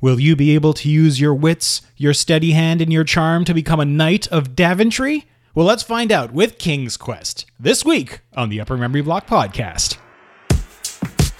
Will 0.00 0.20
you 0.20 0.36
be 0.36 0.54
able 0.54 0.74
to 0.74 0.88
use 0.88 1.20
your 1.20 1.34
wits, 1.34 1.82
your 1.96 2.14
steady 2.14 2.52
hand, 2.52 2.80
and 2.80 2.92
your 2.92 3.02
charm 3.02 3.44
to 3.44 3.52
become 3.52 3.80
a 3.80 3.84
knight 3.84 4.28
of 4.28 4.54
Daventry? 4.54 5.26
Well, 5.56 5.66
let's 5.66 5.82
find 5.82 6.12
out 6.12 6.32
with 6.32 6.58
King's 6.58 6.96
Quest 6.96 7.46
this 7.58 7.84
week 7.84 8.20
on 8.36 8.48
the 8.48 8.60
Upper 8.60 8.76
Memory 8.76 9.00
Block 9.02 9.26
podcast. 9.26 9.98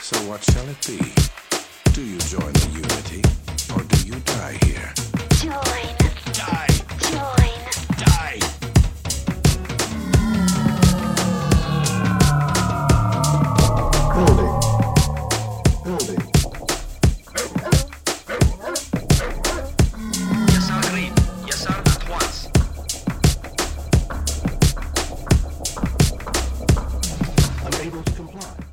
So 0.01 0.19
what 0.29 0.43
shall 0.43 0.69
it 0.69 0.85
be? 0.85 0.99
Do 1.93 2.05
you 2.05 2.19
join 2.19 2.53
the 2.53 2.88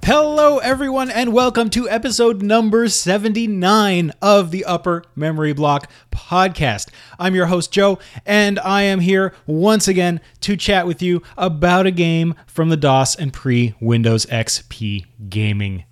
Hello, 0.06 0.60
everyone, 0.60 1.10
and 1.10 1.34
welcome 1.34 1.72
to 1.72 1.90
episode 1.90 2.44
number 2.44 2.88
79 2.88 4.12
of 4.22 4.52
the 4.52 4.64
Upper 4.64 5.04
Memory 5.16 5.52
Block 5.52 5.90
podcast. 6.12 6.90
I'm 7.18 7.34
your 7.34 7.48
host, 7.48 7.72
Joe, 7.72 7.98
and 8.24 8.60
I 8.60 8.84
am 8.84 9.00
here 9.00 9.34
once 9.48 9.88
again 9.88 10.22
to 10.42 10.56
chat 10.56 10.86
with 10.86 11.02
you 11.02 11.24
about 11.40 11.88
a 11.88 11.92
game 11.92 12.36
from 12.46 12.70
the 12.70 12.78
DOS 12.78 13.16
and 13.16 13.34
pre 13.34 13.74
Windows 13.82 14.28
XP 14.28 15.08
gaming 15.28 15.86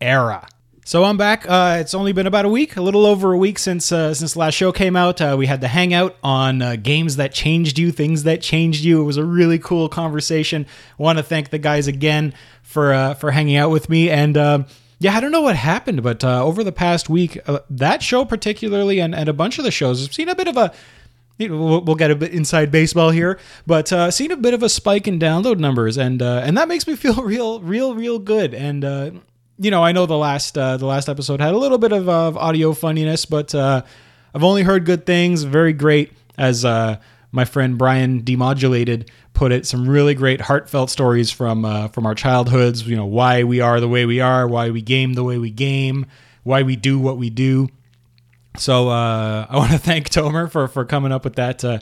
era. 0.00 0.48
So 0.84 1.04
I'm 1.04 1.16
back. 1.16 1.44
Uh, 1.48 1.78
it's 1.80 1.94
only 1.94 2.12
been 2.12 2.26
about 2.26 2.46
a 2.46 2.48
week, 2.48 2.76
a 2.76 2.82
little 2.82 3.06
over 3.06 3.32
a 3.32 3.38
week 3.38 3.58
since 3.58 3.92
uh, 3.92 4.12
since 4.14 4.32
the 4.32 4.38
last 4.38 4.54
show 4.54 4.72
came 4.72 4.96
out. 4.96 5.20
Uh, 5.20 5.36
we 5.38 5.46
had 5.46 5.60
the 5.60 5.68
hangout 5.68 6.16
on 6.24 6.62
uh, 6.62 6.76
games 6.76 7.16
that 7.16 7.32
changed 7.32 7.78
you, 7.78 7.92
things 7.92 8.24
that 8.24 8.40
changed 8.40 8.82
you. 8.82 9.00
It 9.00 9.04
was 9.04 9.16
a 9.16 9.24
really 9.24 9.58
cool 9.58 9.88
conversation. 9.88 10.66
Want 10.98 11.18
to 11.18 11.22
thank 11.22 11.50
the 11.50 11.58
guys 11.58 11.86
again 11.86 12.34
for 12.62 12.92
uh, 12.92 13.14
for 13.14 13.30
hanging 13.30 13.56
out 13.56 13.70
with 13.70 13.88
me. 13.88 14.10
And 14.10 14.36
um 14.36 14.66
yeah, 15.02 15.16
I 15.16 15.20
don't 15.20 15.32
know 15.32 15.40
what 15.40 15.56
happened, 15.56 16.02
but 16.02 16.22
uh, 16.22 16.44
over 16.44 16.62
the 16.62 16.72
past 16.72 17.08
week, 17.08 17.38
uh, 17.48 17.60
that 17.70 18.02
show 18.02 18.26
particularly, 18.26 19.00
and, 19.00 19.14
and 19.14 19.30
a 19.30 19.32
bunch 19.32 19.58
of 19.58 19.64
the 19.64 19.70
shows, 19.70 20.02
have 20.02 20.12
seen 20.12 20.28
a 20.28 20.34
bit 20.34 20.46
of 20.46 20.58
a 20.58 20.74
we'll, 21.38 21.94
get 21.94 22.10
a 22.10 22.14
bit 22.14 22.32
inside 22.32 22.70
baseball 22.70 23.08
here, 23.08 23.38
but 23.66 23.90
uh, 23.94 24.10
seen 24.10 24.30
a 24.30 24.36
bit 24.36 24.52
of 24.52 24.62
a 24.62 24.68
spike 24.68 25.08
in 25.08 25.18
download 25.18 25.58
numbers, 25.58 25.96
and 25.96 26.20
uh, 26.20 26.42
and 26.44 26.56
that 26.58 26.68
makes 26.68 26.86
me 26.86 26.96
feel 26.96 27.22
real, 27.22 27.60
real, 27.60 27.94
real 27.94 28.18
good. 28.18 28.52
And 28.52 28.84
uh, 28.84 29.10
you 29.60 29.70
know, 29.70 29.84
I 29.84 29.92
know 29.92 30.06
the 30.06 30.16
last 30.16 30.56
uh, 30.56 30.78
the 30.78 30.86
last 30.86 31.08
episode 31.08 31.40
had 31.40 31.52
a 31.52 31.58
little 31.58 31.76
bit 31.76 31.92
of, 31.92 32.08
of 32.08 32.36
audio 32.38 32.72
funniness, 32.72 33.26
but 33.26 33.54
uh, 33.54 33.82
I've 34.34 34.42
only 34.42 34.62
heard 34.62 34.86
good 34.86 35.04
things. 35.04 35.42
Very 35.42 35.74
great, 35.74 36.12
as 36.38 36.64
uh, 36.64 36.98
my 37.30 37.44
friend 37.44 37.76
Brian 37.76 38.22
Demodulated 38.22 39.10
put 39.34 39.52
it. 39.52 39.66
Some 39.66 39.86
really 39.86 40.14
great, 40.14 40.40
heartfelt 40.40 40.88
stories 40.88 41.30
from 41.30 41.66
uh, 41.66 41.88
from 41.88 42.06
our 42.06 42.14
childhoods. 42.14 42.88
You 42.88 42.96
know, 42.96 43.04
why 43.04 43.44
we 43.44 43.60
are 43.60 43.80
the 43.80 43.88
way 43.88 44.06
we 44.06 44.20
are, 44.20 44.48
why 44.48 44.70
we 44.70 44.80
game 44.80 45.12
the 45.12 45.24
way 45.24 45.36
we 45.36 45.50
game, 45.50 46.06
why 46.42 46.62
we 46.62 46.74
do 46.74 46.98
what 46.98 47.18
we 47.18 47.28
do. 47.28 47.68
So 48.56 48.88
uh, 48.88 49.46
I 49.46 49.56
want 49.58 49.72
to 49.72 49.78
thank 49.78 50.08
Tomer 50.08 50.50
for 50.50 50.68
for 50.68 50.86
coming 50.86 51.12
up 51.12 51.24
with 51.24 51.36
that 51.36 51.62
uh, 51.62 51.80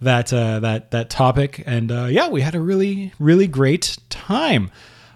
that 0.00 0.32
uh, 0.32 0.60
that 0.60 0.90
that 0.92 1.10
topic, 1.10 1.62
and 1.66 1.92
uh, 1.92 2.06
yeah, 2.06 2.28
we 2.28 2.40
had 2.40 2.54
a 2.54 2.60
really 2.60 3.12
really 3.18 3.46
great 3.46 3.98
time. 4.08 4.70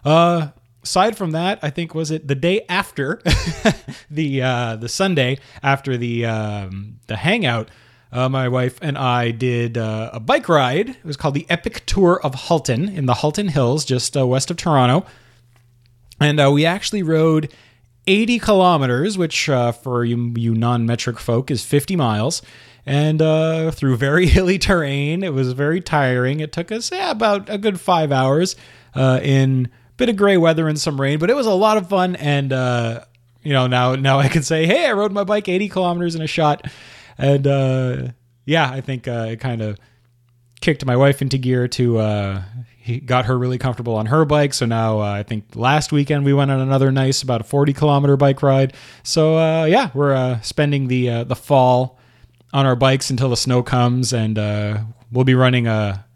Uh, 0.04 0.48
aside 0.84 1.16
from 1.16 1.32
that, 1.32 1.58
I 1.62 1.70
think 1.70 1.94
was 1.94 2.10
it 2.10 2.28
the 2.28 2.34
day 2.34 2.64
after 2.68 3.20
the 4.10 4.42
uh, 4.42 4.76
the 4.76 4.88
Sunday 4.88 5.38
after 5.62 5.96
the 5.96 6.26
um, 6.26 7.00
the 7.06 7.16
hangout. 7.16 7.70
Uh, 8.12 8.28
my 8.28 8.48
wife 8.48 8.78
and 8.80 8.96
I 8.96 9.32
did 9.32 9.76
uh, 9.76 10.10
a 10.12 10.20
bike 10.20 10.48
ride. 10.48 10.90
It 10.90 11.04
was 11.04 11.16
called 11.16 11.34
the 11.34 11.46
Epic 11.50 11.82
Tour 11.84 12.20
of 12.22 12.32
Halton 12.36 12.88
in 12.88 13.06
the 13.06 13.14
Halton 13.14 13.48
Hills, 13.48 13.84
just 13.84 14.16
uh, 14.16 14.24
west 14.24 14.52
of 14.52 14.56
Toronto 14.56 15.04
and 16.20 16.40
uh, 16.40 16.50
we 16.52 16.64
actually 16.64 17.02
rode 17.02 17.52
80 18.06 18.38
kilometers, 18.38 19.16
which 19.18 19.48
uh, 19.48 19.72
for 19.72 20.04
you, 20.04 20.32
you 20.36 20.54
non-metric 20.54 21.18
folk 21.18 21.50
is 21.50 21.64
50 21.64 21.96
miles, 21.96 22.42
and 22.86 23.20
uh, 23.20 23.70
through 23.70 23.96
very 23.96 24.26
hilly 24.34 24.58
terrain. 24.58 25.22
It 25.22 25.32
was 25.32 25.52
very 25.52 25.80
tiring. 25.80 26.40
It 26.40 26.52
took 26.52 26.70
us 26.70 26.90
yeah, 26.90 27.10
about 27.10 27.48
a 27.48 27.58
good 27.58 27.80
five 27.80 28.12
hours 28.12 28.56
in 28.94 29.68
bit 29.96 30.08
of 30.08 30.16
gray 30.16 30.36
weather 30.36 30.68
and 30.68 30.80
some 30.80 31.00
rain, 31.00 31.18
but 31.18 31.30
it 31.30 31.36
was 31.36 31.46
a 31.46 31.54
lot 31.54 31.76
of 31.76 31.88
fun. 31.88 32.16
And 32.16 32.52
uh, 32.52 33.04
you 33.42 33.52
know 33.52 33.66
now 33.66 33.94
now 33.94 34.18
I 34.18 34.28
can 34.28 34.42
say, 34.42 34.66
hey, 34.66 34.86
I 34.86 34.92
rode 34.92 35.12
my 35.12 35.24
bike 35.24 35.48
80 35.48 35.68
kilometers 35.68 36.14
in 36.14 36.22
a 36.22 36.26
shot, 36.26 36.66
and 37.18 37.46
uh, 37.46 38.08
yeah, 38.44 38.70
I 38.70 38.80
think 38.80 39.08
uh, 39.08 39.28
it 39.30 39.40
kind 39.40 39.62
of 39.62 39.78
kicked 40.60 40.84
my 40.86 40.96
wife 40.96 41.20
into 41.20 41.36
gear 41.36 41.68
to 41.68 41.98
uh 41.98 42.42
got 43.04 43.26
her 43.26 43.38
really 43.38 43.58
comfortable 43.58 43.94
on 43.96 44.06
her 44.06 44.24
bike. 44.24 44.54
So 44.54 44.64
now 44.64 45.00
uh, 45.00 45.12
i 45.12 45.22
think 45.22 45.54
last 45.54 45.92
weekend 45.92 46.24
we 46.24 46.32
went 46.32 46.50
on 46.50 46.60
another 46.60 46.90
nice 46.90 47.22
about 47.22 47.42
a 47.42 47.44
40 47.44 47.72
kilometer 47.74 48.16
bike 48.16 48.42
ride. 48.42 48.74
So 49.02 49.36
uh 49.36 49.64
yeah 49.64 49.90
we're 49.92 50.14
uh 50.14 50.40
spending 50.40 50.88
the 50.88 51.10
uh, 51.10 51.24
the 51.24 51.36
fall 51.36 51.98
on 52.52 52.64
our 52.64 52.76
bikes 52.76 53.10
until 53.10 53.28
the 53.28 53.36
snow 53.36 53.62
comes. 53.62 54.14
And 54.14 54.38
uh 54.38 54.80
we'll 55.12 55.24
be 55.24 55.34
running 55.34 55.66
a 55.66 56.06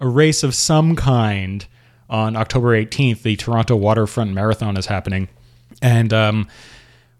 a 0.00 0.08
race 0.08 0.42
of 0.42 0.54
some 0.54 0.96
kind 0.96 1.66
on 2.08 2.36
october 2.36 2.68
18th 2.68 3.22
the 3.22 3.36
toronto 3.36 3.76
waterfront 3.76 4.32
marathon 4.32 4.76
is 4.76 4.86
happening 4.86 5.28
and 5.82 6.12
um 6.12 6.46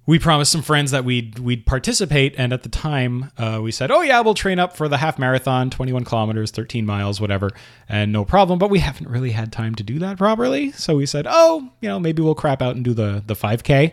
we 0.09 0.19
promised 0.19 0.51
some 0.51 0.63
friends 0.63 0.91
that 0.93 1.05
we'd 1.05 1.39
we'd 1.39 1.67
participate, 1.67 2.35
and 2.39 2.51
at 2.55 2.63
the 2.63 2.71
time 2.71 3.31
uh, 3.37 3.61
we 3.63 3.71
said, 3.71 3.91
"Oh 3.91 4.01
yeah, 4.01 4.19
we'll 4.23 4.33
train 4.33 4.59
up 4.59 4.75
for 4.75 4.89
the 4.89 4.97
half 4.97 5.19
marathon, 5.19 5.69
21 5.69 6.05
kilometers, 6.05 6.51
13 6.51 6.87
miles, 6.87 7.21
whatever, 7.21 7.51
and 7.91 8.11
no 8.11 8.25
problem." 8.25 8.59
But 8.59 8.71
we 8.71 8.79
haven't 8.79 9.11
really 9.11 9.33
had 9.33 9.53
time 9.53 9.75
to 9.75 9.83
do 9.83 9.99
that 9.99 10.17
properly, 10.17 10.73
so 10.73 10.97
we 10.97 11.05
said, 11.05 11.27
"Oh, 11.29 11.71
you 11.83 11.91
know, 11.91 12.01
maybe 12.01 12.23
we'll 12.23 12.35
crap 12.35 12.63
out 12.63 12.75
and 12.75 12.83
do 12.83 12.95
the 12.95 13.23
the 13.27 13.35
5K." 13.35 13.93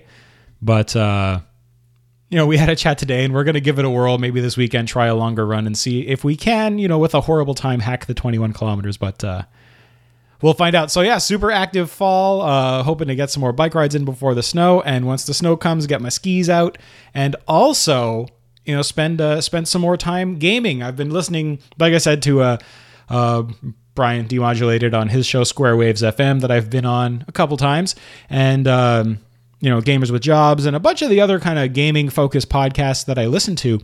But 0.62 0.95
uh, 0.95 1.41
you 2.29 2.38
know, 2.38 2.47
we 2.47 2.56
had 2.56 2.69
a 2.69 2.77
chat 2.77 2.97
today, 2.97 3.25
and 3.25 3.33
we're 3.33 3.44
gonna 3.44 3.59
give 3.59 3.77
it 3.77 3.83
a 3.83 3.89
whirl. 3.89 4.17
Maybe 4.17 4.39
this 4.39 4.56
weekend, 4.56 4.88
try 4.88 5.07
a 5.07 5.16
longer 5.16 5.45
run 5.45 5.67
and 5.67 5.77
see 5.77 6.07
if 6.07 6.23
we 6.23 6.38
can, 6.38 6.79
you 6.79 6.88
know, 6.88 6.97
with 6.97 7.13
a 7.13 7.19
horrible 7.19 7.56
time, 7.56 7.81
hack 7.81 8.06
the 8.06 8.13
21 8.13 8.53
kilometers. 8.53 8.95
But 8.95 9.22
uh, 9.22 9.41
we'll 10.41 10.53
find 10.53 10.75
out. 10.75 10.91
So 10.91 11.01
yeah, 11.01 11.18
super 11.18 11.51
active 11.51 11.90
fall. 11.91 12.41
Uh, 12.41 12.84
hoping 12.84 13.07
to 13.07 13.16
get 13.16 13.29
some 13.29 13.41
more 13.41 13.53
bike 13.53 13.75
rides 13.75 13.96
in 13.96 14.06
before 14.06 14.34
the 14.34 14.44
snow, 14.44 14.81
and 14.81 15.06
once 15.06 15.25
the 15.25 15.34
snow 15.34 15.57
comes, 15.57 15.88
get 15.88 16.01
my 16.01 16.09
skis 16.09 16.50
out, 16.50 16.78
and 17.13 17.35
also 17.47 18.28
you 18.66 18.75
know 18.75 18.81
spend 18.81 19.22
uh, 19.22 19.41
spend 19.41 19.68
some 19.68 19.81
more 19.81 19.97
time 19.97 20.38
gaming. 20.38 20.84
I've 20.84 20.95
been 20.95 21.12
listening, 21.12 21.59
like 21.79 21.94
I 21.94 22.00
said, 22.00 22.22
to 22.24 22.41
uh, 22.41 22.57
uh, 23.09 23.44
Brian 23.94 24.28
Demodulated 24.28 24.94
on 24.94 25.09
his 25.09 25.25
show 25.25 25.44
Square 25.44 25.78
Waves 25.78 26.01
FM 26.01 26.41
that 26.41 26.51
I've 26.51 26.69
been 26.69 26.85
on 26.85 27.24
a 27.28 27.31
couple 27.31 27.57
times, 27.57 27.95
and 28.29 28.68
um, 28.68 29.19
you 29.59 29.69
know 29.69 29.81
Gamers 29.81 30.12
with 30.12 30.22
Jobs 30.22 30.66
and 30.66 30.75
a 30.75 30.79
bunch 30.79 31.01
of 31.01 31.09
the 31.09 31.22
other 31.22 31.40
kind 31.40 31.59
of 31.59 31.74
gaming 31.74 32.09
focused 32.09 32.50
podcasts 32.50 33.06
that 33.06 33.18
I 33.18 33.28
listen 33.28 33.56
to 33.57 33.79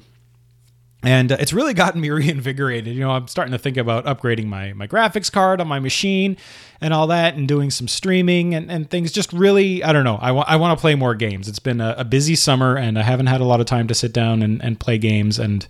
and 1.03 1.31
uh, 1.31 1.37
it's 1.39 1.53
really 1.53 1.73
gotten 1.73 1.99
me 1.99 2.09
reinvigorated. 2.11 2.93
You 2.93 3.01
know, 3.01 3.11
I'm 3.11 3.27
starting 3.27 3.51
to 3.51 3.57
think 3.57 3.77
about 3.77 4.05
upgrading 4.05 4.45
my 4.45 4.73
my 4.73 4.87
graphics 4.87 5.31
card 5.31 5.61
on 5.61 5.67
my 5.67 5.79
machine 5.79 6.37
and 6.79 6.93
all 6.93 7.07
that, 7.07 7.35
and 7.35 7.47
doing 7.47 7.71
some 7.71 7.87
streaming 7.87 8.53
and, 8.53 8.71
and 8.71 8.89
things. 8.89 9.11
Just 9.11 9.33
really, 9.33 9.83
I 9.83 9.93
don't 9.93 10.03
know. 10.03 10.17
I 10.21 10.31
want 10.31 10.49
I 10.49 10.55
want 10.57 10.77
to 10.77 10.81
play 10.81 10.95
more 10.95 11.15
games. 11.15 11.47
It's 11.47 11.59
been 11.59 11.81
a, 11.81 11.95
a 11.99 12.03
busy 12.03 12.35
summer, 12.35 12.77
and 12.77 12.97
I 12.97 13.03
haven't 13.03 13.27
had 13.27 13.41
a 13.41 13.45
lot 13.45 13.59
of 13.59 13.65
time 13.65 13.87
to 13.87 13.95
sit 13.95 14.13
down 14.13 14.41
and, 14.41 14.63
and 14.63 14.79
play 14.79 14.97
games. 14.97 15.39
And 15.39 15.67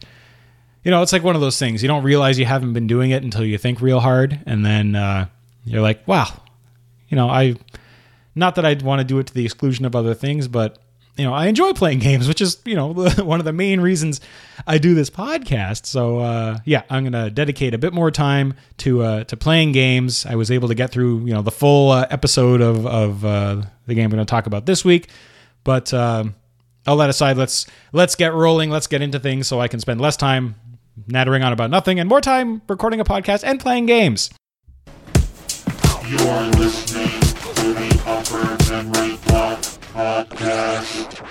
you 0.83 0.91
know, 0.91 1.01
it's 1.01 1.13
like 1.13 1.23
one 1.23 1.35
of 1.35 1.41
those 1.41 1.59
things. 1.59 1.81
You 1.81 1.87
don't 1.87 2.03
realize 2.03 2.39
you 2.39 2.45
haven't 2.45 2.73
been 2.73 2.87
doing 2.87 3.11
it 3.11 3.23
until 3.23 3.45
you 3.45 3.57
think 3.57 3.81
real 3.81 3.99
hard, 3.99 4.39
and 4.45 4.65
then 4.65 4.95
uh, 4.95 5.27
you're 5.65 5.81
like, 5.81 6.07
wow, 6.07 6.27
you 7.09 7.15
know, 7.15 7.29
I. 7.29 7.55
Not 8.33 8.55
that 8.55 8.63
I'd 8.63 8.81
want 8.81 9.01
to 9.01 9.03
do 9.03 9.19
it 9.19 9.27
to 9.27 9.33
the 9.33 9.43
exclusion 9.43 9.83
of 9.83 9.93
other 9.93 10.13
things, 10.13 10.47
but 10.47 10.77
you 11.17 11.25
know, 11.25 11.33
I 11.33 11.47
enjoy 11.47 11.73
playing 11.73 11.99
games, 11.99 12.27
which 12.27 12.41
is, 12.41 12.57
you 12.65 12.75
know, 12.75 12.93
one 13.17 13.39
of 13.39 13.45
the 13.45 13.53
main 13.53 13.81
reasons 13.81 14.21
I 14.65 14.77
do 14.77 14.95
this 14.95 15.09
podcast. 15.09 15.85
So, 15.85 16.19
uh, 16.19 16.59
yeah, 16.65 16.83
I'm 16.89 17.03
going 17.03 17.13
to 17.13 17.29
dedicate 17.29 17.73
a 17.73 17.77
bit 17.77 17.93
more 17.93 18.11
time 18.11 18.53
to 18.77 19.03
uh, 19.03 19.23
to 19.25 19.37
playing 19.37 19.71
games. 19.71 20.25
I 20.25 20.35
was 20.35 20.51
able 20.51 20.67
to 20.69 20.75
get 20.75 20.91
through, 20.91 21.25
you 21.25 21.33
know, 21.33 21.41
the 21.41 21.51
full 21.51 21.91
uh, 21.91 22.07
episode 22.09 22.61
of 22.61 22.85
of 22.85 23.25
uh, 23.25 23.61
the 23.87 23.93
game 23.93 24.05
I'm 24.05 24.11
going 24.11 24.25
to 24.25 24.29
talk 24.29 24.47
about 24.47 24.65
this 24.65 24.85
week. 24.85 25.09
But 25.63 25.93
um, 25.93 26.35
all 26.87 26.97
that 26.97 27.09
aside, 27.09 27.37
let's 27.37 27.67
let's 27.91 28.15
get 28.15 28.33
rolling. 28.33 28.69
Let's 28.69 28.87
get 28.87 29.01
into 29.01 29.19
things 29.19 29.47
so 29.47 29.59
I 29.59 29.67
can 29.67 29.79
spend 29.79 30.01
less 30.01 30.17
time 30.17 30.55
nattering 31.07 31.43
on 31.43 31.53
about 31.53 31.69
nothing 31.69 31.99
and 31.99 32.07
more 32.07 32.21
time 32.21 32.61
recording 32.67 32.99
a 32.99 33.05
podcast 33.05 33.43
and 33.43 33.59
playing 33.59 33.85
games. 33.85 34.29
You're 36.07 36.43
listening 36.57 37.19
to 37.55 37.73
the 37.73 38.03
Upper 38.05 38.71
Memory 38.71 39.17
Block 39.27 39.80
Podcast. 39.93 41.27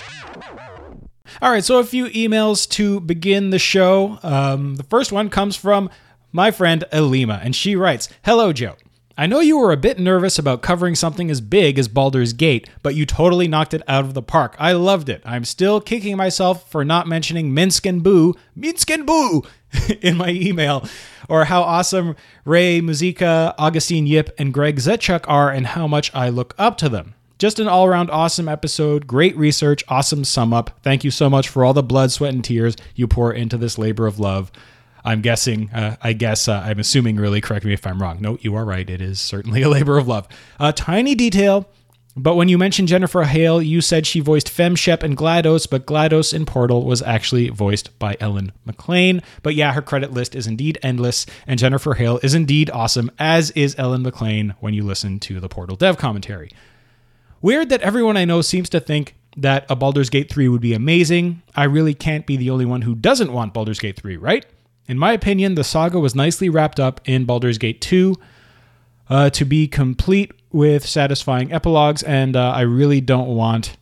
All 1.41 1.51
right, 1.51 1.65
so 1.65 1.79
a 1.79 1.85
few 1.85 2.07
emails 2.07 2.69
to 2.71 3.01
begin 3.01 3.51
the 3.51 3.59
show. 3.59 4.19
Um, 4.23 4.75
the 4.75 4.83
first 4.83 5.13
one 5.13 5.31
comes 5.31 5.57
from 5.57 5.89
my 6.33 6.51
friend 6.51 6.85
Elima, 6.93 7.41
and 7.43 7.57
she 7.57 7.75
writes 7.75 8.09
Hello, 8.23 8.53
Joe. 8.53 8.77
I 9.17 9.27
know 9.27 9.41
you 9.41 9.59
were 9.59 9.73
a 9.73 9.77
bit 9.77 9.99
nervous 9.99 10.39
about 10.39 10.63
covering 10.63 10.95
something 10.95 11.31
as 11.31 11.41
big 11.41 11.79
as 11.79 11.89
Baldur's 11.89 12.33
Gate, 12.33 12.69
but 12.83 12.95
you 12.95 13.05
totally 13.05 13.49
knocked 13.49 13.75
it 13.75 13.83
out 13.89 14.05
of 14.05 14.15
the 14.15 14.23
park. 14.23 14.57
I 14.59 14.73
loved 14.73 15.09
it. 15.09 15.23
I'm 15.25 15.45
still 15.45 15.81
kicking 15.81 16.17
myself 16.17 16.71
for 16.71 16.85
not 16.85 17.07
mentioning 17.07 17.53
Minsc 17.53 17.87
and 17.87 18.03
Boo, 18.03 18.35
Minsc 18.57 18.93
and 18.93 19.07
Boo, 19.07 19.43
in 20.01 20.17
my 20.17 20.31
email, 20.31 20.87
or 21.29 21.47
how 21.47 21.63
awesome 21.63 22.17
Ray 22.45 22.81
Muzyka, 22.81 23.55
Augustine 23.59 24.07
Yip, 24.07 24.35
and 24.39 24.55
Greg 24.55 24.77
Zeschuk 24.77 25.25
are, 25.29 25.51
and 25.51 25.67
how 25.69 25.87
much 25.87 26.11
I 26.15 26.29
look 26.29 26.55
up 26.59 26.77
to 26.79 26.89
them. 26.89 27.15
Just 27.41 27.59
an 27.59 27.69
all 27.69 27.87
around 27.87 28.11
awesome 28.11 28.51
episode, 28.51 29.07
great 29.07 29.35
research, 29.35 29.83
awesome 29.89 30.25
sum 30.25 30.53
up. 30.53 30.79
Thank 30.83 31.05
you 31.05 31.11
so 31.11 31.31
much 31.31 31.49
for 31.49 31.65
all 31.65 31.73
the 31.73 31.83
blood, 31.83 32.13
sweat, 32.13 32.35
and 32.35 32.45
tears 32.45 32.77
you 32.95 33.09
pour 33.09 33.33
into 33.33 33.57
this 33.57 33.79
labor 33.79 34.07
of 34.07 34.21
love. 34.21 34.53
I'm 35.07 35.23
guessing, 35.23 35.71
uh, 35.71 35.97
I 36.03 36.13
guess, 36.13 36.49
uh, 36.49 36.63
I'm 36.63 36.79
assuming, 36.79 37.17
really, 37.17 37.41
correct 37.41 37.65
me 37.65 37.73
if 37.73 37.87
I'm 37.87 38.03
wrong. 38.03 38.21
No, 38.21 38.37
you 38.43 38.55
are 38.57 38.67
right. 38.67 38.89
It 38.91 39.01
is 39.01 39.23
certainly 39.23 39.63
a 39.63 39.69
labor 39.71 39.97
of 39.97 40.07
love. 40.07 40.29
A 40.59 40.75
tiny 40.75 41.15
detail, 41.15 41.67
but 42.15 42.35
when 42.37 42.51
you 42.51 42.59
mentioned 42.59 42.89
Jennifer 42.89 43.23
Hale, 43.23 43.63
you 43.63 43.81
said 43.81 44.07
she 44.07 44.21
voiced 44.21 44.49
Femshep 44.49 45.03
and 45.03 45.17
GLaDOS, 45.17 45.71
but 45.71 45.87
GLaDOS 45.87 46.35
in 46.35 46.45
Portal 46.45 46.85
was 46.85 47.01
actually 47.01 47.49
voiced 47.49 47.99
by 47.99 48.19
Ellen 48.21 48.53
McLain. 48.69 49.23
But 49.43 49.55
yeah, 49.55 49.73
her 49.73 49.81
credit 49.81 50.13
list 50.13 50.35
is 50.35 50.47
indeed 50.47 50.79
endless, 50.83 51.25
and 51.47 51.59
Jennifer 51.59 51.95
Hale 51.95 52.21
is 52.23 52.35
indeed 52.35 52.69
awesome, 52.69 53.11
as 53.19 53.51
is 53.53 53.75
Ellen 53.79 54.05
McLain 54.05 54.55
when 54.61 54.75
you 54.75 54.83
listen 54.83 55.19
to 55.21 55.41
the 55.41 55.49
Portal 55.49 55.77
dev 55.77 55.97
commentary. 55.97 56.51
Weird 57.43 57.71
that 57.71 57.81
everyone 57.81 58.17
I 58.17 58.25
know 58.25 58.43
seems 58.43 58.69
to 58.71 58.81
think 58.81 59.17
that 59.37 59.65
a 59.71 59.77
Baldur's 59.77 60.11
Gate 60.11 60.31
3 60.31 60.49
would 60.49 60.61
be 60.61 60.75
amazing. 60.75 61.43
I 61.55 61.65
really 61.65 61.95
can't 61.95 62.27
be 62.27 62.37
the 62.37 62.51
only 62.51 62.65
one 62.67 62.83
who 62.83 62.95
doesn't 62.95 63.33
want 63.33 63.55
Baldur's 63.55 63.79
Gate 63.79 63.99
3, 63.99 64.17
right? 64.17 64.45
In 64.87 64.99
my 64.99 65.13
opinion, 65.13 65.55
the 65.55 65.65
saga 65.65 65.99
was 65.99 66.15
nicely 66.15 66.49
wrapped 66.49 66.81
up 66.81 67.01
in 67.05 67.25
Baldur's 67.25 67.59
Gate 67.59 67.81
2 67.81 68.15
uh, 69.09 69.31
to 69.31 69.45
be 69.45 69.69
complete 69.69 70.33
with 70.53 70.85
satisfying 70.85 71.53
epilogues, 71.53 72.03
and 72.03 72.37
uh, 72.37 72.51
I 72.51 72.63
really 72.63 73.01
don't 73.01 73.29
want 73.29 73.77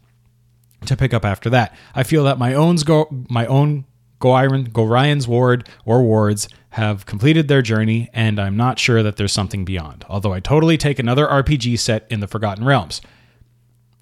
to 0.86 0.96
pick 0.96 1.14
up 1.14 1.24
after 1.24 1.50
that. 1.50 1.74
I 1.94 2.02
feel 2.02 2.24
that 2.24 2.38
my 2.38 2.54
own 2.54 2.76
go 2.76 3.08
my 3.28 3.46
own 3.46 3.84
Goiron, 4.20 4.68
Gorion's 4.70 5.26
ward 5.26 5.68
or 5.84 6.02
wards 6.02 6.48
have 6.70 7.06
completed 7.06 7.48
their 7.48 7.62
journey, 7.62 8.10
and 8.12 8.38
I'm 8.38 8.56
not 8.56 8.78
sure 8.78 9.02
that 9.02 9.16
there's 9.16 9.32
something 9.32 9.64
beyond. 9.64 10.04
Although 10.08 10.32
I 10.32 10.40
totally 10.40 10.76
take 10.76 10.98
another 10.98 11.26
RPG 11.26 11.78
set 11.78 12.06
in 12.10 12.20
the 12.20 12.26
Forgotten 12.26 12.64
Realms. 12.64 13.00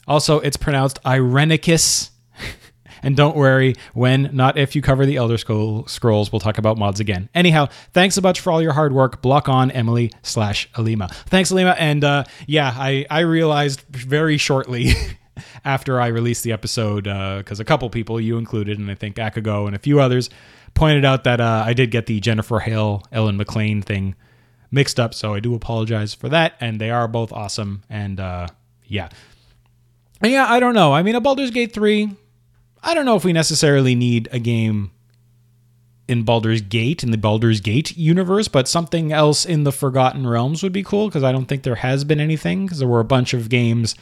Also, 0.06 0.40
it's 0.40 0.56
pronounced 0.56 1.02
Irenicus. 1.04 2.10
and 3.02 3.16
don't 3.16 3.36
worry, 3.36 3.74
when, 3.94 4.30
not 4.32 4.56
if 4.58 4.76
you 4.76 4.82
cover 4.82 5.06
the 5.06 5.16
Elder 5.16 5.38
Scroll- 5.38 5.86
Scrolls, 5.86 6.32
we'll 6.32 6.40
talk 6.40 6.58
about 6.58 6.78
mods 6.78 7.00
again. 7.00 7.28
Anyhow, 7.34 7.68
thanks 7.92 8.16
a 8.16 8.22
bunch 8.22 8.40
for 8.40 8.50
all 8.52 8.62
your 8.62 8.72
hard 8.72 8.92
work. 8.92 9.22
Block 9.22 9.48
on 9.48 9.70
Emily 9.70 10.12
slash 10.22 10.68
Alima. 10.76 11.08
Thanks, 11.26 11.50
Alima. 11.50 11.74
And 11.78 12.04
uh, 12.04 12.24
yeah, 12.46 12.72
I, 12.76 13.06
I 13.10 13.20
realized 13.20 13.82
very 13.88 14.36
shortly 14.36 14.90
after 15.64 16.00
I 16.00 16.08
released 16.08 16.44
the 16.44 16.52
episode, 16.52 17.04
because 17.04 17.60
a 17.60 17.64
couple 17.64 17.88
people, 17.90 18.20
you 18.20 18.38
included, 18.38 18.78
and 18.78 18.90
I 18.90 18.94
think 18.94 19.16
Akago 19.16 19.66
and 19.66 19.74
a 19.74 19.78
few 19.78 20.00
others, 20.00 20.30
pointed 20.74 21.04
out 21.04 21.24
that 21.24 21.40
uh, 21.40 21.64
I 21.66 21.72
did 21.72 21.90
get 21.90 22.06
the 22.06 22.20
Jennifer 22.20 22.60
Hale, 22.60 23.02
Ellen 23.10 23.38
McLain 23.38 23.82
thing 23.82 24.14
mixed 24.70 25.00
up. 25.00 25.14
So 25.14 25.34
I 25.34 25.40
do 25.40 25.54
apologize 25.54 26.14
for 26.14 26.28
that. 26.28 26.54
And 26.60 26.80
they 26.80 26.90
are 26.90 27.08
both 27.08 27.32
awesome. 27.32 27.82
And 27.88 28.20
uh, 28.20 28.48
yeah. 28.84 29.08
And 30.20 30.32
yeah, 30.32 30.46
I 30.48 30.60
don't 30.60 30.74
know. 30.74 30.92
I 30.92 31.02
mean, 31.02 31.14
a 31.14 31.20
Baldur's 31.20 31.50
Gate 31.50 31.72
3, 31.72 32.10
I 32.82 32.94
don't 32.94 33.04
know 33.04 33.16
if 33.16 33.24
we 33.24 33.32
necessarily 33.32 33.94
need 33.94 34.28
a 34.32 34.38
game 34.38 34.92
in 36.08 36.22
Baldur's 36.22 36.60
Gate, 36.60 37.02
in 37.02 37.10
the 37.10 37.18
Baldur's 37.18 37.60
Gate 37.60 37.96
universe, 37.96 38.48
but 38.48 38.68
something 38.68 39.12
else 39.12 39.44
in 39.44 39.64
the 39.64 39.72
Forgotten 39.72 40.26
Realms 40.26 40.62
would 40.62 40.72
be 40.72 40.82
cool 40.82 41.08
because 41.08 41.24
I 41.24 41.32
don't 41.32 41.46
think 41.46 41.64
there 41.64 41.76
has 41.76 42.04
been 42.04 42.20
anything 42.20 42.64
because 42.64 42.78
there 42.78 42.88
were 42.88 43.00
a 43.00 43.04
bunch 43.04 43.34
of 43.34 43.48
games 43.48 43.94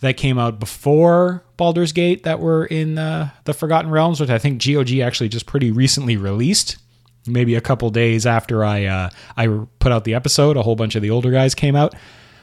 that 0.00 0.16
came 0.16 0.38
out 0.38 0.60
before 0.60 1.44
Baldur's 1.56 1.92
Gate 1.92 2.24
that 2.24 2.40
were 2.40 2.66
in 2.66 2.98
uh, 2.98 3.30
the 3.44 3.54
Forgotten 3.54 3.90
Realms, 3.90 4.20
which 4.20 4.30
I 4.30 4.38
think 4.38 4.62
GOG 4.62 4.98
actually 4.98 5.28
just 5.28 5.46
pretty 5.46 5.70
recently 5.70 6.16
released. 6.16 6.76
Maybe 7.26 7.54
a 7.54 7.60
couple 7.60 7.88
days 7.90 8.26
after 8.26 8.64
I 8.64 8.84
uh, 8.84 9.10
I 9.36 9.46
put 9.78 9.92
out 9.92 10.02
the 10.02 10.14
episode, 10.14 10.56
a 10.56 10.62
whole 10.62 10.74
bunch 10.74 10.96
of 10.96 11.02
the 11.02 11.10
older 11.10 11.30
guys 11.30 11.54
came 11.54 11.76
out. 11.76 11.94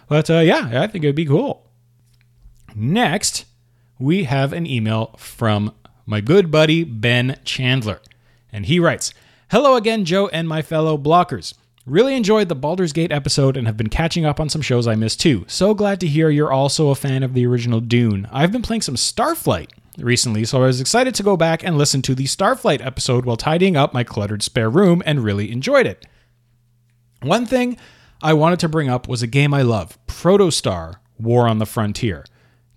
But 0.08 0.30
uh, 0.30 0.40
yeah, 0.40 0.82
I 0.82 0.88
think 0.88 1.04
it'd 1.04 1.18
be 1.18 1.26
cool. 1.26 1.69
Next, 2.76 3.46
we 3.98 4.24
have 4.24 4.54
an 4.54 4.66
email 4.66 5.16
from 5.18 5.74
my 6.06 6.22
good 6.22 6.50
buddy 6.50 6.84
Ben 6.84 7.40
Chandler. 7.44 8.02
And 8.52 8.66
he 8.66 8.80
writes 8.80 9.14
Hello 9.52 9.76
again, 9.76 10.06
Joe 10.06 10.28
and 10.30 10.48
my 10.48 10.62
fellow 10.62 10.98
blockers. 10.98 11.54
Really 11.86 12.16
enjoyed 12.16 12.50
the 12.50 12.56
Baldur's 12.56 12.94
Gate 12.94 13.12
episode 13.12 13.58
and 13.58 13.66
have 13.66 13.78
been 13.78 13.90
catching 13.90 14.24
up 14.24 14.40
on 14.40 14.48
some 14.50 14.62
shows 14.62 14.88
I 14.88 14.96
missed 14.96 15.22
too. 15.22 15.46
So 15.48 15.74
glad 15.74 16.00
to 16.02 16.08
hear 16.08 16.30
you're 16.30 16.52
also 16.52 16.90
a 16.90 16.96
fan 16.96 17.24
of 17.24 17.34
the 17.34 17.48
original 17.48 17.80
Dune. 17.80 18.28
I've 18.32 18.52
been 18.52 18.62
playing 18.62 18.82
some 18.82 18.96
Starflight 18.96 19.70
recently, 19.98 20.46
so 20.46 20.62
I 20.62 20.68
was 20.68 20.80
excited 20.80 21.16
to 21.16 21.24
go 21.24 21.36
back 21.36 21.64
and 21.64 21.78
listen 21.78 22.02
to 22.04 22.14
the 22.14 22.26
Starflight 22.26 22.86
episode 22.86 23.26
while 23.26 23.38
tidying 23.38 23.76
up 23.76 23.94
my 23.94 24.04
cluttered 24.04 24.44
spare 24.44 24.70
room 24.70 25.02
and 25.06 25.24
really 25.24 25.52
enjoyed 25.52 25.88
it. 25.88 26.06
One 27.22 27.46
thing 27.46 27.78
I 28.22 28.34
wanted 28.34 28.60
to 28.60 28.70
bring 28.70 28.90
up 28.90 29.08
was 29.08 29.24
a 29.24 29.28
game 29.28 29.54
I 29.54 29.64
love, 29.64 29.98
Protostar 30.06 30.96
War 31.20 31.48
on 31.48 31.58
the 31.58 31.66
Frontier. 31.66 32.24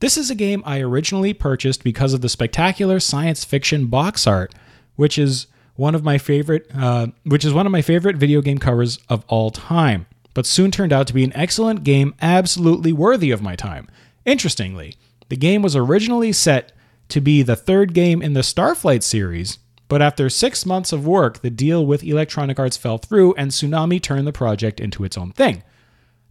This 0.03 0.19
is 0.19 0.33
a 0.33 0.35
game 0.35 0.65
I 0.67 0.81
originally 0.81 1.33
purchased 1.33 1.85
because 1.85 2.13
of 2.13 2.23
the 2.23 2.29
spectacular 2.29 2.99
science 2.99 3.45
fiction 3.45 3.87
box 3.87 4.27
art, 4.27 4.53
which 4.97 5.17
is 5.17 5.47
one 5.77 5.95
of 5.95 6.03
my 6.03 6.19
favorite, 6.19 6.69
uh, 6.77 7.07
which 7.23 7.45
is 7.45 7.55
one 7.55 7.67
of 7.67 7.73
my 7.73 7.83
favorite 7.83 8.17
video 8.17 8.41
game 8.41 8.59
covers 8.59 8.99
of 9.09 9.25
all 9.29 9.53
time. 9.53 10.07
But 10.35 10.45
soon 10.45 10.73
turned 10.73 10.93
out 10.93 11.07
to 11.07 11.15
be 11.15 11.23
an 11.23 11.33
excellent 11.37 11.85
game, 11.85 12.17
absolutely 12.21 12.93
worthy 12.93 13.31
of 13.31 13.43
my 13.43 13.55
time. 13.55 13.87
Interestingly, 14.25 14.97
the 15.29 15.37
game 15.37 15.63
was 15.63 15.77
originally 15.77 16.33
set 16.33 16.73
to 17.11 17.21
be 17.21 17.43
the 17.43 17.55
third 17.55 17.95
game 17.95 18.23
in 18.23 18.33
the 18.33 18.41
Starflight 18.41 19.05
series, 19.05 19.61
but 19.87 20.03
after 20.03 20.29
six 20.29 20.67
months 20.67 20.93
of 20.93 21.07
work, 21.07 21.43
the 21.43 21.51
deal 21.51 21.87
with 21.87 22.03
Electronic 22.03 22.59
Arts 22.59 22.77
fell 22.77 22.99
through, 22.99 23.35
and 23.35 23.53
Tsunami 23.53 24.03
turned 24.03 24.27
the 24.27 24.33
project 24.33 24.81
into 24.81 25.05
its 25.05 25.17
own 25.17 25.31
thing. 25.31 25.63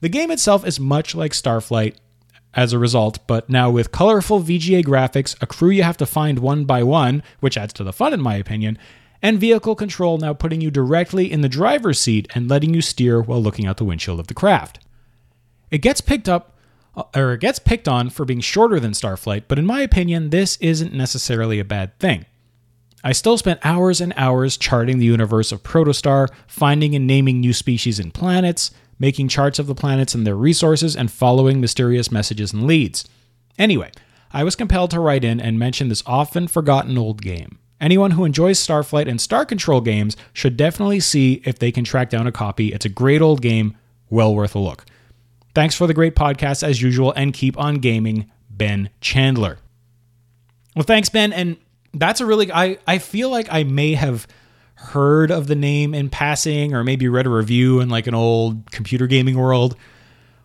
The 0.01 0.09
game 0.09 0.29
itself 0.29 0.67
is 0.67 0.77
much 0.77 1.15
like 1.15 1.31
Starflight 1.31 1.95
as 2.53 2.73
a 2.73 2.79
result, 2.79 3.19
but 3.27 3.49
now 3.49 3.69
with 3.69 3.91
colorful 3.91 4.41
VGA 4.41 4.83
graphics, 4.83 5.35
a 5.41 5.47
crew 5.47 5.69
you 5.69 5.83
have 5.83 5.97
to 5.97 6.05
find 6.05 6.39
one 6.39 6.65
by 6.65 6.83
one, 6.83 7.23
which 7.39 7.57
adds 7.57 7.73
to 7.73 7.83
the 7.83 7.93
fun 7.93 8.13
in 8.13 8.21
my 8.21 8.35
opinion, 8.35 8.77
and 9.21 9.39
vehicle 9.39 9.75
control 9.75 10.17
now 10.17 10.33
putting 10.33 10.61
you 10.61 10.71
directly 10.71 11.31
in 11.31 11.41
the 11.41 11.49
driver's 11.49 11.99
seat 11.99 12.27
and 12.35 12.49
letting 12.49 12.73
you 12.73 12.81
steer 12.81 13.21
while 13.21 13.41
looking 13.41 13.65
out 13.67 13.77
the 13.77 13.85
windshield 13.85 14.19
of 14.19 14.27
the 14.27 14.33
craft. 14.33 14.79
It 15.69 15.79
gets 15.79 16.01
picked 16.01 16.27
up 16.27 16.57
uh, 16.95 17.03
or 17.15 17.33
it 17.33 17.39
gets 17.39 17.59
picked 17.59 17.87
on 17.87 18.09
for 18.09 18.25
being 18.25 18.41
shorter 18.41 18.79
than 18.79 18.91
Starflight, 18.91 19.43
but 19.47 19.57
in 19.57 19.65
my 19.65 19.81
opinion, 19.81 20.29
this 20.29 20.57
isn't 20.57 20.93
necessarily 20.93 21.59
a 21.59 21.65
bad 21.65 21.97
thing. 21.99 22.25
I 23.03 23.13
still 23.13 23.37
spent 23.37 23.59
hours 23.63 24.01
and 24.01 24.13
hours 24.15 24.57
charting 24.57 24.99
the 24.99 25.05
universe 25.05 25.51
of 25.51 25.63
Protostar, 25.63 26.27
finding 26.47 26.93
and 26.93 27.07
naming 27.07 27.39
new 27.39 27.53
species 27.53 27.99
and 27.99 28.13
planets, 28.13 28.71
making 29.01 29.27
charts 29.27 29.57
of 29.57 29.65
the 29.65 29.73
planets 29.73 30.13
and 30.13 30.27
their 30.27 30.35
resources, 30.35 30.95
and 30.95 31.11
following 31.11 31.59
mysterious 31.59 32.11
messages 32.11 32.53
and 32.53 32.67
leads. 32.67 33.03
Anyway, 33.57 33.91
I 34.31 34.43
was 34.43 34.55
compelled 34.55 34.91
to 34.91 34.99
write 34.99 35.23
in 35.23 35.41
and 35.41 35.57
mention 35.57 35.89
this 35.89 36.03
often 36.05 36.47
forgotten 36.47 36.99
old 36.99 37.21
game. 37.21 37.57
Anyone 37.81 38.11
who 38.11 38.25
enjoys 38.25 38.59
Starflight 38.59 39.09
and 39.09 39.19
Star 39.19 39.43
Control 39.43 39.81
games 39.81 40.15
should 40.33 40.55
definitely 40.55 40.99
see 40.99 41.41
if 41.45 41.57
they 41.57 41.71
can 41.71 41.83
track 41.83 42.11
down 42.11 42.27
a 42.27 42.31
copy. 42.31 42.71
It's 42.71 42.85
a 42.85 42.89
great 42.89 43.23
old 43.23 43.41
game, 43.41 43.75
well 44.11 44.35
worth 44.35 44.53
a 44.53 44.59
look. 44.59 44.85
Thanks 45.55 45.73
for 45.73 45.87
the 45.87 45.95
great 45.95 46.15
podcast 46.15 46.61
as 46.61 46.79
usual, 46.79 47.11
and 47.13 47.33
keep 47.33 47.57
on 47.57 47.75
gaming, 47.75 48.29
Ben 48.51 48.91
Chandler. 49.01 49.57
Well, 50.75 50.83
thanks, 50.83 51.09
Ben. 51.09 51.33
And 51.33 51.57
that's 51.91 52.21
a 52.21 52.25
really 52.27 52.51
I 52.51 52.77
I 52.87 52.99
feel 52.99 53.31
like 53.31 53.47
I 53.51 53.63
may 53.63 53.95
have 53.95 54.27
heard 54.81 55.31
of 55.31 55.47
the 55.47 55.55
name 55.55 55.93
in 55.93 56.09
passing, 56.09 56.73
or 56.73 56.83
maybe 56.83 57.07
read 57.07 57.25
a 57.25 57.29
review 57.29 57.79
in 57.79 57.89
like 57.89 58.07
an 58.07 58.15
old 58.15 58.71
computer 58.71 59.07
gaming 59.07 59.37
world, 59.37 59.75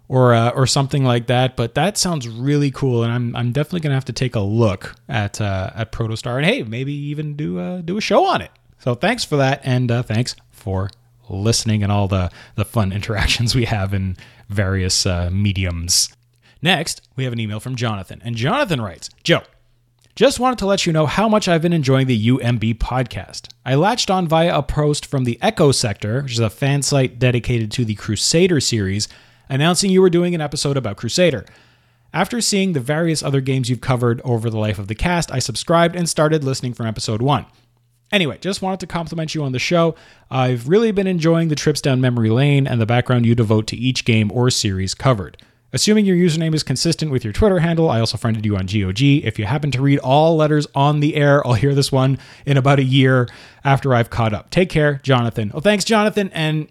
or 0.09 0.35
uh, 0.35 0.50
or 0.50 0.66
something 0.66 1.05
like 1.05 1.26
that. 1.26 1.57
But 1.57 1.75
that 1.75 1.99
sounds 1.99 2.28
really 2.28 2.71
cool, 2.71 3.02
and 3.02 3.12
I'm 3.12 3.37
I'm 3.37 3.52
definitely 3.52 3.81
gonna 3.81 3.95
have 3.95 4.05
to 4.07 4.12
take 4.12 4.35
a 4.35 4.40
look 4.40 4.95
at 5.09 5.40
uh, 5.40 5.71
at 5.75 5.93
Protostar, 5.93 6.37
and 6.37 6.47
hey, 6.47 6.62
maybe 6.62 6.93
even 6.93 7.37
do 7.37 7.59
uh, 7.59 7.81
do 7.81 7.97
a 7.97 8.00
show 8.00 8.25
on 8.25 8.40
it. 8.40 8.50
So 8.78 8.95
thanks 8.95 9.25
for 9.25 9.37
that, 9.37 9.61
and 9.64 9.90
uh, 9.90 10.02
thanks 10.02 10.37
for 10.50 10.90
listening 11.28 11.83
and 11.83 11.90
all 11.90 12.09
the 12.09 12.31
the 12.55 12.64
fun 12.64 12.93
interactions 12.99 13.55
we 13.55 13.64
have 13.64 13.93
in 13.95 14.16
various 14.49 15.07
uh, 15.07 15.31
mediums. 15.33 16.11
Next, 16.62 17.07
we 17.16 17.25
have 17.25 17.33
an 17.33 17.40
email 17.40 17.61
from 17.61 17.76
Jonathan, 17.76 18.21
and 18.25 18.37
Jonathan 18.37 18.81
writes, 18.81 19.11
Joe. 19.23 19.43
Just 20.16 20.40
wanted 20.40 20.58
to 20.61 20.66
let 20.66 20.87
you 20.87 20.94
know 20.94 21.04
how 21.04 21.28
much 21.28 21.46
I've 21.46 21.61
been 21.61 21.75
enjoying 21.75 22.06
the 22.06 22.28
UMB 22.28 22.78
podcast. 22.78 23.52
I 23.66 23.75
latched 23.75 24.11
on 24.11 24.26
via 24.26 24.56
a 24.56 24.62
post 24.62 25.04
from 25.04 25.25
the 25.25 25.38
Echo 25.42 25.73
Sector, 25.73 26.23
which 26.23 26.32
is 26.32 26.38
a 26.38 26.49
fan 26.49 26.80
site 26.80 27.18
dedicated 27.18 27.70
to 27.73 27.85
the 27.85 27.96
Crusader 27.96 28.58
series, 28.58 29.08
announcing 29.50 29.90
you 29.90 30.00
were 30.00 30.08
doing 30.08 30.35
an 30.35 30.40
episode 30.40 30.78
about 30.78 30.96
Crusader. 30.96 31.44
After 32.14 32.40
seeing 32.40 32.73
the 32.73 32.80
various 32.80 33.23
other 33.23 33.42
games 33.42 33.68
you've 33.68 33.82
covered 33.82 34.23
over 34.25 34.49
the 34.49 34.58
life 34.58 34.78
of 34.78 34.88
the 34.88 34.94
cast, 34.94 35.30
I 35.30 35.38
subscribed 35.38 35.94
and 35.94 36.08
started 36.08 36.42
listening 36.42 36.73
from 36.73 36.87
episode 36.87 37.20
1. 37.20 37.44
Anyway, 38.11 38.38
just 38.40 38.62
wanted 38.62 38.80
to 38.80 38.87
compliment 38.87 39.35
you 39.35 39.44
on 39.44 39.52
the 39.52 39.58
show. 39.58 39.94
I've 40.30 40.66
really 40.66 40.92
been 40.92 41.06
enjoying 41.06 41.49
the 41.49 41.54
trips 41.54 41.82
down 41.82 42.00
memory 42.00 42.30
lane 42.30 42.66
and 42.66 42.80
the 42.80 42.87
background 42.87 43.26
you 43.26 43.35
devote 43.35 43.66
to 43.66 43.76
each 43.76 44.06
game 44.06 44.32
or 44.32 44.49
series 44.49 44.94
covered. 44.94 45.37
Assuming 45.73 46.06
your 46.06 46.16
username 46.16 46.54
is 46.54 46.62
consistent 46.62 47.11
with 47.11 47.25
your 47.25 47.32
Twitter 47.32 47.58
handle, 47.58 47.90
I 47.90 48.00
also 48.00 48.16
friended 48.16 48.46
you 48.46 48.56
on 48.56 48.66
GOG. 48.66 49.02
If 49.02 49.38
you 49.38 49.46
happen 49.46 49.70
to 49.73 49.82
read 49.82 49.99
all 49.99 50.37
letters 50.37 50.66
on 50.75 51.00
the 51.00 51.16
air, 51.16 51.46
I'll 51.46 51.54
hear 51.54 51.75
this 51.75 51.90
one 51.90 52.18
in 52.46 52.56
about 52.56 52.78
a 52.78 52.85
year 52.85 53.28
after 53.64 53.94
I've 53.94 54.08
caught 54.08 54.32
up. 54.32 54.50
Take 54.50 54.70
care, 54.70 55.00
Jonathan. 55.02 55.50
Oh, 55.52 55.61
thanks, 55.61 55.85
Jonathan. 55.85 56.30
And 56.32 56.68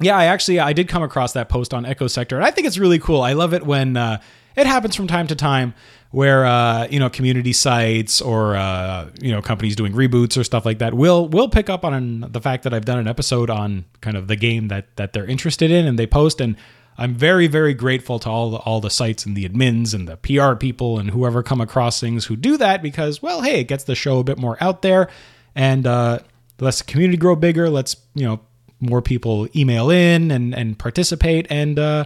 yeah, 0.00 0.16
I 0.16 0.26
actually 0.26 0.58
I 0.60 0.72
did 0.72 0.88
come 0.88 1.02
across 1.02 1.32
that 1.34 1.48
post 1.48 1.74
on 1.74 1.84
Echo 1.84 2.06
Sector, 2.06 2.36
and 2.36 2.44
I 2.44 2.50
think 2.50 2.66
it's 2.66 2.78
really 2.78 2.98
cool. 2.98 3.20
I 3.20 3.34
love 3.34 3.52
it 3.52 3.66
when 3.66 3.96
uh, 3.96 4.20
it 4.56 4.66
happens 4.66 4.94
from 4.94 5.06
time 5.06 5.26
to 5.26 5.34
time, 5.34 5.74
where 6.10 6.46
uh, 6.46 6.86
you 6.88 6.98
know 6.98 7.10
community 7.10 7.52
sites 7.52 8.20
or 8.20 8.56
uh, 8.56 9.10
you 9.20 9.32
know 9.32 9.42
companies 9.42 9.76
doing 9.76 9.92
reboots 9.92 10.38
or 10.38 10.44
stuff 10.44 10.64
like 10.64 10.78
that 10.78 10.94
will 10.94 11.28
will 11.28 11.48
pick 11.48 11.68
up 11.68 11.84
on 11.84 12.26
the 12.30 12.40
fact 12.40 12.62
that 12.62 12.72
I've 12.72 12.84
done 12.84 12.98
an 12.98 13.08
episode 13.08 13.50
on 13.50 13.84
kind 14.00 14.16
of 14.16 14.28
the 14.28 14.36
game 14.36 14.68
that 14.68 14.96
that 14.96 15.12
they're 15.12 15.26
interested 15.26 15.70
in, 15.70 15.86
and 15.86 15.98
they 15.98 16.06
post. 16.06 16.40
And 16.40 16.56
I'm 16.98 17.14
very 17.14 17.46
very 17.46 17.74
grateful 17.74 18.18
to 18.18 18.28
all 18.28 18.50
the, 18.50 18.56
all 18.58 18.80
the 18.80 18.90
sites 18.90 19.24
and 19.24 19.36
the 19.36 19.48
admins 19.48 19.94
and 19.94 20.08
the 20.08 20.16
PR 20.16 20.56
people 20.56 20.98
and 20.98 21.10
whoever 21.10 21.44
come 21.44 21.60
across 21.60 22.00
things 22.00 22.26
who 22.26 22.34
do 22.34 22.56
that 22.56 22.82
because 22.82 23.22
well, 23.22 23.42
hey, 23.42 23.60
it 23.60 23.68
gets 23.68 23.84
the 23.84 23.94
show 23.94 24.18
a 24.18 24.24
bit 24.24 24.36
more 24.36 24.58
out 24.60 24.82
there, 24.82 25.08
and 25.54 25.86
uh, 25.86 26.18
lets 26.58 26.78
the 26.78 26.84
community 26.84 27.16
grow 27.16 27.36
bigger. 27.36 27.70
Let's 27.70 27.96
you 28.14 28.26
know 28.26 28.40
more 28.80 29.00
people 29.00 29.48
email 29.54 29.90
in 29.90 30.30
and 30.30 30.54
and 30.54 30.78
participate 30.78 31.46
and 31.50 31.78
uh, 31.78 32.04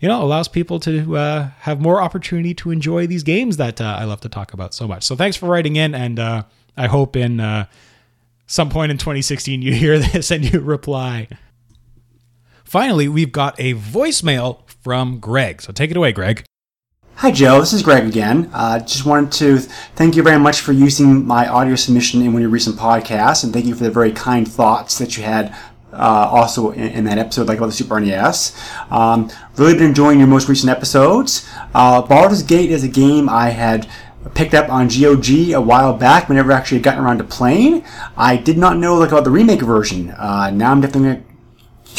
you 0.00 0.08
know 0.08 0.22
allows 0.22 0.48
people 0.48 0.80
to 0.80 1.16
uh, 1.16 1.50
have 1.60 1.80
more 1.80 2.02
opportunity 2.02 2.54
to 2.54 2.72
enjoy 2.72 3.06
these 3.06 3.22
games 3.22 3.56
that 3.56 3.80
uh, 3.80 3.96
I 3.98 4.04
love 4.04 4.20
to 4.22 4.28
talk 4.28 4.52
about 4.52 4.74
so 4.74 4.88
much. 4.88 5.04
So 5.04 5.14
thanks 5.14 5.36
for 5.36 5.46
writing 5.46 5.76
in, 5.76 5.94
and 5.94 6.18
uh, 6.18 6.42
I 6.76 6.88
hope 6.88 7.14
in 7.14 7.38
uh, 7.38 7.66
some 8.46 8.68
point 8.68 8.90
in 8.90 8.98
2016 8.98 9.62
you 9.62 9.72
hear 9.74 9.98
this 9.98 10.32
and 10.32 10.44
you 10.44 10.58
reply. 10.60 11.28
Finally, 12.68 13.08
we've 13.08 13.32
got 13.32 13.58
a 13.58 13.72
voicemail 13.72 14.60
from 14.82 15.20
Greg. 15.20 15.62
So 15.62 15.72
take 15.72 15.90
it 15.90 15.96
away, 15.96 16.12
Greg. 16.12 16.44
Hi, 17.14 17.30
Joe. 17.30 17.60
This 17.60 17.72
is 17.72 17.82
Greg 17.82 18.04
again. 18.04 18.50
Uh, 18.52 18.78
just 18.80 19.06
wanted 19.06 19.32
to 19.38 19.58
thank 19.96 20.16
you 20.16 20.22
very 20.22 20.38
much 20.38 20.60
for 20.60 20.72
using 20.72 21.26
my 21.26 21.48
audio 21.48 21.76
submission 21.76 22.20
in 22.20 22.34
one 22.34 22.36
of 22.36 22.40
your 22.42 22.50
recent 22.50 22.76
podcasts, 22.76 23.42
and 23.42 23.54
thank 23.54 23.64
you 23.64 23.74
for 23.74 23.84
the 23.84 23.90
very 23.90 24.12
kind 24.12 24.46
thoughts 24.46 24.98
that 24.98 25.16
you 25.16 25.22
had 25.22 25.56
uh, 25.94 26.28
also 26.30 26.72
in, 26.72 26.88
in 26.90 27.04
that 27.04 27.16
episode, 27.16 27.48
like 27.48 27.56
about 27.56 27.68
the 27.68 27.72
Super 27.72 27.98
NES. 28.00 28.54
Um, 28.90 29.30
really 29.56 29.72
been 29.72 29.84
enjoying 29.84 30.18
your 30.18 30.28
most 30.28 30.46
recent 30.46 30.68
episodes. 30.70 31.48
Uh, 31.74 32.02
Baldur's 32.02 32.42
Gate 32.42 32.70
is 32.70 32.84
a 32.84 32.88
game 32.88 33.30
I 33.30 33.48
had 33.48 33.88
picked 34.34 34.52
up 34.52 34.68
on 34.68 34.88
GOG 34.88 35.52
a 35.54 35.60
while 35.60 35.94
back, 35.94 36.28
but 36.28 36.34
never 36.34 36.52
actually 36.52 36.80
gotten 36.80 37.02
around 37.02 37.16
to 37.16 37.24
playing. 37.24 37.82
I 38.14 38.36
did 38.36 38.58
not 38.58 38.76
know 38.76 38.96
like 38.96 39.08
about 39.08 39.24
the 39.24 39.30
remake 39.30 39.62
version. 39.62 40.10
Uh, 40.10 40.50
now 40.50 40.70
I'm 40.70 40.82
definitely 40.82 41.24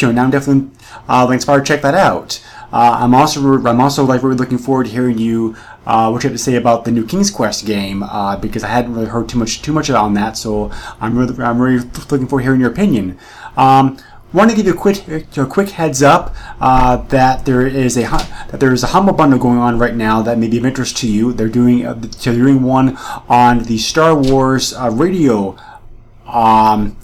you 0.00 0.08
know, 0.08 0.12
now 0.12 0.24
I'm 0.24 0.30
definitely 0.30 0.70
uh, 1.08 1.28
inspired 1.32 1.60
to 1.60 1.72
check 1.72 1.82
that 1.82 1.94
out. 1.94 2.42
Uh, 2.72 2.98
I'm 3.00 3.14
also 3.14 3.40
I'm 3.66 3.80
also 3.80 4.04
like 4.04 4.22
really 4.22 4.36
looking 4.36 4.58
forward 4.58 4.86
to 4.86 4.92
hearing 4.92 5.18
you 5.18 5.56
uh, 5.86 6.08
what 6.08 6.22
you 6.22 6.28
have 6.28 6.36
to 6.36 6.42
say 6.42 6.54
about 6.54 6.84
the 6.84 6.92
new 6.92 7.04
King's 7.04 7.30
Quest 7.30 7.66
game 7.66 8.02
uh, 8.04 8.36
because 8.36 8.62
I 8.62 8.68
hadn't 8.68 8.94
really 8.94 9.06
heard 9.06 9.28
too 9.28 9.38
much 9.38 9.60
too 9.62 9.72
much 9.72 9.90
on 9.90 10.14
that. 10.14 10.36
So 10.36 10.70
I'm 11.00 11.18
really 11.18 11.42
I'm 11.42 11.60
really 11.60 11.84
looking 12.10 12.28
forward 12.28 12.42
to 12.42 12.44
hearing 12.44 12.60
your 12.60 12.70
opinion. 12.70 13.18
Um, 13.56 13.98
Want 14.32 14.48
to 14.48 14.56
give 14.56 14.64
you 14.64 14.74
a 14.74 14.76
quick 14.76 15.08
a 15.08 15.46
quick 15.46 15.70
heads 15.70 16.04
up 16.04 16.36
uh, 16.60 16.98
that 17.08 17.44
there 17.46 17.66
is 17.66 17.96
a 17.96 18.02
that 18.02 18.60
there 18.60 18.72
is 18.72 18.84
a 18.84 18.86
humble 18.88 19.12
bundle 19.12 19.40
going 19.40 19.58
on 19.58 19.76
right 19.76 19.94
now 19.94 20.22
that 20.22 20.38
may 20.38 20.46
be 20.46 20.56
of 20.58 20.64
interest 20.64 20.96
to 20.98 21.10
you. 21.10 21.32
They're 21.32 21.48
doing 21.48 21.84
uh, 21.84 21.94
they're 21.94 22.34
doing 22.34 22.62
one 22.62 22.96
on 23.28 23.64
the 23.64 23.76
Star 23.76 24.14
Wars 24.14 24.72
uh, 24.72 24.90
radio 24.92 25.56
um, 26.28 26.96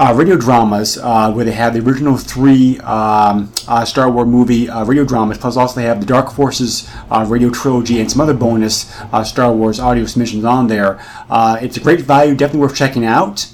uh, 0.00 0.14
radio 0.14 0.34
dramas 0.34 0.96
uh, 0.96 1.30
where 1.30 1.44
they 1.44 1.52
have 1.52 1.74
the 1.74 1.80
original 1.80 2.16
three 2.16 2.78
um, 2.80 3.52
uh, 3.68 3.84
Star 3.84 4.10
Wars 4.10 4.26
movie 4.26 4.68
uh, 4.68 4.82
radio 4.84 5.04
dramas, 5.04 5.36
plus 5.36 5.58
also 5.58 5.74
they 5.74 5.86
have 5.86 6.00
the 6.00 6.06
Dark 6.06 6.32
Forces 6.32 6.88
uh, 7.10 7.26
radio 7.28 7.50
trilogy 7.50 8.00
and 8.00 8.10
some 8.10 8.22
other 8.22 8.32
bonus 8.32 8.90
uh, 9.12 9.22
Star 9.22 9.52
Wars 9.52 9.78
audio 9.78 10.06
submissions 10.06 10.44
on 10.44 10.68
there. 10.68 10.98
Uh, 11.28 11.58
it's 11.60 11.76
a 11.76 11.80
great 11.80 12.00
value, 12.00 12.34
definitely 12.34 12.60
worth 12.60 12.74
checking 12.74 13.04
out. 13.04 13.46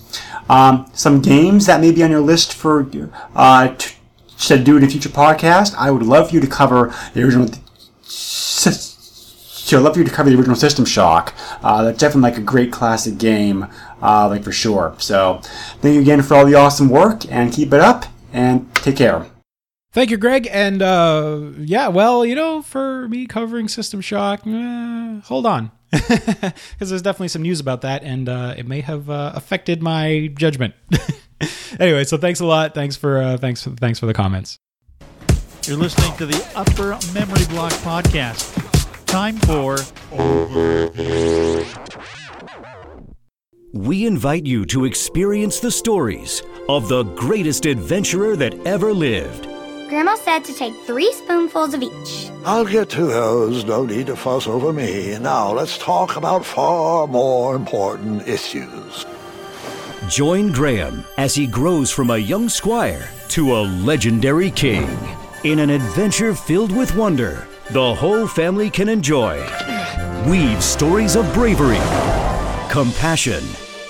Um, 0.49 0.89
some 0.93 1.21
games 1.21 1.67
that 1.67 1.81
may 1.81 1.91
be 1.91 2.05
on 2.05 2.13
your 2.13 2.21
list 2.21 2.55
for 2.55 2.89
uh, 3.35 3.75
t- 3.75 3.97
to 4.39 4.63
do 4.63 4.77
in 4.77 4.85
a 4.85 4.89
future 4.89 5.09
podcast. 5.09 5.75
I 5.75 5.91
would 5.91 6.05
love 6.05 6.29
for 6.29 6.37
you 6.37 6.41
to 6.41 6.47
cover 6.47 6.95
the 7.13 7.25
original. 7.25 7.49
So 9.67 9.77
I'd 9.77 9.83
love 9.83 9.95
for 9.95 9.99
you 9.99 10.05
to 10.05 10.13
cover 10.13 10.31
the 10.31 10.37
original 10.37 10.55
System 10.55 10.85
Shock. 10.85 11.35
Uh, 11.61 11.83
that's 11.83 11.99
definitely 11.99 12.31
like 12.31 12.39
a 12.39 12.43
great 12.43 12.71
classic 12.71 13.19
game, 13.19 13.67
uh, 14.01 14.29
like 14.29 14.45
for 14.45 14.53
sure. 14.53 14.95
So 14.99 15.41
thank 15.81 15.97
you 15.97 16.01
again 16.01 16.23
for 16.23 16.35
all 16.35 16.47
the 16.47 16.55
awesome 16.55 16.89
work 16.89 17.29
and 17.33 17.53
keep 17.53 17.73
it 17.73 17.81
up 17.81 18.05
and 18.33 18.73
take 18.77 18.97
care. 18.97 19.27
Thank 19.91 20.13
you, 20.13 20.19
Greg. 20.19 20.49
And 20.53 20.83
uh, 20.83 21.51
yeah, 21.59 21.89
well, 21.89 22.25
you 22.25 22.37
know, 22.37 22.63
for 22.63 23.09
me 23.09 23.27
covering 23.27 23.67
System 23.67 24.01
Shock, 24.01 24.47
eh, 24.47 25.21
hold 25.25 25.47
on. 25.47 25.73
Because 25.91 26.91
there's 26.91 27.03
definitely 27.03 27.29
some 27.29 27.43
news 27.43 27.59
about 27.59 27.81
that, 27.81 28.05
and 28.05 28.29
uh, 28.29 28.55
it 28.57 28.69
may 28.69 28.83
have 28.83 29.11
uh, 29.11 29.33
affected 29.35 29.83
my 29.83 30.33
judgment. 30.37 30.75
anyway, 31.81 32.05
so 32.05 32.17
thanks 32.17 32.39
a 32.39 32.47
lot. 32.47 32.73
Thanks 32.75 32.95
for 32.95 33.21
uh, 33.21 33.37
thanks 33.37 33.65
thanks 33.65 33.99
for 33.99 34.07
the 34.07 34.15
comments. 34.15 34.59
You're 35.65 35.79
listening 35.79 36.17
to 36.19 36.27
the 36.27 36.47
Upper 36.55 36.97
Memory 37.13 37.47
Block 37.47 37.73
Podcast. 37.83 38.76
Time 39.07 39.37
for 39.39 39.79
We 43.73 44.07
invite 44.07 44.45
you 44.47 44.67
to 44.67 44.85
experience 44.85 45.61
the 45.61 45.71
stories 45.71 46.43
of 46.69 46.89
the 46.89 47.05
greatest 47.15 47.67
adventurer 47.67 48.37
that 48.37 48.55
ever 48.67 48.93
lived. 48.93 49.45
Grandma 49.89 50.17
said 50.17 50.45
to 50.45 50.55
take 50.55 50.75
three 50.85 51.13
spoonfuls 51.13 51.75
of 51.75 51.83
each. 51.83 52.31
I'll 52.45 52.65
get 52.65 52.91
to 52.91 53.07
those. 53.07 53.65
No 53.65 53.87
need 53.87 54.07
to 54.07 54.17
fuss 54.17 54.47
over 54.47 54.73
me. 54.73 55.17
Now 55.19 55.53
let's 55.53 55.79
talk 55.79 56.17
about 56.17 56.45
far 56.45 57.07
more 57.07 57.55
important 57.55 58.27
issues. 58.27 59.07
Join 60.09 60.53
Graham 60.53 61.05
as 61.17 61.35
he 61.35 61.47
grows 61.47 61.91
from 61.91 62.11
a 62.11 62.19
young 62.19 62.49
squire 62.49 63.09
to 63.29 63.57
a 63.57 63.63
legendary 63.63 64.51
king. 64.51 64.89
In 65.45 65.61
an 65.61 65.71
adventure 65.71 66.35
filled 66.35 66.75
with 66.75 66.95
wonder, 66.97 67.47
the 67.73 67.95
whole 67.95 68.27
family 68.27 68.71
can 68.71 68.89
enjoy. 68.89 69.37
Weave 70.29 70.63
stories 70.63 71.17
of 71.17 71.33
bravery, 71.35 71.81
compassion, 72.71 73.43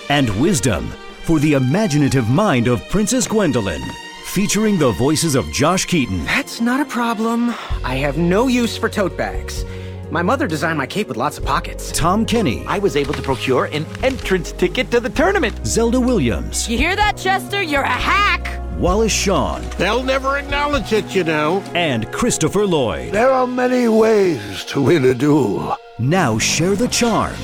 and 0.09 0.29
wisdom 0.41 0.89
for 1.25 1.39
the 1.41 1.55
imaginative 1.55 2.29
mind 2.29 2.69
of 2.69 2.87
Princess 2.89 3.27
Gwendolyn. 3.27 3.83
Featuring 4.27 4.79
the 4.79 4.93
voices 4.93 5.35
of 5.35 5.51
Josh 5.53 5.87
Keaton, 5.87 6.25
That's 6.25 6.61
not 6.61 6.81
a 6.81 6.85
problem. 6.85 7.51
I 7.85 7.97
have 7.97 8.19
no 8.19 8.49
use 8.49 8.77
for 8.77 8.89
tote 8.89 9.17
bags. 9.17 9.65
My 10.11 10.23
mother 10.23 10.47
designed 10.47 10.79
my 10.79 10.87
cape 10.87 11.09
with 11.09 11.17
lots 11.17 11.37
of 11.39 11.45
pockets. 11.45 11.91
Tom 11.91 12.25
Kenny, 12.25 12.65
I 12.67 12.79
was 12.79 12.97
able 12.97 13.15
to 13.15 13.23
procure 13.23 13.65
an 13.67 13.85
entrance 14.03 14.53
ticket 14.53 14.91
to 14.93 15.01
the 15.01 15.11
tournament. 15.11 15.67
Zelda 15.67 15.99
Williams, 16.01 16.69
You 16.69 16.79
hear 16.79 16.95
that, 16.97 17.17
Chester? 17.17 17.63
You're 17.63 17.83
a 17.83 17.89
hack! 17.89 18.66
Wallace 18.79 19.13
Shawn, 19.13 19.63
They'll 19.79 20.03
never 20.03 20.37
acknowledge 20.37 20.93
it, 20.93 21.15
you 21.15 21.25
know. 21.25 21.63
and 21.75 22.11
Christopher 22.13 22.67
Lloyd. 22.67 23.13
There 23.13 23.31
are 23.31 23.47
many 23.47 23.89
ways 23.89 24.65
to 24.67 24.83
win 24.83 25.05
a 25.07 25.15
duel. 25.15 25.77
Now 25.99 26.39
share 26.39 26.75
the 26.77 26.89
charm, 26.89 27.37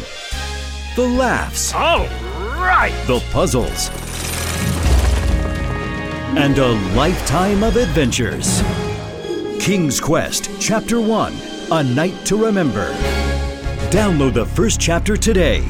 the 0.95 1.09
laughs, 1.09 1.73
All 1.75 2.07
right. 2.61 2.93
the 3.07 3.21
puzzles, 3.33 3.89
and 6.37 6.59
a 6.59 6.73
lifetime 6.95 7.63
of 7.63 7.77
adventures. 7.77 8.63
King's 9.59 10.01
Quest 10.01 10.51
Chapter 10.61 11.01
1 11.01 11.33
A 11.71 11.83
Night 11.85 12.15
to 12.27 12.37
Remember. 12.37 12.93
Download 13.91 14.35
the 14.35 14.47
first 14.47 14.81
chapter 14.81 15.17
today. 15.17 15.65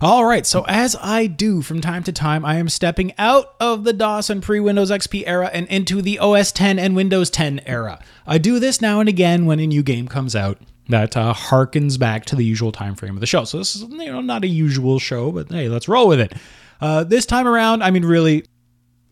All 0.00 0.24
right, 0.24 0.46
so 0.46 0.64
as 0.68 0.94
I 1.02 1.26
do 1.26 1.60
from 1.60 1.80
time 1.80 2.04
to 2.04 2.12
time, 2.12 2.44
I 2.44 2.54
am 2.58 2.68
stepping 2.68 3.12
out 3.18 3.56
of 3.58 3.82
the 3.82 3.92
DOS 3.92 4.30
and 4.30 4.40
pre 4.40 4.60
Windows 4.60 4.92
XP 4.92 5.24
era 5.26 5.50
and 5.52 5.66
into 5.66 6.00
the 6.00 6.20
OS 6.20 6.52
10 6.52 6.78
and 6.78 6.94
Windows 6.94 7.30
10 7.30 7.62
era. 7.66 7.98
I 8.24 8.38
do 8.38 8.60
this 8.60 8.80
now 8.80 9.00
and 9.00 9.08
again 9.08 9.44
when 9.44 9.58
a 9.58 9.66
new 9.66 9.82
game 9.82 10.06
comes 10.06 10.36
out 10.36 10.60
that 10.88 11.16
uh, 11.16 11.34
harkens 11.34 11.98
back 11.98 12.26
to 12.26 12.36
the 12.36 12.44
usual 12.44 12.70
time 12.70 12.94
frame 12.94 13.16
of 13.16 13.20
the 13.20 13.26
show. 13.26 13.42
So 13.42 13.58
this 13.58 13.74
is 13.74 13.82
you 13.82 14.06
know 14.06 14.20
not 14.20 14.44
a 14.44 14.48
usual 14.48 15.00
show, 15.00 15.32
but 15.32 15.50
hey, 15.50 15.68
let's 15.68 15.88
roll 15.88 16.06
with 16.06 16.20
it. 16.20 16.32
Uh, 16.80 17.02
this 17.02 17.26
time 17.26 17.48
around, 17.48 17.82
I 17.82 17.90
mean, 17.90 18.04
really, 18.04 18.44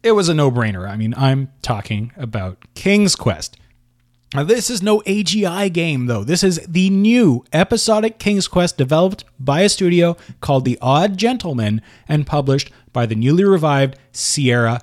it 0.04 0.12
was 0.12 0.28
a 0.28 0.34
no 0.34 0.52
brainer. 0.52 0.88
I 0.88 0.96
mean, 0.96 1.14
I'm 1.16 1.50
talking 1.62 2.12
about 2.16 2.64
King's 2.76 3.16
Quest. 3.16 3.56
Now, 4.36 4.44
this 4.44 4.68
is 4.68 4.82
no 4.82 5.00
AGI 5.06 5.72
game, 5.72 6.08
though. 6.08 6.22
This 6.22 6.44
is 6.44 6.60
the 6.68 6.90
new 6.90 7.42
episodic 7.54 8.18
King's 8.18 8.48
Quest 8.48 8.76
developed 8.76 9.24
by 9.40 9.62
a 9.62 9.68
studio 9.70 10.14
called 10.42 10.66
The 10.66 10.78
Odd 10.82 11.16
Gentlemen 11.16 11.80
and 12.06 12.26
published 12.26 12.70
by 12.92 13.06
the 13.06 13.14
newly 13.14 13.44
revived 13.44 13.96
Sierra 14.12 14.82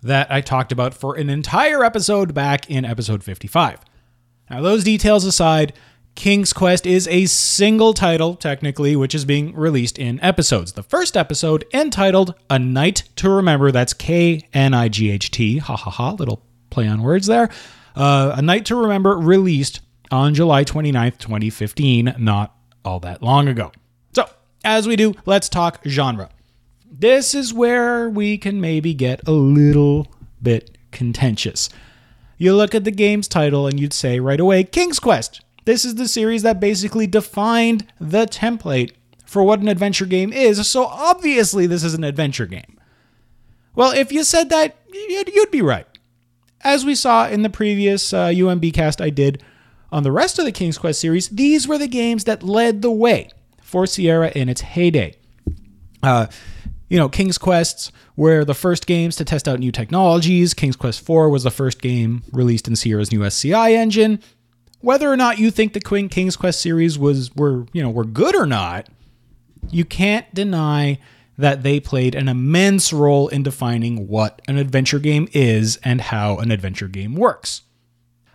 that 0.00 0.30
I 0.30 0.42
talked 0.42 0.70
about 0.70 0.94
for 0.94 1.16
an 1.16 1.28
entire 1.28 1.82
episode 1.82 2.34
back 2.34 2.70
in 2.70 2.84
episode 2.84 3.24
55. 3.24 3.80
Now, 4.48 4.60
those 4.60 4.84
details 4.84 5.24
aside, 5.24 5.72
King's 6.14 6.52
Quest 6.52 6.86
is 6.86 7.08
a 7.08 7.26
single 7.26 7.94
title, 7.94 8.36
technically, 8.36 8.94
which 8.94 9.12
is 9.12 9.24
being 9.24 9.56
released 9.56 9.98
in 9.98 10.20
episodes. 10.20 10.74
The 10.74 10.84
first 10.84 11.16
episode, 11.16 11.64
entitled 11.74 12.36
A 12.48 12.60
Night 12.60 13.08
to 13.16 13.28
Remember, 13.28 13.72
that's 13.72 13.92
K 13.92 14.42
N 14.54 14.72
I 14.72 14.88
G 14.88 15.10
H 15.10 15.32
T, 15.32 15.58
ha 15.58 15.74
ha 15.74 15.90
ha, 15.90 16.12
little 16.12 16.42
play 16.70 16.86
on 16.86 17.02
words 17.02 17.26
there. 17.26 17.50
Uh, 17.96 18.34
a 18.36 18.42
Night 18.42 18.66
to 18.66 18.76
Remember 18.76 19.16
released 19.16 19.80
on 20.10 20.34
July 20.34 20.64
29th, 20.64 21.18
2015, 21.18 22.14
not 22.18 22.54
all 22.84 23.00
that 23.00 23.22
long 23.22 23.48
ago. 23.48 23.72
So, 24.14 24.28
as 24.64 24.86
we 24.86 24.96
do, 24.96 25.14
let's 25.24 25.48
talk 25.48 25.80
genre. 25.86 26.28
This 26.88 27.34
is 27.34 27.52
where 27.52 28.08
we 28.08 28.38
can 28.38 28.60
maybe 28.60 28.94
get 28.94 29.26
a 29.26 29.32
little 29.32 30.06
bit 30.42 30.76
contentious. 30.92 31.68
You 32.38 32.54
look 32.54 32.74
at 32.74 32.84
the 32.84 32.90
game's 32.90 33.28
title 33.28 33.66
and 33.66 33.80
you'd 33.80 33.92
say 33.92 34.20
right 34.20 34.38
away 34.38 34.62
King's 34.64 35.00
Quest. 35.00 35.40
This 35.64 35.84
is 35.84 35.96
the 35.96 36.06
series 36.06 36.42
that 36.42 36.60
basically 36.60 37.06
defined 37.06 37.86
the 37.98 38.26
template 38.26 38.92
for 39.24 39.42
what 39.42 39.60
an 39.60 39.68
adventure 39.68 40.06
game 40.06 40.32
is, 40.32 40.68
so 40.68 40.84
obviously 40.84 41.66
this 41.66 41.82
is 41.82 41.94
an 41.94 42.04
adventure 42.04 42.46
game. 42.46 42.78
Well, 43.74 43.90
if 43.90 44.12
you 44.12 44.22
said 44.22 44.48
that, 44.50 44.76
you'd, 44.92 45.34
you'd 45.34 45.50
be 45.50 45.62
right. 45.62 45.86
As 46.66 46.84
we 46.84 46.96
saw 46.96 47.28
in 47.28 47.42
the 47.42 47.48
previous 47.48 48.12
uh, 48.12 48.26
UMB 48.26 48.74
cast 48.74 49.00
I 49.00 49.08
did 49.08 49.40
on 49.92 50.02
the 50.02 50.10
rest 50.10 50.40
of 50.40 50.44
the 50.44 50.50
King's 50.50 50.78
Quest 50.78 51.00
series, 51.00 51.28
these 51.28 51.68
were 51.68 51.78
the 51.78 51.86
games 51.86 52.24
that 52.24 52.42
led 52.42 52.82
the 52.82 52.90
way 52.90 53.30
for 53.62 53.86
Sierra 53.86 54.32
in 54.34 54.48
its 54.48 54.62
heyday. 54.62 55.14
Uh, 56.02 56.26
you 56.88 56.98
know, 56.98 57.08
King's 57.08 57.38
Quests 57.38 57.92
were 58.16 58.44
the 58.44 58.52
first 58.52 58.88
games 58.88 59.14
to 59.14 59.24
test 59.24 59.46
out 59.46 59.60
new 59.60 59.70
technologies. 59.70 60.54
King's 60.54 60.74
Quest 60.74 61.08
IV 61.08 61.30
was 61.30 61.44
the 61.44 61.52
first 61.52 61.80
game 61.80 62.24
released 62.32 62.66
in 62.66 62.74
Sierra's 62.74 63.12
new 63.12 63.24
SCI 63.24 63.72
engine. 63.74 64.18
Whether 64.80 65.08
or 65.08 65.16
not 65.16 65.38
you 65.38 65.52
think 65.52 65.72
the 65.72 66.08
King's 66.08 66.34
Quest 66.34 66.60
series 66.60 66.98
was 66.98 67.32
were 67.36 67.66
you 67.72 67.80
know 67.80 67.90
were 67.90 68.04
good 68.04 68.34
or 68.34 68.44
not, 68.44 68.88
you 69.70 69.84
can't 69.84 70.34
deny 70.34 70.98
that 71.38 71.62
they 71.62 71.80
played 71.80 72.14
an 72.14 72.28
immense 72.28 72.92
role 72.92 73.28
in 73.28 73.42
defining 73.42 74.08
what 74.08 74.40
an 74.48 74.56
adventure 74.56 74.98
game 74.98 75.28
is 75.32 75.78
and 75.84 76.00
how 76.00 76.38
an 76.38 76.50
adventure 76.50 76.88
game 76.88 77.14
works. 77.14 77.62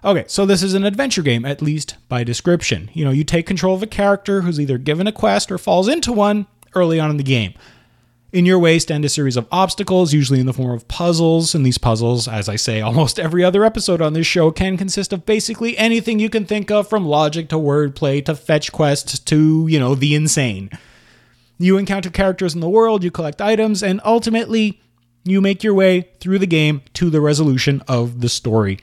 Okay, 0.03 0.25
so 0.27 0.46
this 0.46 0.63
is 0.63 0.74
an 0.74 0.84
adventure 0.84 1.22
game, 1.22 1.46
at 1.46 1.62
least 1.62 1.96
by 2.10 2.24
description. 2.24 2.89
You 2.93 3.05
know, 3.05 3.12
you 3.12 3.24
take 3.24 3.46
control 3.46 3.75
of 3.75 3.84
a 3.84 3.88
character 3.88 4.41
who's 4.41 4.60
either 4.60 4.79
given 4.79 5.05
a 5.05 5.12
quest 5.12 5.51
or 5.51 5.58
falls 5.58 5.88
into 5.88 6.12
one 6.12 6.48
early 6.74 7.00
on 7.00 7.12
in 7.12 7.17
the 7.17 7.24
game. 7.24 7.53
In 8.31 8.46
your 8.46 8.60
way 8.60 8.79
stand 8.79 9.03
a 9.03 9.10
series 9.10 9.36
of 9.36 9.48
obstacles, 9.51 10.13
usually 10.13 10.39
in 10.39 10.46
the 10.46 10.53
form 10.53 10.72
of 10.72 10.88
puzzles, 10.88 11.53
and 11.53 11.65
these 11.65 11.77
puzzles, 11.77 12.27
as 12.29 12.48
I 12.48 12.55
say 12.55 12.79
almost 12.81 13.20
every 13.20 13.43
other 13.43 13.65
episode 13.65 14.01
on 14.01 14.13
this 14.13 14.25
show, 14.25 14.51
can 14.51 14.77
consist 14.77 15.12
of 15.12 15.25
basically 15.25 15.77
anything 15.77 16.17
you 16.17 16.29
can 16.29 16.46
think 16.46 16.72
of 16.72 16.88
from 16.88 17.05
logic 17.05 17.50
to 17.50 17.58
wordplay 17.58 18.24
to 18.25 18.34
fetch 18.34 18.72
quests 18.72 19.20
to, 19.20 19.67
you 19.70 19.79
know, 19.79 19.96
the 19.96 20.15
insane. 20.15 20.72
You 21.61 21.77
encounter 21.77 22.09
characters 22.09 22.53
in 22.55 22.59
the 22.59 22.69
world, 22.69 23.03
you 23.03 23.11
collect 23.11 23.41
items, 23.41 23.83
and 23.83 24.01
ultimately, 24.03 24.81
you 25.23 25.41
make 25.41 25.63
your 25.63 25.73
way 25.73 26.09
through 26.19 26.39
the 26.39 26.47
game 26.47 26.81
to 26.93 27.09
the 27.09 27.21
resolution 27.21 27.83
of 27.87 28.21
the 28.21 28.29
story. 28.29 28.79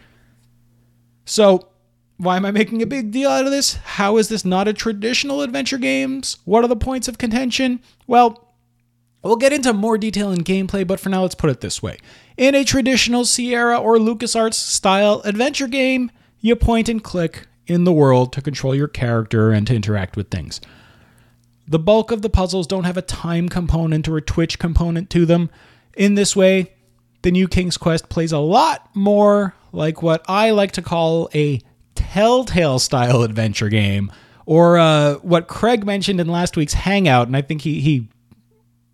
So, 1.25 1.69
why 2.17 2.37
am 2.37 2.47
I 2.47 2.51
making 2.51 2.83
a 2.83 2.87
big 2.87 3.11
deal 3.11 3.31
out 3.31 3.45
of 3.45 3.51
this? 3.51 3.75
How 3.75 4.17
is 4.17 4.29
this 4.29 4.45
not 4.45 4.69
a 4.69 4.73
traditional 4.73 5.43
adventure 5.43 5.79
games? 5.79 6.39
What 6.45 6.65
are 6.65 6.69
the 6.69 6.77
points 6.77 7.09
of 7.09 7.19
contention? 7.19 7.81
Well, 8.07 8.49
We'll 9.23 9.37
get 9.37 9.53
into 9.53 9.73
more 9.73 9.99
detail 9.99 10.31
in 10.31 10.45
gameplay, 10.45 10.87
but 10.87 11.01
for 11.01 11.09
now, 11.09 11.23
let's 11.23 11.35
put 11.35 11.51
it 11.51 11.61
this 11.61 11.83
way. 11.83 11.99
In 12.37 12.55
a 12.55 12.65
traditional 12.65 13.25
Sierra 13.25 13.77
or 13.77 13.97
LucasArts 13.97 14.55
style 14.55 15.23
adventure 15.25 15.67
game, 15.67 16.11
you 16.41 16.55
point 16.55 16.89
and 16.89 17.03
click 17.03 17.49
in 17.67 17.85
the 17.85 17.93
world 17.93 18.33
to 18.35 18.41
control 18.41 18.75
your 18.75 18.89
character 18.89 19.51
and 19.51 19.67
to 19.67 19.75
interact 19.75 20.17
with 20.17 20.31
things. 20.31 20.61
The 21.69 21.79
bulk 21.79 22.11
of 22.11 22.23
the 22.23 22.31
puzzles 22.31 22.67
don't 22.67 22.85
have 22.85 22.97
a 22.97 23.03
time 23.03 23.49
component 23.49 24.09
or 24.09 24.17
a 24.17 24.23
twitch 24.23 24.59
component 24.59 25.11
to 25.11 25.27
them. 25.27 25.51
In 25.97 26.15
this 26.15 26.35
way, 26.35 26.73
the 27.23 27.31
new 27.31 27.47
King's 27.47 27.77
Quest 27.77 28.09
plays 28.09 28.33
a 28.33 28.39
lot 28.39 28.89
more 28.95 29.55
like 29.73 30.03
what 30.03 30.25
I 30.29 30.51
like 30.51 30.73
to 30.73 30.83
call 30.83 31.29
a 31.35 31.61
telltale 31.95 32.79
style 32.79 33.23
adventure 33.23 33.69
game, 33.69 34.11
or 34.47 34.79
uh, 34.79 35.15
what 35.17 35.47
Craig 35.49 35.85
mentioned 35.85 36.21
in 36.21 36.29
last 36.29 36.57
week's 36.57 36.73
Hangout, 36.73 37.27
and 37.27 37.37
I 37.37 37.43
think 37.43 37.63
he, 37.63 37.81
he 37.81 38.09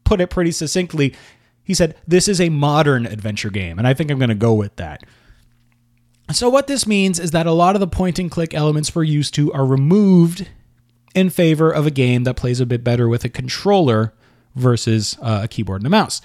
put 0.05 0.21
it 0.21 0.31
pretty 0.31 0.51
succinctly. 0.51 1.15
He 1.63 1.75
said, 1.75 1.97
This 2.09 2.27
is 2.27 2.41
a 2.41 2.49
modern 2.49 3.07
adventure 3.07 3.51
game, 3.51 3.79
and 3.79 3.87
I 3.87 3.95
think 3.95 4.11
I'm 4.11 4.19
going 4.19 4.31
to 4.31 4.35
go 4.35 4.55
with 4.55 4.75
that. 4.77 5.05
So, 6.33 6.49
what 6.49 6.67
this 6.67 6.87
means 6.87 7.21
is 7.21 7.33
that 7.33 7.47
a 7.47 7.53
lot 7.53 7.77
of 7.77 7.81
the 7.81 7.87
point 7.87 8.19
and 8.19 8.31
click 8.31 8.55
elements 8.55 8.95
we're 8.95 9.05
used 9.05 9.35
to 9.35 9.53
are 9.53 9.65
removed 9.65 10.49
in 11.15 11.31
favor 11.31 11.71
of 11.71 11.87
a 11.87 11.91
game 11.91 12.25
that 12.25 12.37
plays 12.37 12.61
a 12.61 12.67
bit 12.67 12.85
better 12.85 13.09
with 13.09 13.25
a 13.25 13.29
controller 13.29 14.13
versus 14.55 15.17
uh, 15.21 15.41
a 15.45 15.49
keyboard 15.49 15.81
and 15.81 15.87
a 15.87 15.91
mouse. 15.91 16.21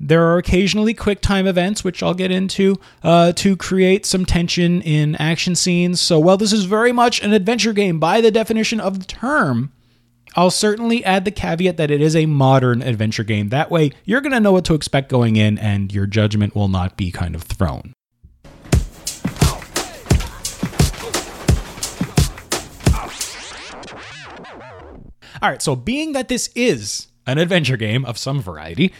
There 0.00 0.24
are 0.24 0.38
occasionally 0.38 0.92
quick 0.92 1.20
time 1.20 1.46
events, 1.46 1.84
which 1.84 2.02
I'll 2.02 2.14
get 2.14 2.30
into, 2.30 2.80
uh, 3.02 3.32
to 3.32 3.56
create 3.56 4.04
some 4.04 4.26
tension 4.26 4.82
in 4.82 5.14
action 5.16 5.54
scenes. 5.54 6.00
So, 6.00 6.18
while 6.18 6.36
this 6.36 6.52
is 6.52 6.64
very 6.64 6.92
much 6.92 7.22
an 7.22 7.32
adventure 7.32 7.72
game 7.72 8.00
by 8.00 8.20
the 8.20 8.30
definition 8.30 8.80
of 8.80 8.98
the 8.98 9.06
term, 9.06 9.72
I'll 10.36 10.50
certainly 10.50 11.04
add 11.04 11.24
the 11.24 11.30
caveat 11.30 11.76
that 11.76 11.92
it 11.92 12.00
is 12.00 12.16
a 12.16 12.26
modern 12.26 12.82
adventure 12.82 13.22
game. 13.22 13.50
That 13.50 13.70
way, 13.70 13.92
you're 14.04 14.20
going 14.20 14.32
to 14.32 14.40
know 14.40 14.52
what 14.52 14.64
to 14.66 14.74
expect 14.74 15.08
going 15.08 15.36
in, 15.36 15.58
and 15.58 15.92
your 15.92 16.06
judgment 16.06 16.56
will 16.56 16.68
not 16.68 16.96
be 16.96 17.12
kind 17.12 17.36
of 17.36 17.42
thrown. 17.42 17.92
All 25.44 25.50
right, 25.50 25.60
so 25.60 25.76
being 25.76 26.12
that 26.12 26.28
this 26.28 26.48
is 26.54 27.08
an 27.26 27.36
adventure 27.36 27.76
game 27.76 28.06
of 28.06 28.16
some 28.16 28.40
variety, 28.40 28.94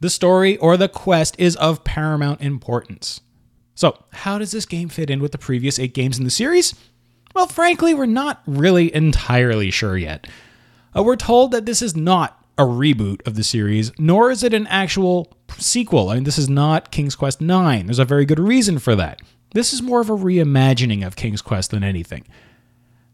the 0.00 0.10
story 0.10 0.56
or 0.56 0.76
the 0.76 0.88
quest 0.88 1.36
is 1.38 1.54
of 1.54 1.84
paramount 1.84 2.40
importance. 2.40 3.20
So, 3.76 4.02
how 4.12 4.38
does 4.38 4.50
this 4.50 4.66
game 4.66 4.88
fit 4.88 5.10
in 5.10 5.22
with 5.22 5.30
the 5.30 5.38
previous 5.38 5.78
eight 5.78 5.94
games 5.94 6.18
in 6.18 6.24
the 6.24 6.30
series? 6.30 6.74
Well, 7.36 7.46
frankly, 7.46 7.94
we're 7.94 8.06
not 8.06 8.42
really 8.48 8.92
entirely 8.92 9.70
sure 9.70 9.96
yet. 9.96 10.26
Uh, 10.96 11.04
we're 11.04 11.14
told 11.14 11.52
that 11.52 11.66
this 11.66 11.82
is 11.82 11.94
not 11.94 12.44
a 12.58 12.64
reboot 12.64 13.24
of 13.24 13.36
the 13.36 13.44
series, 13.44 13.92
nor 13.96 14.32
is 14.32 14.42
it 14.42 14.52
an 14.52 14.66
actual 14.66 15.32
sequel. 15.56 16.08
I 16.08 16.16
mean, 16.16 16.24
this 16.24 16.36
is 16.36 16.48
not 16.48 16.90
King's 16.90 17.14
Quest 17.14 17.40
9. 17.40 17.86
There's 17.86 18.00
a 18.00 18.04
very 18.04 18.24
good 18.24 18.40
reason 18.40 18.80
for 18.80 18.96
that. 18.96 19.22
This 19.54 19.72
is 19.72 19.82
more 19.82 20.00
of 20.00 20.10
a 20.10 20.16
reimagining 20.16 21.06
of 21.06 21.14
King's 21.14 21.42
Quest 21.42 21.70
than 21.70 21.84
anything. 21.84 22.24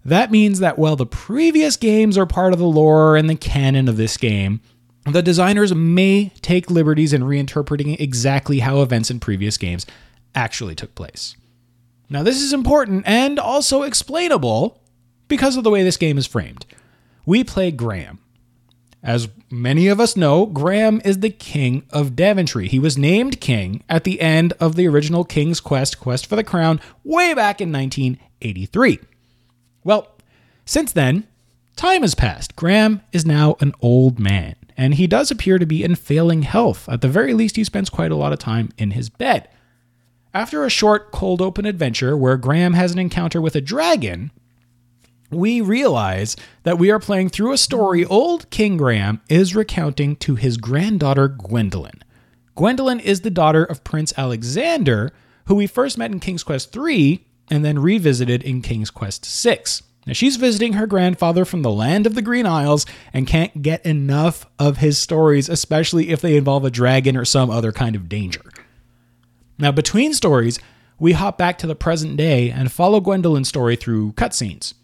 That 0.07 0.31
means 0.31 0.61
that 0.61 0.79
while 0.79 0.95
the 0.95 1.05
previous 1.05 1.77
games 1.77 2.17
are 2.17 2.27
part 2.27 2.53
of 2.53 2.61
the 2.61 2.65
lore 2.65 3.17
and 3.17 3.29
the 3.29 3.35
canon 3.35 3.89
of 3.89 3.97
this 3.97 4.17
game, 4.17 4.61
the 5.05 5.21
designers 5.21 5.75
may 5.75 6.29
take 6.43 6.71
liberties 6.71 7.13
in 7.13 7.23
reinterpreting 7.23 7.99
exactly 7.99 8.61
how 8.61 8.83
events 8.83 9.11
in 9.11 9.19
previous 9.19 9.57
games 9.57 9.85
actually 10.33 10.77
took 10.77 10.95
place. 10.95 11.35
Now, 12.09 12.23
this 12.23 12.41
is 12.41 12.53
important 12.53 13.03
and 13.05 13.41
also 13.41 13.83
explainable 13.83 14.81
because 15.27 15.57
of 15.57 15.65
the 15.65 15.71
way 15.71 15.83
this 15.83 15.97
game 15.97 16.19
is 16.19 16.27
framed. 16.29 16.67
We 17.25 17.43
play 17.43 17.73
Graham. 17.73 18.21
As 19.03 19.27
many 19.51 19.89
of 19.89 19.99
us 19.99 20.17
know, 20.17 20.47
Graham 20.47 21.03
is 21.05 21.19
the 21.19 21.31
king 21.31 21.83
of 21.91 22.15
Daventry. 22.15 22.69
He 22.69 22.79
was 22.79 22.97
named 22.97 23.41
king 23.41 23.83
at 23.89 24.05
the 24.05 24.21
end 24.21 24.53
of 24.61 24.77
the 24.77 24.87
original 24.87 25.25
King's 25.25 25.59
Quest 25.59 25.99
Quest 25.99 26.27
for 26.27 26.37
the 26.37 26.45
Crown 26.45 26.81
way 27.03 27.35
back 27.35 27.61
in 27.61 27.73
1983. 27.73 29.01
Well, 29.87 30.09
since 30.65 30.91
then, 30.91 31.29
time 31.77 32.03
has 32.03 32.17
passed. 32.17 32.57
Graham 32.57 33.03
is 33.13 33.25
now 33.25 33.55
an 33.61 33.73
old 33.81 34.19
man, 34.19 34.57
and 34.77 34.95
he 34.95 35.07
does 35.07 35.31
appear 35.31 35.61
to 35.61 35.65
be 35.65 35.85
in 35.85 35.95
failing 35.95 36.43
health. 36.43 36.89
At 36.89 37.03
the 37.03 37.09
very 37.09 37.33
least, 37.35 37.55
he 37.55 37.63
spends 37.63 37.89
quite 37.89 38.11
a 38.11 38.17
lot 38.17 38.33
of 38.33 38.41
time 38.41 38.71
in 38.77 38.91
his 38.91 39.09
bed. 39.09 39.49
After 40.35 40.65
a 40.65 40.71
short 40.71 41.13
cold 41.13 41.41
open 41.41 41.67
adventure 41.67 42.17
where 42.17 42.37
Graham 42.37 42.75
has 42.75 42.91
an 42.91 42.99
encounter 42.99 43.41
with 43.41 43.55
a 43.55 43.61
dragon, 43.61 44.33
we 45.31 45.61
realize 45.61 46.35
that 46.65 46.79
we 46.79 46.91
are 46.91 46.99
playing 46.99 47.29
through 47.29 47.53
a 47.53 47.59
story 47.59 48.05
old 48.05 48.51
King 48.51 48.77
Graham 48.77 49.21
is 49.29 49.55
recounting 49.55 50.17
to 50.17 50.35
his 50.35 50.57
granddaughter 50.57 51.29
Gwendolyn. 51.29 52.03
Gwendolyn 52.57 52.99
is 52.99 53.21
the 53.21 53.31
daughter 53.31 53.63
of 53.63 53.85
Prince 53.85 54.13
Alexander, 54.17 55.13
who 55.45 55.55
we 55.55 55.69
first 55.69 55.97
met 55.97 56.11
in 56.11 56.19
King's 56.19 56.43
Quest 56.43 56.77
III 56.77 57.25
and 57.51 57.65
then 57.65 57.79
revisited 57.79 58.43
in 58.43 58.63
King's 58.63 58.91
Quest 58.91 59.27
VI. 59.27 59.61
Now, 60.07 60.13
she's 60.13 60.37
visiting 60.37 60.75
her 60.75 60.87
grandfather 60.87 61.45
from 61.45 61.63
the 61.63 61.71
land 61.71 62.07
of 62.07 62.15
the 62.15 62.23
Green 62.23 62.47
Isles 62.47 62.87
and 63.13 63.27
can't 63.27 63.63
get 63.63 63.85
enough 63.85 64.47
of 64.59 64.77
his 64.77 64.99
stories, 64.99 65.49
especially 65.49 66.11
if 66.11 66.21
they 66.21 66.37
involve 66.37 66.65
a 66.65 66.71
dragon 66.71 67.17
or 67.17 67.25
some 67.25 67.51
other 67.51 67.73
kind 67.73 67.97
of 67.97 68.09
danger. 68.09 68.43
Now, 69.59 69.73
between 69.73 70.15
stories, 70.15 70.61
we 70.99 71.13
hop 71.13 71.37
back 71.37 71.59
to 71.59 71.67
the 71.67 71.75
present 71.75 72.17
day 72.17 72.51
and 72.51 72.71
follow 72.71 73.01
Gwendolyn's 73.01 73.49
story 73.49 73.75
through 73.75 74.13
cutscenes. 74.13 74.75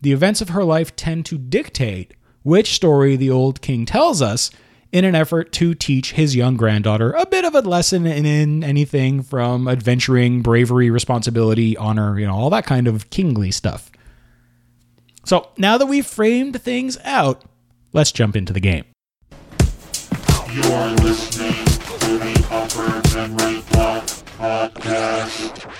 The 0.00 0.12
events 0.12 0.40
of 0.40 0.48
her 0.50 0.64
life 0.64 0.96
tend 0.96 1.26
to 1.26 1.36
dictate 1.36 2.14
which 2.42 2.74
story 2.74 3.16
the 3.16 3.30
old 3.30 3.60
king 3.60 3.84
tells 3.84 4.22
us 4.22 4.50
in 4.92 5.04
an 5.04 5.14
effort 5.14 5.52
to 5.52 5.74
teach 5.74 6.12
his 6.12 6.34
young 6.34 6.56
granddaughter 6.56 7.12
a 7.12 7.26
bit 7.26 7.44
of 7.44 7.54
a 7.54 7.60
lesson 7.60 8.06
in 8.06 8.64
anything 8.64 9.22
from 9.22 9.68
adventuring, 9.68 10.42
bravery, 10.42 10.90
responsibility, 10.90 11.76
honor, 11.76 12.18
you 12.18 12.26
know, 12.26 12.34
all 12.34 12.50
that 12.50 12.66
kind 12.66 12.88
of 12.88 13.08
kingly 13.10 13.50
stuff. 13.50 13.90
So 15.24 15.50
now 15.56 15.78
that 15.78 15.86
we've 15.86 16.06
framed 16.06 16.60
things 16.60 16.98
out, 17.04 17.44
let's 17.92 18.10
jump 18.10 18.34
into 18.34 18.52
the 18.52 18.60
game. 18.60 18.84
You 20.52 20.62
are 20.72 20.90
listening 20.96 21.64
to 22.00 22.18
the 22.18 22.48
Upper 22.50 23.14
Memory 23.14 23.62
Block 23.70 24.04
Podcast. 24.38 25.70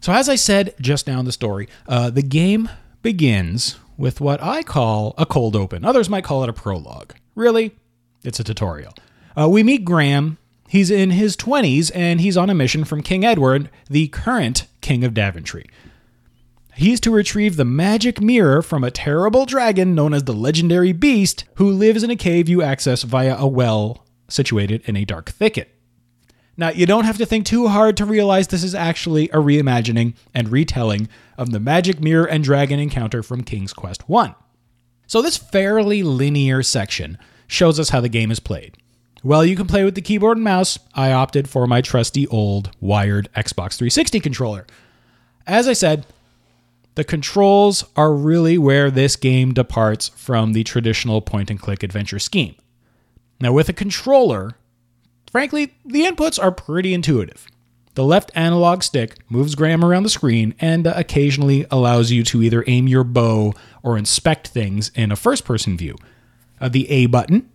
So, 0.00 0.12
as 0.12 0.28
I 0.28 0.34
said 0.34 0.74
just 0.80 1.06
now 1.06 1.18
in 1.18 1.24
the 1.24 1.32
story, 1.32 1.68
uh, 1.88 2.10
the 2.10 2.22
game 2.22 2.70
begins 3.02 3.78
with 3.96 4.20
what 4.20 4.42
I 4.42 4.62
call 4.62 5.14
a 5.18 5.26
cold 5.26 5.56
open. 5.56 5.84
Others 5.84 6.08
might 6.08 6.24
call 6.24 6.42
it 6.42 6.48
a 6.48 6.52
prologue. 6.52 7.14
Really, 7.34 7.72
it's 8.22 8.40
a 8.40 8.44
tutorial. 8.44 8.94
Uh, 9.38 9.48
we 9.48 9.62
meet 9.62 9.84
Graham. 9.84 10.38
He's 10.68 10.90
in 10.90 11.10
his 11.10 11.36
20s 11.36 11.90
and 11.94 12.20
he's 12.20 12.36
on 12.36 12.50
a 12.50 12.54
mission 12.54 12.84
from 12.84 13.02
King 13.02 13.24
Edward, 13.24 13.70
the 13.88 14.08
current 14.08 14.66
King 14.80 15.04
of 15.04 15.14
Daventry. 15.14 15.66
He's 16.76 16.98
to 17.00 17.10
retrieve 17.10 17.56
the 17.56 17.64
magic 17.64 18.20
mirror 18.20 18.60
from 18.60 18.82
a 18.82 18.90
terrible 18.90 19.46
dragon 19.46 19.94
known 19.94 20.12
as 20.12 20.24
the 20.24 20.32
legendary 20.32 20.92
beast, 20.92 21.44
who 21.54 21.70
lives 21.70 22.02
in 22.02 22.10
a 22.10 22.16
cave 22.16 22.48
you 22.48 22.62
access 22.62 23.02
via 23.02 23.36
a 23.36 23.46
well 23.46 24.04
situated 24.28 24.82
in 24.86 24.96
a 24.96 25.04
dark 25.04 25.30
thicket. 25.30 25.70
Now, 26.56 26.70
you 26.70 26.86
don't 26.86 27.04
have 27.04 27.18
to 27.18 27.26
think 27.26 27.46
too 27.46 27.68
hard 27.68 27.96
to 27.96 28.04
realize 28.04 28.48
this 28.48 28.62
is 28.62 28.74
actually 28.74 29.28
a 29.30 29.36
reimagining 29.36 30.14
and 30.32 30.48
retelling 30.48 31.08
of 31.36 31.50
the 31.50 31.60
magic 31.60 32.00
mirror 32.00 32.26
and 32.26 32.44
dragon 32.44 32.78
encounter 32.78 33.22
from 33.22 33.42
King's 33.42 33.72
Quest 33.72 34.08
1. 34.08 34.34
So, 35.06 35.22
this 35.22 35.36
fairly 35.36 36.02
linear 36.02 36.62
section 36.62 37.18
shows 37.46 37.78
us 37.78 37.90
how 37.90 38.00
the 38.00 38.08
game 38.08 38.30
is 38.30 38.40
played. 38.40 38.76
Well, 39.22 39.44
you 39.44 39.56
can 39.56 39.66
play 39.66 39.84
with 39.84 39.94
the 39.94 40.02
keyboard 40.02 40.36
and 40.36 40.44
mouse. 40.44 40.78
I 40.94 41.12
opted 41.12 41.48
for 41.48 41.66
my 41.66 41.80
trusty 41.80 42.26
old 42.28 42.70
wired 42.80 43.28
Xbox 43.34 43.76
360 43.76 44.20
controller. 44.20 44.66
As 45.46 45.66
I 45.66 45.72
said, 45.72 46.06
the 46.94 47.04
controls 47.04 47.84
are 47.96 48.12
really 48.12 48.58
where 48.58 48.90
this 48.90 49.16
game 49.16 49.52
departs 49.52 50.10
from 50.10 50.52
the 50.52 50.62
traditional 50.62 51.20
point 51.20 51.50
and 51.50 51.58
click 51.58 51.82
adventure 51.82 52.18
scheme. 52.18 52.54
Now, 53.40 53.52
with 53.52 53.68
a 53.68 53.72
controller, 53.72 54.56
frankly, 55.30 55.74
the 55.84 56.02
inputs 56.02 56.42
are 56.42 56.52
pretty 56.52 56.94
intuitive. 56.94 57.46
The 57.94 58.04
left 58.04 58.32
analog 58.34 58.82
stick 58.82 59.18
moves 59.28 59.54
Graham 59.54 59.84
around 59.84 60.02
the 60.02 60.10
screen 60.10 60.54
and 60.58 60.86
uh, 60.86 60.94
occasionally 60.96 61.64
allows 61.70 62.10
you 62.10 62.24
to 62.24 62.42
either 62.42 62.64
aim 62.66 62.88
your 62.88 63.04
bow 63.04 63.54
or 63.82 63.96
inspect 63.96 64.48
things 64.48 64.90
in 64.94 65.12
a 65.12 65.16
first 65.16 65.44
person 65.44 65.76
view. 65.76 65.96
Uh, 66.60 66.68
the 66.68 66.90
A 66.90 67.06
button 67.06 67.48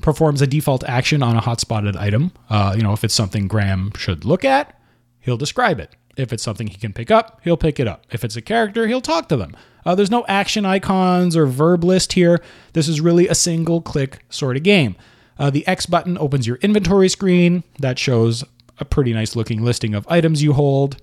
performs 0.00 0.40
a 0.40 0.46
default 0.46 0.84
action 0.84 1.22
on 1.22 1.36
a 1.36 1.40
hotspotted 1.40 1.96
item. 1.96 2.32
Uh, 2.48 2.74
you 2.76 2.82
know, 2.82 2.92
if 2.92 3.02
it's 3.02 3.14
something 3.14 3.48
Graham 3.48 3.92
should 3.96 4.24
look 4.24 4.44
at, 4.44 4.78
he'll 5.20 5.36
describe 5.36 5.80
it. 5.80 5.94
If 6.16 6.32
it's 6.32 6.42
something 6.42 6.66
he 6.66 6.76
can 6.76 6.92
pick 6.92 7.10
up, 7.10 7.40
he'll 7.42 7.56
pick 7.56 7.80
it 7.80 7.88
up. 7.88 8.06
If 8.10 8.22
it's 8.22 8.36
a 8.36 8.42
character, 8.42 8.86
he'll 8.86 9.00
talk 9.00 9.28
to 9.30 9.36
them. 9.36 9.56
Uh, 9.84 9.94
there's 9.94 10.10
no 10.10 10.24
action 10.28 10.64
icons 10.66 11.36
or 11.36 11.46
verb 11.46 11.82
list 11.82 12.12
here. 12.12 12.40
This 12.74 12.86
is 12.86 13.00
really 13.00 13.26
a 13.28 13.34
single 13.34 13.80
click 13.80 14.18
sort 14.28 14.56
of 14.56 14.62
game. 14.62 14.94
Uh, 15.38 15.50
the 15.50 15.66
X 15.66 15.86
button 15.86 16.18
opens 16.18 16.46
your 16.46 16.56
inventory 16.56 17.08
screen 17.08 17.64
that 17.78 17.98
shows 17.98 18.44
a 18.78 18.84
pretty 18.84 19.12
nice 19.12 19.36
looking 19.36 19.62
listing 19.62 19.94
of 19.94 20.06
items 20.08 20.42
you 20.42 20.52
hold. 20.52 21.00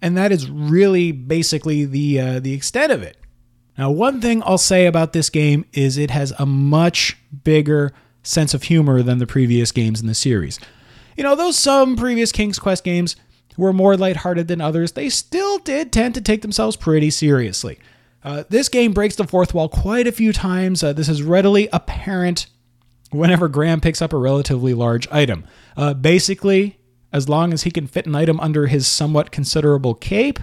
And 0.00 0.16
that 0.16 0.30
is 0.30 0.50
really 0.50 1.12
basically 1.12 1.84
the 1.84 2.20
uh, 2.20 2.40
the 2.40 2.52
extent 2.52 2.92
of 2.92 3.02
it. 3.02 3.16
Now, 3.76 3.90
one 3.90 4.20
thing 4.20 4.42
I'll 4.44 4.58
say 4.58 4.86
about 4.86 5.12
this 5.12 5.30
game 5.30 5.64
is 5.72 5.98
it 5.98 6.10
has 6.10 6.32
a 6.38 6.46
much 6.46 7.16
bigger 7.44 7.92
sense 8.22 8.54
of 8.54 8.64
humor 8.64 9.02
than 9.02 9.18
the 9.18 9.26
previous 9.26 9.72
games 9.72 10.00
in 10.00 10.06
the 10.06 10.14
series. 10.14 10.58
You 11.16 11.24
know, 11.24 11.34
though 11.34 11.52
some 11.52 11.96
previous 11.96 12.32
King's 12.32 12.58
Quest 12.58 12.84
games 12.84 13.16
were 13.56 13.72
more 13.72 13.96
lighthearted 13.96 14.48
than 14.48 14.60
others, 14.60 14.92
they 14.92 15.08
still 15.08 15.58
did 15.58 15.92
tend 15.92 16.14
to 16.14 16.20
take 16.20 16.42
themselves 16.42 16.76
pretty 16.76 17.10
seriously. 17.10 17.78
Uh, 18.22 18.44
this 18.48 18.68
game 18.68 18.92
breaks 18.92 19.16
the 19.16 19.26
fourth 19.26 19.54
wall 19.54 19.68
quite 19.68 20.06
a 20.06 20.12
few 20.12 20.32
times. 20.32 20.82
Uh, 20.82 20.92
this 20.92 21.08
is 21.08 21.22
readily 21.22 21.68
apparent 21.72 22.46
whenever 23.10 23.48
Graham 23.48 23.80
picks 23.80 24.02
up 24.02 24.12
a 24.12 24.16
relatively 24.16 24.74
large 24.74 25.08
item. 25.08 25.44
Uh, 25.76 25.94
basically, 25.94 26.77
as 27.12 27.28
long 27.28 27.52
as 27.52 27.62
he 27.62 27.70
can 27.70 27.86
fit 27.86 28.06
an 28.06 28.14
item 28.14 28.38
under 28.40 28.66
his 28.66 28.86
somewhat 28.86 29.30
considerable 29.30 29.94
cape, 29.94 30.38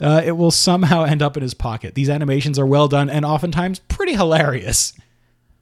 uh, 0.00 0.22
it 0.24 0.32
will 0.32 0.50
somehow 0.50 1.04
end 1.04 1.22
up 1.22 1.36
in 1.36 1.42
his 1.42 1.54
pocket. 1.54 1.94
These 1.94 2.10
animations 2.10 2.58
are 2.58 2.66
well 2.66 2.88
done 2.88 3.08
and 3.10 3.24
oftentimes 3.24 3.78
pretty 3.80 4.14
hilarious. 4.14 4.92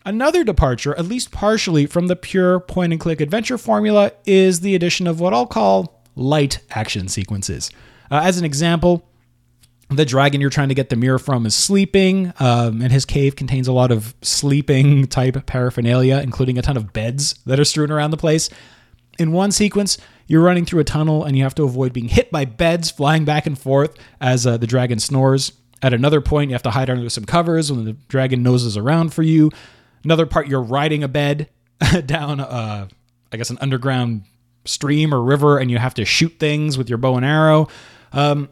Another 0.04 0.42
departure, 0.42 0.98
at 0.98 1.06
least 1.06 1.30
partially, 1.30 1.86
from 1.86 2.08
the 2.08 2.16
pure 2.16 2.58
point 2.58 2.92
and 2.92 3.00
click 3.00 3.20
adventure 3.20 3.56
formula 3.56 4.12
is 4.26 4.60
the 4.60 4.74
addition 4.74 5.06
of 5.06 5.20
what 5.20 5.32
I'll 5.32 5.46
call 5.46 6.02
light 6.16 6.58
action 6.70 7.08
sequences. 7.08 7.70
Uh, 8.10 8.20
as 8.24 8.36
an 8.36 8.44
example, 8.44 9.08
the 9.88 10.04
dragon 10.04 10.40
you're 10.40 10.50
trying 10.50 10.70
to 10.70 10.74
get 10.74 10.88
the 10.88 10.96
mirror 10.96 11.18
from 11.18 11.46
is 11.46 11.54
sleeping, 11.54 12.32
um, 12.40 12.82
and 12.82 12.90
his 12.90 13.04
cave 13.04 13.36
contains 13.36 13.68
a 13.68 13.72
lot 13.72 13.92
of 13.92 14.14
sleeping 14.22 15.06
type 15.06 15.46
paraphernalia, 15.46 16.20
including 16.22 16.58
a 16.58 16.62
ton 16.62 16.76
of 16.76 16.92
beds 16.92 17.34
that 17.46 17.60
are 17.60 17.64
strewn 17.64 17.92
around 17.92 18.10
the 18.10 18.16
place. 18.16 18.50
In 19.18 19.32
one 19.32 19.52
sequence, 19.52 19.98
you're 20.26 20.42
running 20.42 20.64
through 20.64 20.80
a 20.80 20.84
tunnel 20.84 21.24
and 21.24 21.36
you 21.36 21.42
have 21.42 21.54
to 21.56 21.64
avoid 21.64 21.92
being 21.92 22.08
hit 22.08 22.30
by 22.30 22.44
beds 22.44 22.90
flying 22.90 23.24
back 23.24 23.46
and 23.46 23.58
forth 23.58 23.94
as 24.20 24.46
uh, 24.46 24.56
the 24.56 24.66
dragon 24.66 24.98
snores. 24.98 25.52
At 25.82 25.92
another 25.92 26.20
point, 26.20 26.50
you 26.50 26.54
have 26.54 26.62
to 26.62 26.70
hide 26.70 26.88
under 26.88 27.08
some 27.10 27.24
covers 27.24 27.70
when 27.70 27.84
the 27.84 27.92
dragon 28.08 28.42
noses 28.42 28.76
around 28.76 29.12
for 29.12 29.22
you. 29.22 29.50
Another 30.04 30.26
part, 30.26 30.46
you're 30.46 30.62
riding 30.62 31.02
a 31.02 31.08
bed 31.08 31.48
down, 32.06 32.40
uh, 32.40 32.88
I 33.32 33.36
guess, 33.36 33.50
an 33.50 33.58
underground 33.60 34.22
stream 34.64 35.12
or 35.12 35.20
river, 35.20 35.58
and 35.58 35.70
you 35.70 35.78
have 35.78 35.94
to 35.94 36.04
shoot 36.04 36.34
things 36.38 36.78
with 36.78 36.88
your 36.88 36.98
bow 36.98 37.16
and 37.16 37.26
arrow. 37.26 37.68
Um, 38.12 38.48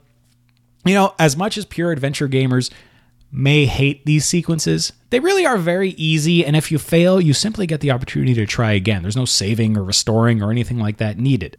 you 0.84 0.94
know, 0.94 1.14
as 1.18 1.36
much 1.36 1.56
as 1.56 1.64
pure 1.64 1.92
adventure 1.92 2.28
gamers 2.28 2.70
may 3.32 3.66
hate 3.66 4.04
these 4.06 4.24
sequences, 4.24 4.92
they 5.10 5.20
really 5.20 5.46
are 5.46 5.58
very 5.58 5.90
easy, 5.90 6.44
and 6.44 6.56
if 6.56 6.70
you 6.70 6.78
fail, 6.78 7.20
you 7.20 7.32
simply 7.32 7.66
get 7.66 7.80
the 7.80 7.90
opportunity 7.90 8.34
to 8.34 8.46
try 8.46 8.72
again. 8.72 9.02
There's 9.02 9.16
no 9.16 9.24
saving 9.24 9.76
or 9.76 9.84
restoring 9.84 10.42
or 10.42 10.50
anything 10.50 10.78
like 10.78 10.96
that 10.98 11.18
needed. 11.18 11.56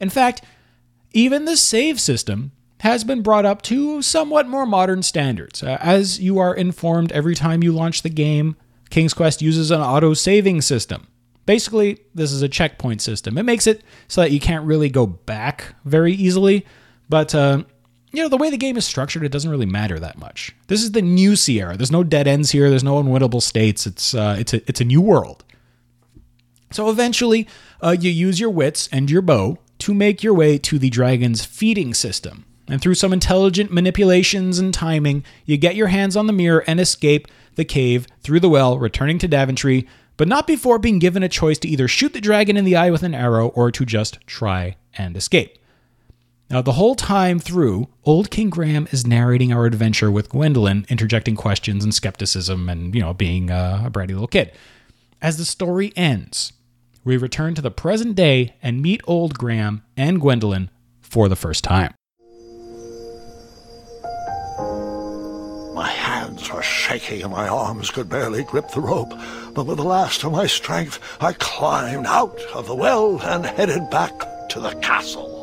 In 0.00 0.10
fact, 0.10 0.42
even 1.12 1.44
the 1.44 1.56
save 1.56 2.00
system 2.00 2.52
has 2.80 3.04
been 3.04 3.22
brought 3.22 3.46
up 3.46 3.62
to 3.62 4.02
somewhat 4.02 4.48
more 4.48 4.66
modern 4.66 5.02
standards. 5.02 5.62
Uh, 5.62 5.78
as 5.80 6.18
you 6.18 6.38
are 6.38 6.54
informed 6.54 7.12
every 7.12 7.34
time 7.34 7.62
you 7.62 7.72
launch 7.72 8.02
the 8.02 8.10
game, 8.10 8.56
King's 8.90 9.14
Quest 9.14 9.40
uses 9.40 9.70
an 9.70 9.80
auto 9.80 10.14
saving 10.14 10.60
system. 10.62 11.06
Basically, 11.46 11.98
this 12.14 12.32
is 12.32 12.42
a 12.42 12.48
checkpoint 12.48 13.00
system. 13.00 13.38
It 13.38 13.44
makes 13.44 13.66
it 13.66 13.82
so 14.08 14.20
that 14.20 14.32
you 14.32 14.40
can't 14.40 14.66
really 14.66 14.88
go 14.88 15.06
back 15.06 15.74
very 15.84 16.12
easily, 16.12 16.66
but 17.08 17.34
uh, 17.34 17.64
you 18.12 18.22
know, 18.22 18.28
the 18.28 18.36
way 18.36 18.50
the 18.50 18.58
game 18.58 18.76
is 18.76 18.84
structured, 18.84 19.24
it 19.24 19.32
doesn't 19.32 19.50
really 19.50 19.66
matter 19.66 19.98
that 19.98 20.18
much. 20.18 20.54
This 20.68 20.82
is 20.82 20.92
the 20.92 21.02
new 21.02 21.34
Sierra. 21.34 21.76
There's 21.76 21.90
no 21.90 22.04
dead 22.04 22.26
ends 22.26 22.50
here. 22.50 22.68
There's 22.68 22.84
no 22.84 23.02
unwinnable 23.02 23.42
states. 23.42 23.86
It's 23.86 24.14
uh, 24.14 24.36
it's 24.38 24.52
a 24.52 24.68
it's 24.68 24.80
a 24.80 24.84
new 24.84 25.00
world. 25.00 25.44
So 26.70 26.88
eventually, 26.90 27.48
uh, 27.82 27.96
you 27.98 28.10
use 28.10 28.40
your 28.40 28.50
wits 28.50 28.88
and 28.92 29.10
your 29.10 29.22
bow 29.22 29.58
to 29.78 29.94
make 29.94 30.22
your 30.22 30.34
way 30.34 30.58
to 30.58 30.78
the 30.78 30.90
dragon's 30.90 31.44
feeding 31.44 31.92
system. 31.92 32.44
And 32.68 32.80
through 32.80 32.94
some 32.94 33.12
intelligent 33.12 33.72
manipulations 33.72 34.58
and 34.58 34.72
timing, 34.72 35.24
you 35.44 35.56
get 35.56 35.74
your 35.74 35.88
hands 35.88 36.16
on 36.16 36.26
the 36.26 36.32
mirror 36.32 36.64
and 36.66 36.80
escape 36.80 37.28
the 37.56 37.64
cave 37.64 38.06
through 38.22 38.40
the 38.40 38.48
well, 38.48 38.78
returning 38.78 39.18
to 39.18 39.28
Daventry, 39.28 39.86
but 40.16 40.28
not 40.28 40.46
before 40.46 40.78
being 40.78 40.98
given 40.98 41.22
a 41.22 41.28
choice 41.28 41.58
to 41.58 41.68
either 41.68 41.88
shoot 41.88 42.12
the 42.12 42.20
dragon 42.20 42.56
in 42.56 42.64
the 42.64 42.76
eye 42.76 42.90
with 42.90 43.02
an 43.02 43.14
arrow 43.14 43.48
or 43.48 43.70
to 43.72 43.84
just 43.84 44.18
try 44.26 44.76
and 44.96 45.16
escape. 45.16 45.58
Now, 46.52 46.60
the 46.60 46.72
whole 46.72 46.94
time 46.94 47.38
through, 47.38 47.88
old 48.04 48.30
King 48.30 48.50
Graham 48.50 48.86
is 48.90 49.06
narrating 49.06 49.54
our 49.54 49.64
adventure 49.64 50.10
with 50.10 50.28
Gwendolyn, 50.28 50.84
interjecting 50.90 51.34
questions 51.34 51.82
and 51.82 51.94
skepticism 51.94 52.68
and, 52.68 52.94
you 52.94 53.00
know, 53.00 53.14
being 53.14 53.50
uh, 53.50 53.84
a 53.86 53.90
bratty 53.90 54.08
little 54.08 54.26
kid. 54.26 54.52
As 55.22 55.38
the 55.38 55.46
story 55.46 55.94
ends, 55.96 56.52
we 57.04 57.16
return 57.16 57.54
to 57.54 57.62
the 57.62 57.70
present 57.70 58.16
day 58.16 58.54
and 58.62 58.82
meet 58.82 59.00
old 59.06 59.38
Graham 59.38 59.82
and 59.96 60.20
Gwendolyn 60.20 60.68
for 61.00 61.30
the 61.30 61.36
first 61.36 61.64
time. 61.64 61.94
My 65.74 65.88
hands 65.88 66.52
were 66.52 66.60
shaking 66.60 67.22
and 67.22 67.32
my 67.32 67.48
arms 67.48 67.90
could 67.90 68.10
barely 68.10 68.44
grip 68.44 68.68
the 68.72 68.82
rope, 68.82 69.14
but 69.54 69.64
with 69.64 69.78
the 69.78 69.84
last 69.84 70.22
of 70.22 70.32
my 70.32 70.46
strength, 70.46 71.00
I 71.18 71.32
climbed 71.32 72.06
out 72.06 72.38
of 72.52 72.66
the 72.66 72.74
well 72.74 73.22
and 73.22 73.46
headed 73.46 73.88
back 73.88 74.12
to 74.50 74.60
the 74.60 74.74
castle. 74.82 75.41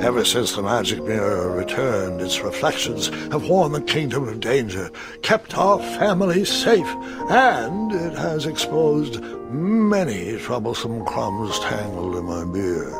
Ever 0.00 0.24
since 0.24 0.52
the 0.52 0.62
magic 0.62 1.02
mirror 1.04 1.50
returned, 1.50 2.20
its 2.20 2.40
reflections 2.40 3.08
have 3.32 3.48
warned 3.48 3.74
the 3.74 3.80
kingdom 3.80 4.28
of 4.28 4.40
danger, 4.40 4.90
kept 5.22 5.56
our 5.56 5.78
family 5.78 6.44
safe, 6.44 6.86
and 7.30 7.92
it 7.92 8.14
has 8.18 8.44
exposed 8.44 9.22
many 9.50 10.36
troublesome 10.38 11.04
crumbs 11.04 11.58
tangled 11.60 12.16
in 12.16 12.24
my 12.24 12.44
beard. 12.44 12.92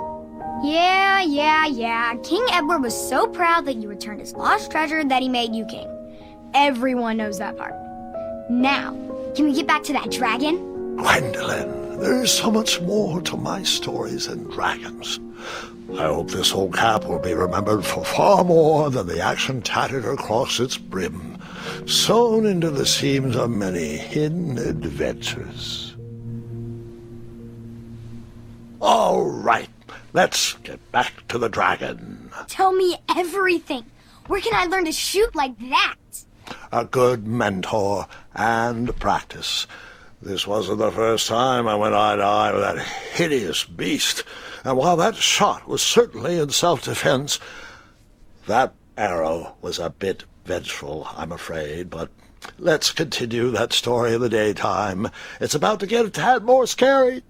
Yeah, 0.62 1.20
yeah, 1.20 1.66
yeah. 1.66 2.14
King 2.22 2.46
Edward 2.52 2.80
was 2.80 2.94
so 3.08 3.26
proud 3.26 3.66
that 3.66 3.76
you 3.76 3.88
returned 3.88 4.20
his 4.20 4.32
lost 4.32 4.70
treasure 4.70 5.04
that 5.04 5.20
he 5.20 5.28
made 5.28 5.54
you 5.54 5.66
king. 5.66 5.88
Everyone 6.54 7.16
knows 7.16 7.38
that 7.38 7.56
part. 7.58 7.74
Now, 8.48 8.92
can 9.34 9.46
we 9.46 9.52
get 9.52 9.66
back 9.66 9.82
to 9.84 9.92
that 9.94 10.10
dragon? 10.10 10.96
Gwendolyn, 10.96 11.83
There 12.04 12.22
is 12.22 12.30
so 12.30 12.50
much 12.50 12.82
more 12.82 13.22
to 13.22 13.34
my 13.34 13.62
stories 13.62 14.26
than 14.26 14.44
dragons. 14.50 15.18
I 15.94 16.04
hope 16.04 16.30
this 16.30 16.52
old 16.52 16.74
cap 16.74 17.06
will 17.06 17.18
be 17.18 17.32
remembered 17.32 17.82
for 17.82 18.04
far 18.04 18.44
more 18.44 18.90
than 18.90 19.06
the 19.06 19.22
action 19.22 19.62
tattered 19.62 20.04
across 20.04 20.60
its 20.60 20.76
brim, 20.76 21.38
sewn 21.86 22.44
into 22.44 22.70
the 22.70 22.84
seams 22.84 23.36
of 23.36 23.48
many 23.48 23.96
hidden 23.96 24.58
adventures. 24.58 25.96
All 28.82 29.24
right, 29.24 29.70
let's 30.12 30.52
get 30.62 30.92
back 30.92 31.26
to 31.28 31.38
the 31.38 31.48
dragon. 31.48 32.30
Tell 32.48 32.74
me 32.74 32.96
everything. 33.16 33.86
Where 34.26 34.42
can 34.42 34.54
I 34.54 34.66
learn 34.66 34.84
to 34.84 34.92
shoot 34.92 35.34
like 35.34 35.58
that? 35.70 35.94
A 36.70 36.84
good 36.84 37.26
mentor 37.26 38.08
and 38.34 38.94
practice. 39.00 39.66
This 40.24 40.46
wasn't 40.46 40.78
the 40.78 40.90
first 40.90 41.26
time 41.26 41.68
I 41.68 41.74
went 41.74 41.94
eye 41.94 42.16
to 42.16 42.22
eye 42.22 42.50
with 42.50 42.62
that 42.62 42.78
hideous 42.78 43.64
beast, 43.64 44.24
and 44.64 44.74
while 44.78 44.96
that 44.96 45.16
shot 45.16 45.68
was 45.68 45.82
certainly 45.82 46.38
in 46.38 46.48
self-defense, 46.48 47.38
that 48.46 48.72
arrow 48.96 49.54
was 49.60 49.78
a 49.78 49.90
bit 49.90 50.24
vengeful, 50.46 51.06
I'm 51.14 51.30
afraid, 51.30 51.90
but 51.90 52.08
let's 52.58 52.90
continue 52.90 53.50
that 53.50 53.74
story 53.74 54.14
in 54.14 54.22
the 54.22 54.30
daytime. 54.30 55.10
It's 55.42 55.54
about 55.54 55.78
to 55.80 55.86
get 55.86 56.06
a 56.06 56.10
tad 56.10 56.42
more 56.42 56.66
scary. 56.66 57.22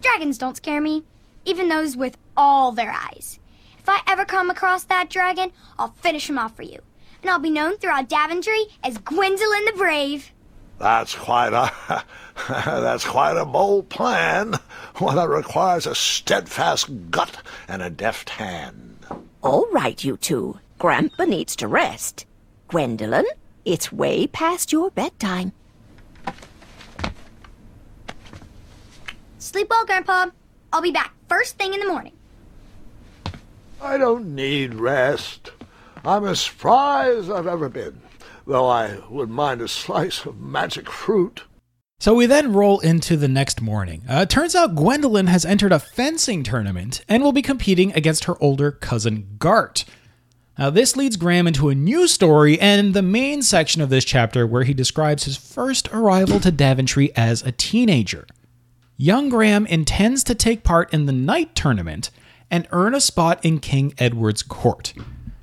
Dragons 0.00 0.38
don't 0.38 0.56
scare 0.56 0.80
me, 0.80 1.02
even 1.44 1.68
those 1.68 1.96
with 1.96 2.16
all 2.36 2.70
their 2.70 2.92
eyes. 2.92 3.40
If 3.80 3.88
I 3.88 4.00
ever 4.06 4.24
come 4.24 4.48
across 4.48 4.84
that 4.84 5.10
dragon, 5.10 5.50
I'll 5.76 5.94
finish 6.02 6.30
him 6.30 6.38
off 6.38 6.54
for 6.54 6.62
you. 6.62 6.78
And 7.20 7.32
I'll 7.32 7.40
be 7.40 7.50
known 7.50 7.78
throughout 7.78 8.08
Daventry 8.08 8.66
as 8.84 8.98
Gwendolyn 8.98 9.64
the 9.64 9.72
Brave. 9.76 10.30
That's 10.78 11.14
quite 11.14 11.52
a 11.52 12.04
that's 12.48 13.04
quite 13.04 13.36
a 13.36 13.44
bold 13.44 13.88
plan. 13.88 14.54
One 14.98 15.16
that 15.16 15.28
requires 15.28 15.86
a 15.86 15.94
steadfast 15.94 17.10
gut 17.10 17.36
and 17.66 17.82
a 17.82 17.90
deft 17.90 18.30
hand. 18.30 19.06
All 19.42 19.66
right, 19.72 20.02
you 20.02 20.16
two. 20.16 20.58
Grandpa 20.78 21.24
needs 21.24 21.56
to 21.56 21.68
rest. 21.68 22.26
Gwendolyn, 22.68 23.24
it's 23.64 23.92
way 23.92 24.26
past 24.26 24.72
your 24.72 24.90
bedtime. 24.90 25.52
Sleep 29.38 29.68
well, 29.70 29.86
Grandpa. 29.86 30.26
I'll 30.72 30.82
be 30.82 30.90
back 30.90 31.14
first 31.28 31.56
thing 31.58 31.74
in 31.74 31.80
the 31.80 31.86
morning. 31.86 32.12
I 33.80 33.96
don't 33.96 34.34
need 34.34 34.74
rest. 34.74 35.50
I'm 36.04 36.24
as 36.24 36.40
spry 36.40 37.10
as 37.10 37.30
I've 37.30 37.46
ever 37.46 37.68
been, 37.68 38.00
though 38.48 38.66
I 38.66 38.98
would 39.10 39.28
mind 39.28 39.60
a 39.60 39.68
slice 39.68 40.24
of 40.24 40.40
magic 40.40 40.90
fruit. 40.90 41.42
So 42.00 42.14
we 42.14 42.26
then 42.26 42.52
roll 42.52 42.78
into 42.80 43.16
the 43.16 43.28
next 43.28 43.60
morning. 43.60 44.02
Uh, 44.08 44.24
turns 44.24 44.54
out 44.54 44.74
Gwendolyn 44.74 45.26
has 45.26 45.44
entered 45.44 45.72
a 45.72 45.78
fencing 45.78 46.42
tournament 46.42 47.04
and 47.08 47.22
will 47.22 47.32
be 47.32 47.42
competing 47.42 47.92
against 47.92 48.24
her 48.24 48.42
older 48.42 48.72
cousin 48.72 49.36
Gart. 49.38 49.84
Now, 50.56 50.70
this 50.70 50.96
leads 50.96 51.16
Graham 51.16 51.46
into 51.46 51.68
a 51.68 51.74
new 51.74 52.08
story 52.08 52.58
and 52.58 52.94
the 52.94 53.02
main 53.02 53.42
section 53.42 53.82
of 53.82 53.90
this 53.90 54.04
chapter 54.04 54.46
where 54.46 54.64
he 54.64 54.74
describes 54.74 55.24
his 55.24 55.36
first 55.36 55.88
arrival 55.92 56.40
to 56.40 56.50
Daventry 56.50 57.14
as 57.14 57.42
a 57.42 57.52
teenager. 57.52 58.26
Young 58.96 59.28
Graham 59.28 59.66
intends 59.66 60.24
to 60.24 60.34
take 60.34 60.64
part 60.64 60.92
in 60.92 61.06
the 61.06 61.12
knight 61.12 61.54
tournament 61.54 62.10
and 62.50 62.66
earn 62.72 62.94
a 62.94 63.00
spot 63.00 63.44
in 63.44 63.60
King 63.60 63.92
Edward's 63.98 64.42
court. 64.42 64.94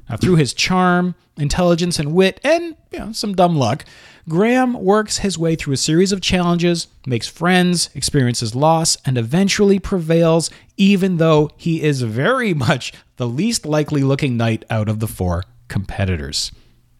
Now, 0.09 0.17
through 0.17 0.35
his 0.35 0.53
charm, 0.53 1.15
intelligence, 1.37 1.99
and 1.99 2.13
wit, 2.13 2.39
and 2.43 2.75
you 2.91 2.99
know, 2.99 3.11
some 3.11 3.33
dumb 3.33 3.55
luck, 3.55 3.85
Graham 4.27 4.73
works 4.73 5.19
his 5.19 5.37
way 5.37 5.55
through 5.55 5.73
a 5.73 5.77
series 5.77 6.11
of 6.11 6.21
challenges, 6.21 6.87
makes 7.05 7.27
friends, 7.27 7.89
experiences 7.93 8.55
loss, 8.55 8.97
and 9.05 9.17
eventually 9.17 9.79
prevails, 9.79 10.49
even 10.77 11.17
though 11.17 11.49
he 11.57 11.81
is 11.81 12.01
very 12.01 12.53
much 12.53 12.93
the 13.17 13.27
least 13.27 13.65
likely 13.65 14.01
looking 14.01 14.37
knight 14.37 14.65
out 14.69 14.89
of 14.89 14.99
the 14.99 15.07
four 15.07 15.43
competitors. 15.67 16.51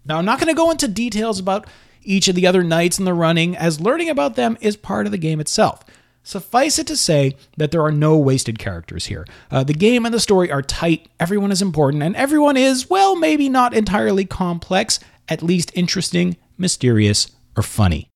Now, 0.05 0.17
I'm 0.17 0.25
not 0.25 0.39
going 0.39 0.53
to 0.53 0.57
go 0.57 0.71
into 0.71 0.87
details 0.87 1.39
about 1.39 1.67
each 2.03 2.27
of 2.27 2.35
the 2.35 2.45
other 2.45 2.63
knights 2.63 2.99
in 2.99 3.05
the 3.05 3.13
running, 3.13 3.57
as 3.57 3.81
learning 3.81 4.09
about 4.09 4.35
them 4.35 4.57
is 4.61 4.77
part 4.77 5.07
of 5.07 5.11
the 5.11 5.17
game 5.17 5.39
itself. 5.39 5.83
Suffice 6.25 6.79
it 6.79 6.87
to 6.87 6.97
say 6.97 7.37
that 7.55 7.69
there 7.69 7.83
are 7.83 7.91
no 7.91 8.17
wasted 8.17 8.57
characters 8.57 9.05
here. 9.05 9.27
Uh, 9.51 9.63
the 9.63 9.75
game 9.75 10.05
and 10.05 10.13
the 10.13 10.19
story 10.19 10.51
are 10.51 10.63
tight, 10.63 11.07
everyone 11.19 11.51
is 11.51 11.61
important, 11.61 12.01
and 12.01 12.15
everyone 12.15 12.57
is, 12.57 12.89
well, 12.89 13.15
maybe 13.15 13.47
not 13.47 13.75
entirely 13.75 14.25
complex, 14.25 14.99
at 15.29 15.43
least 15.43 15.71
interesting, 15.75 16.35
mysterious, 16.57 17.27
or 17.55 17.61
funny. 17.61 18.09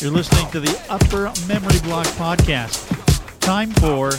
You're 0.00 0.10
listening 0.10 0.50
to 0.52 0.60
the 0.60 0.80
Upper 0.88 1.30
Memory 1.46 1.80
Block 1.80 2.06
Podcast. 2.16 2.88
Time 3.40 3.72
for 3.72 4.12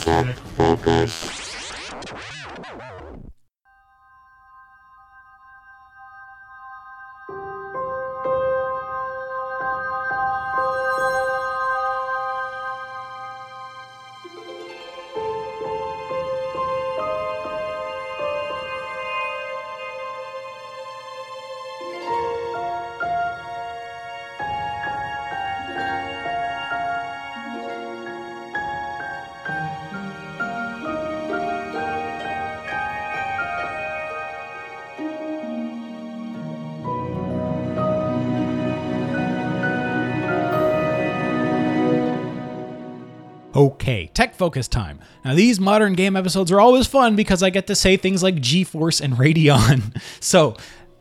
Okay, 43.56 44.10
tech 44.14 44.34
focus 44.34 44.66
time. 44.66 44.98
Now, 45.24 45.34
these 45.34 45.60
modern 45.60 45.92
game 45.92 46.16
episodes 46.16 46.50
are 46.50 46.60
always 46.60 46.88
fun 46.88 47.14
because 47.14 47.42
I 47.42 47.50
get 47.50 47.68
to 47.68 47.76
say 47.76 47.96
things 47.96 48.22
like 48.22 48.36
GeForce 48.36 49.00
and 49.00 49.14
Radeon. 49.14 50.00
So, 50.20 50.56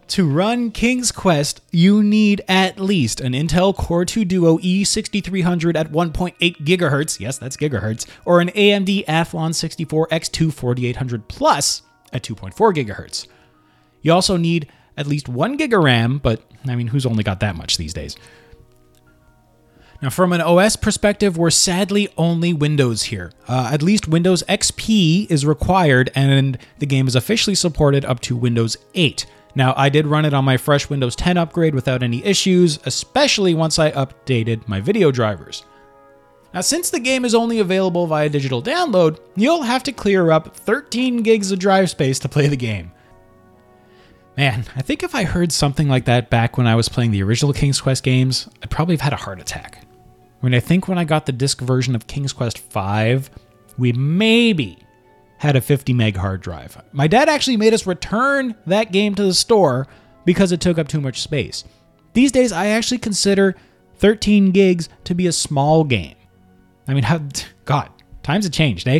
to 0.09 0.29
run 0.29 0.69
King's 0.69 1.11
Quest, 1.11 1.61
you 1.71 2.03
need 2.03 2.41
at 2.47 2.79
least 2.79 3.21
an 3.21 3.33
Intel 3.33 3.75
Core 3.75 4.05
2 4.05 4.25
Duo 4.25 4.57
E6300 4.59 5.75
at 5.75 5.91
1.8 5.91 6.37
gigahertz, 6.37 7.19
yes, 7.19 7.37
that's 7.37 7.57
gigahertz, 7.57 8.05
or 8.25 8.41
an 8.41 8.49
AMD 8.49 9.05
Athlon 9.05 9.55
64 9.55 10.07
X2 10.09 10.53
4800 10.53 11.27
Plus 11.27 11.81
at 12.11 12.21
2.4 12.21 12.53
gigahertz. 12.73 13.27
You 14.01 14.13
also 14.13 14.37
need 14.37 14.67
at 14.97 15.07
least 15.07 15.29
1 15.29 15.57
gig 15.57 15.73
of 15.73 15.83
RAM, 15.83 16.19
but 16.19 16.43
I 16.67 16.75
mean, 16.75 16.87
who's 16.87 17.05
only 17.05 17.23
got 17.23 17.39
that 17.39 17.55
much 17.55 17.77
these 17.77 17.93
days? 17.93 18.15
Now, 20.03 20.09
from 20.09 20.33
an 20.33 20.41
OS 20.41 20.75
perspective, 20.75 21.37
we're 21.37 21.49
sadly 21.49 22.09
only 22.17 22.51
Windows 22.51 23.03
here. 23.03 23.31
Uh, 23.47 23.69
at 23.71 23.81
least 23.81 24.05
Windows 24.05 24.43
XP 24.49 25.31
is 25.31 25.45
required, 25.45 26.11
and 26.13 26.57
the 26.79 26.85
game 26.85 27.07
is 27.07 27.15
officially 27.15 27.55
supported 27.55 28.03
up 28.03 28.19
to 28.23 28.35
Windows 28.35 28.75
8. 28.95 29.25
Now, 29.55 29.73
I 29.77 29.87
did 29.87 30.05
run 30.05 30.25
it 30.25 30.33
on 30.33 30.43
my 30.43 30.57
fresh 30.57 30.89
Windows 30.89 31.15
10 31.15 31.37
upgrade 31.37 31.73
without 31.73 32.03
any 32.03 32.21
issues, 32.25 32.79
especially 32.85 33.53
once 33.53 33.79
I 33.79 33.91
updated 33.91 34.67
my 34.67 34.81
video 34.81 35.09
drivers. 35.09 35.63
Now, 36.53 36.59
since 36.59 36.89
the 36.89 36.99
game 36.99 37.23
is 37.23 37.33
only 37.33 37.59
available 37.59 38.05
via 38.05 38.27
digital 38.27 38.61
download, 38.61 39.19
you'll 39.37 39.61
have 39.61 39.83
to 39.83 39.93
clear 39.93 40.31
up 40.31 40.53
13 40.53 41.23
gigs 41.23 41.49
of 41.53 41.59
drive 41.59 41.89
space 41.89 42.19
to 42.19 42.27
play 42.27 42.47
the 42.47 42.57
game. 42.57 42.91
Man, 44.35 44.65
I 44.75 44.81
think 44.81 45.01
if 45.01 45.15
I 45.15 45.23
heard 45.23 45.53
something 45.53 45.87
like 45.87 46.03
that 46.05 46.29
back 46.29 46.57
when 46.57 46.67
I 46.67 46.75
was 46.75 46.89
playing 46.89 47.11
the 47.11 47.23
original 47.23 47.53
King's 47.53 47.79
Quest 47.79 48.03
games, 48.03 48.49
I'd 48.61 48.69
probably 48.69 48.95
have 48.95 49.01
had 49.01 49.13
a 49.13 49.15
heart 49.15 49.39
attack. 49.39 49.79
I 50.43 50.45
mean, 50.45 50.55
I 50.55 50.59
think 50.59 50.89
when 50.89 50.97
I 50.97 51.05
got 51.05 51.25
the 51.25 51.31
disc 51.31 51.61
version 51.61 51.95
of 51.95 52.05
King's 52.05 52.33
Quest 52.33 52.59
V, 52.59 53.29
we 53.77 53.93
maybe 53.93 54.77
had 55.37 55.55
a 55.55 55.61
50 55.61 55.93
meg 55.93 56.17
hard 56.17 56.41
drive. 56.41 56.83
My 56.91 57.07
dad 57.07 57.29
actually 57.29 57.55
made 57.55 57.73
us 57.73 57.87
return 57.87 58.53
that 58.65 58.91
game 58.91 59.15
to 59.15 59.23
the 59.23 59.33
store 59.33 59.87
because 60.25 60.51
it 60.51 60.59
took 60.59 60.77
up 60.77 60.89
too 60.89 60.99
much 60.99 61.21
space. 61.21 61.63
These 62.11 62.33
days, 62.33 62.51
I 62.51 62.67
actually 62.67 62.97
consider 62.97 63.55
13 63.99 64.51
gigs 64.51 64.89
to 65.05 65.15
be 65.15 65.27
a 65.27 65.31
small 65.31 65.85
game. 65.85 66.15
I 66.89 66.93
mean, 66.93 67.05
God, 67.65 67.89
times 68.21 68.43
have 68.43 68.51
changed, 68.51 68.85
eh? 68.89 68.99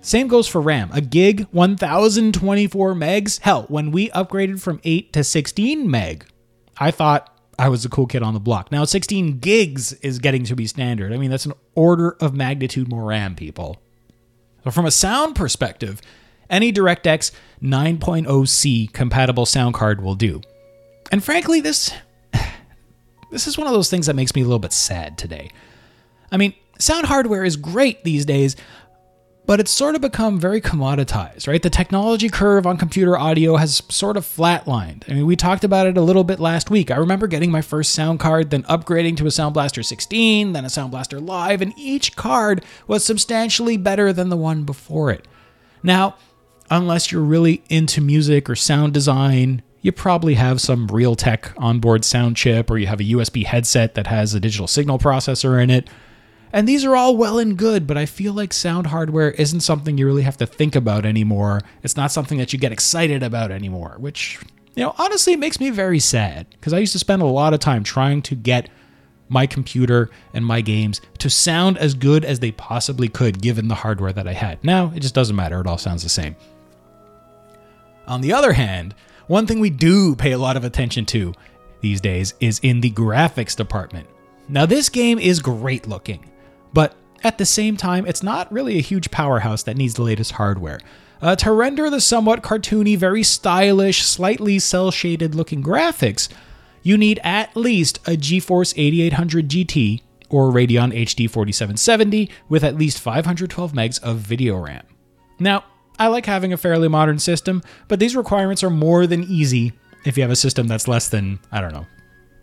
Same 0.00 0.26
goes 0.26 0.48
for 0.48 0.62
RAM. 0.62 0.88
A 0.92 1.02
gig, 1.02 1.46
1024 1.50 2.94
megs. 2.94 3.40
Hell, 3.40 3.66
when 3.68 3.90
we 3.90 4.08
upgraded 4.10 4.60
from 4.60 4.80
8 4.84 5.12
to 5.12 5.22
16 5.22 5.90
meg, 5.90 6.24
I 6.78 6.90
thought 6.92 7.35
I 7.58 7.68
was 7.68 7.82
the 7.82 7.88
cool 7.88 8.06
kid 8.06 8.22
on 8.22 8.34
the 8.34 8.40
block. 8.40 8.70
Now 8.70 8.84
16 8.84 9.38
gigs 9.38 9.92
is 9.94 10.18
getting 10.18 10.44
to 10.44 10.56
be 10.56 10.66
standard. 10.66 11.12
I 11.12 11.16
mean, 11.16 11.30
that's 11.30 11.46
an 11.46 11.54
order 11.74 12.16
of 12.20 12.34
magnitude 12.34 12.88
more 12.88 13.04
RAM, 13.04 13.34
people. 13.34 13.80
But 14.62 14.74
from 14.74 14.84
a 14.84 14.90
sound 14.90 15.36
perspective, 15.36 16.02
any 16.50 16.72
DirectX 16.72 17.30
9.0C 17.62 18.92
compatible 18.92 19.46
sound 19.46 19.74
card 19.74 20.02
will 20.02 20.14
do. 20.14 20.40
And 21.10 21.22
frankly, 21.24 21.60
this 21.60 21.92
this 23.30 23.46
is 23.46 23.56
one 23.56 23.66
of 23.66 23.72
those 23.72 23.90
things 23.90 24.06
that 24.06 24.16
makes 24.16 24.34
me 24.34 24.42
a 24.42 24.44
little 24.44 24.58
bit 24.58 24.72
sad 24.72 25.16
today. 25.16 25.50
I 26.30 26.36
mean, 26.36 26.54
sound 26.78 27.06
hardware 27.06 27.44
is 27.44 27.56
great 27.56 28.04
these 28.04 28.26
days, 28.26 28.56
but 29.46 29.60
it's 29.60 29.70
sort 29.70 29.94
of 29.94 30.00
become 30.00 30.38
very 30.38 30.60
commoditized, 30.60 31.46
right? 31.46 31.62
The 31.62 31.70
technology 31.70 32.28
curve 32.28 32.66
on 32.66 32.76
computer 32.76 33.16
audio 33.16 33.56
has 33.56 33.82
sort 33.88 34.16
of 34.16 34.24
flatlined. 34.24 35.08
I 35.08 35.14
mean, 35.14 35.26
we 35.26 35.36
talked 35.36 35.64
about 35.64 35.86
it 35.86 35.96
a 35.96 36.02
little 36.02 36.24
bit 36.24 36.40
last 36.40 36.68
week. 36.68 36.90
I 36.90 36.96
remember 36.96 37.26
getting 37.26 37.50
my 37.50 37.62
first 37.62 37.92
sound 37.92 38.18
card, 38.18 38.50
then 38.50 38.64
upgrading 38.64 39.16
to 39.18 39.26
a 39.26 39.30
Sound 39.30 39.54
Blaster 39.54 39.82
16, 39.82 40.52
then 40.52 40.64
a 40.64 40.70
Sound 40.70 40.90
Blaster 40.90 41.20
Live, 41.20 41.62
and 41.62 41.72
each 41.76 42.16
card 42.16 42.64
was 42.88 43.04
substantially 43.04 43.76
better 43.76 44.12
than 44.12 44.28
the 44.28 44.36
one 44.36 44.64
before 44.64 45.12
it. 45.12 45.26
Now, 45.82 46.16
unless 46.70 47.12
you're 47.12 47.22
really 47.22 47.62
into 47.68 48.00
music 48.00 48.50
or 48.50 48.56
sound 48.56 48.92
design, 48.92 49.62
you 49.80 49.92
probably 49.92 50.34
have 50.34 50.60
some 50.60 50.88
Realtek 50.88 51.52
onboard 51.56 52.04
sound 52.04 52.36
chip 52.36 52.68
or 52.70 52.78
you 52.78 52.88
have 52.88 52.98
a 52.98 53.04
USB 53.04 53.44
headset 53.44 53.94
that 53.94 54.08
has 54.08 54.34
a 54.34 54.40
digital 54.40 54.66
signal 54.66 54.98
processor 54.98 55.62
in 55.62 55.70
it. 55.70 55.88
And 56.52 56.66
these 56.66 56.84
are 56.84 56.96
all 56.96 57.16
well 57.16 57.38
and 57.38 57.56
good, 57.56 57.86
but 57.86 57.96
I 57.96 58.06
feel 58.06 58.32
like 58.32 58.52
sound 58.52 58.86
hardware 58.86 59.30
isn't 59.32 59.60
something 59.60 59.98
you 59.98 60.06
really 60.06 60.22
have 60.22 60.36
to 60.38 60.46
think 60.46 60.76
about 60.76 61.04
anymore. 61.04 61.60
It's 61.82 61.96
not 61.96 62.12
something 62.12 62.38
that 62.38 62.52
you 62.52 62.58
get 62.58 62.72
excited 62.72 63.22
about 63.22 63.50
anymore, 63.50 63.96
which, 63.98 64.40
you 64.74 64.82
know, 64.82 64.94
honestly 64.98 65.36
makes 65.36 65.60
me 65.60 65.70
very 65.70 65.98
sad 65.98 66.46
because 66.50 66.72
I 66.72 66.78
used 66.78 66.92
to 66.92 66.98
spend 66.98 67.22
a 67.22 67.26
lot 67.26 67.52
of 67.52 67.60
time 67.60 67.82
trying 67.82 68.22
to 68.22 68.34
get 68.34 68.68
my 69.28 69.46
computer 69.46 70.08
and 70.32 70.46
my 70.46 70.60
games 70.60 71.00
to 71.18 71.28
sound 71.28 71.78
as 71.78 71.94
good 71.94 72.24
as 72.24 72.38
they 72.38 72.52
possibly 72.52 73.08
could 73.08 73.42
given 73.42 73.68
the 73.68 73.74
hardware 73.74 74.12
that 74.12 74.28
I 74.28 74.32
had. 74.32 74.62
Now, 74.62 74.92
it 74.94 75.00
just 75.00 75.14
doesn't 75.14 75.36
matter. 75.36 75.60
It 75.60 75.66
all 75.66 75.78
sounds 75.78 76.02
the 76.02 76.08
same. 76.08 76.36
On 78.06 78.20
the 78.20 78.32
other 78.32 78.52
hand, 78.52 78.94
one 79.26 79.46
thing 79.46 79.58
we 79.58 79.70
do 79.70 80.14
pay 80.14 80.32
a 80.32 80.38
lot 80.38 80.56
of 80.56 80.64
attention 80.64 81.04
to 81.06 81.34
these 81.80 82.00
days 82.00 82.34
is 82.40 82.60
in 82.62 82.80
the 82.80 82.92
graphics 82.92 83.56
department. 83.56 84.06
Now, 84.48 84.64
this 84.64 84.88
game 84.88 85.18
is 85.18 85.40
great 85.40 85.88
looking, 85.88 86.30
but 86.72 86.96
at 87.24 87.38
the 87.38 87.46
same 87.46 87.76
time, 87.76 88.06
it's 88.06 88.22
not 88.22 88.52
really 88.52 88.78
a 88.78 88.82
huge 88.82 89.10
powerhouse 89.10 89.62
that 89.64 89.76
needs 89.76 89.94
the 89.94 90.02
latest 90.02 90.32
hardware. 90.32 90.80
Uh, 91.20 91.34
to 91.36 91.50
render 91.50 91.88
the 91.88 92.00
somewhat 92.00 92.42
cartoony, 92.42 92.96
very 92.96 93.22
stylish, 93.22 94.02
slightly 94.02 94.58
cel 94.58 94.90
shaded 94.90 95.34
looking 95.34 95.62
graphics, 95.62 96.28
you 96.82 96.96
need 96.96 97.18
at 97.24 97.56
least 97.56 97.98
a 98.06 98.12
GeForce 98.12 98.74
8800 98.76 99.48
GT 99.48 100.02
or 100.28 100.50
Radeon 100.50 100.94
HD 100.94 101.28
4770 101.28 102.30
with 102.48 102.62
at 102.62 102.76
least 102.76 103.00
512 103.00 103.72
megs 103.72 104.02
of 104.02 104.18
video 104.18 104.56
RAM. 104.56 104.84
Now, 105.38 105.64
I 105.98 106.08
like 106.08 106.26
having 106.26 106.52
a 106.52 106.56
fairly 106.56 106.88
modern 106.88 107.18
system, 107.18 107.62
but 107.88 107.98
these 107.98 108.14
requirements 108.14 108.62
are 108.62 108.70
more 108.70 109.06
than 109.06 109.24
easy 109.24 109.72
if 110.04 110.16
you 110.16 110.22
have 110.22 110.30
a 110.30 110.36
system 110.36 110.68
that's 110.68 110.86
less 110.86 111.08
than, 111.08 111.40
I 111.50 111.60
don't 111.60 111.72
know, 111.72 111.86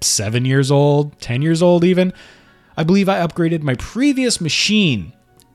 seven 0.02 0.44
years 0.46 0.72
old, 0.72 1.20
10 1.22 1.42
years 1.42 1.62
old 1.62 1.84
even. 1.84 2.14
I 2.78 2.84
believe 2.84 3.10
I 3.10 3.26
upgraded 3.26 3.62
my 3.62 3.76
previous 3.76 4.42
machine 4.42 5.14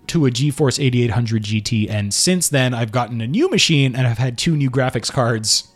to 0.08 0.26
a 0.26 0.30
GeForce 0.30 0.82
8800 0.82 1.42
GT, 1.42 1.90
and 1.90 2.12
since 2.12 2.48
then 2.48 2.74
I've 2.74 2.92
gotten 2.92 3.20
a 3.20 3.26
new 3.26 3.50
machine 3.50 3.94
and 3.94 4.06
I've 4.06 4.18
had 4.18 4.38
two 4.38 4.56
new 4.56 4.70
graphics 4.70 5.12
cards. 5.12 5.68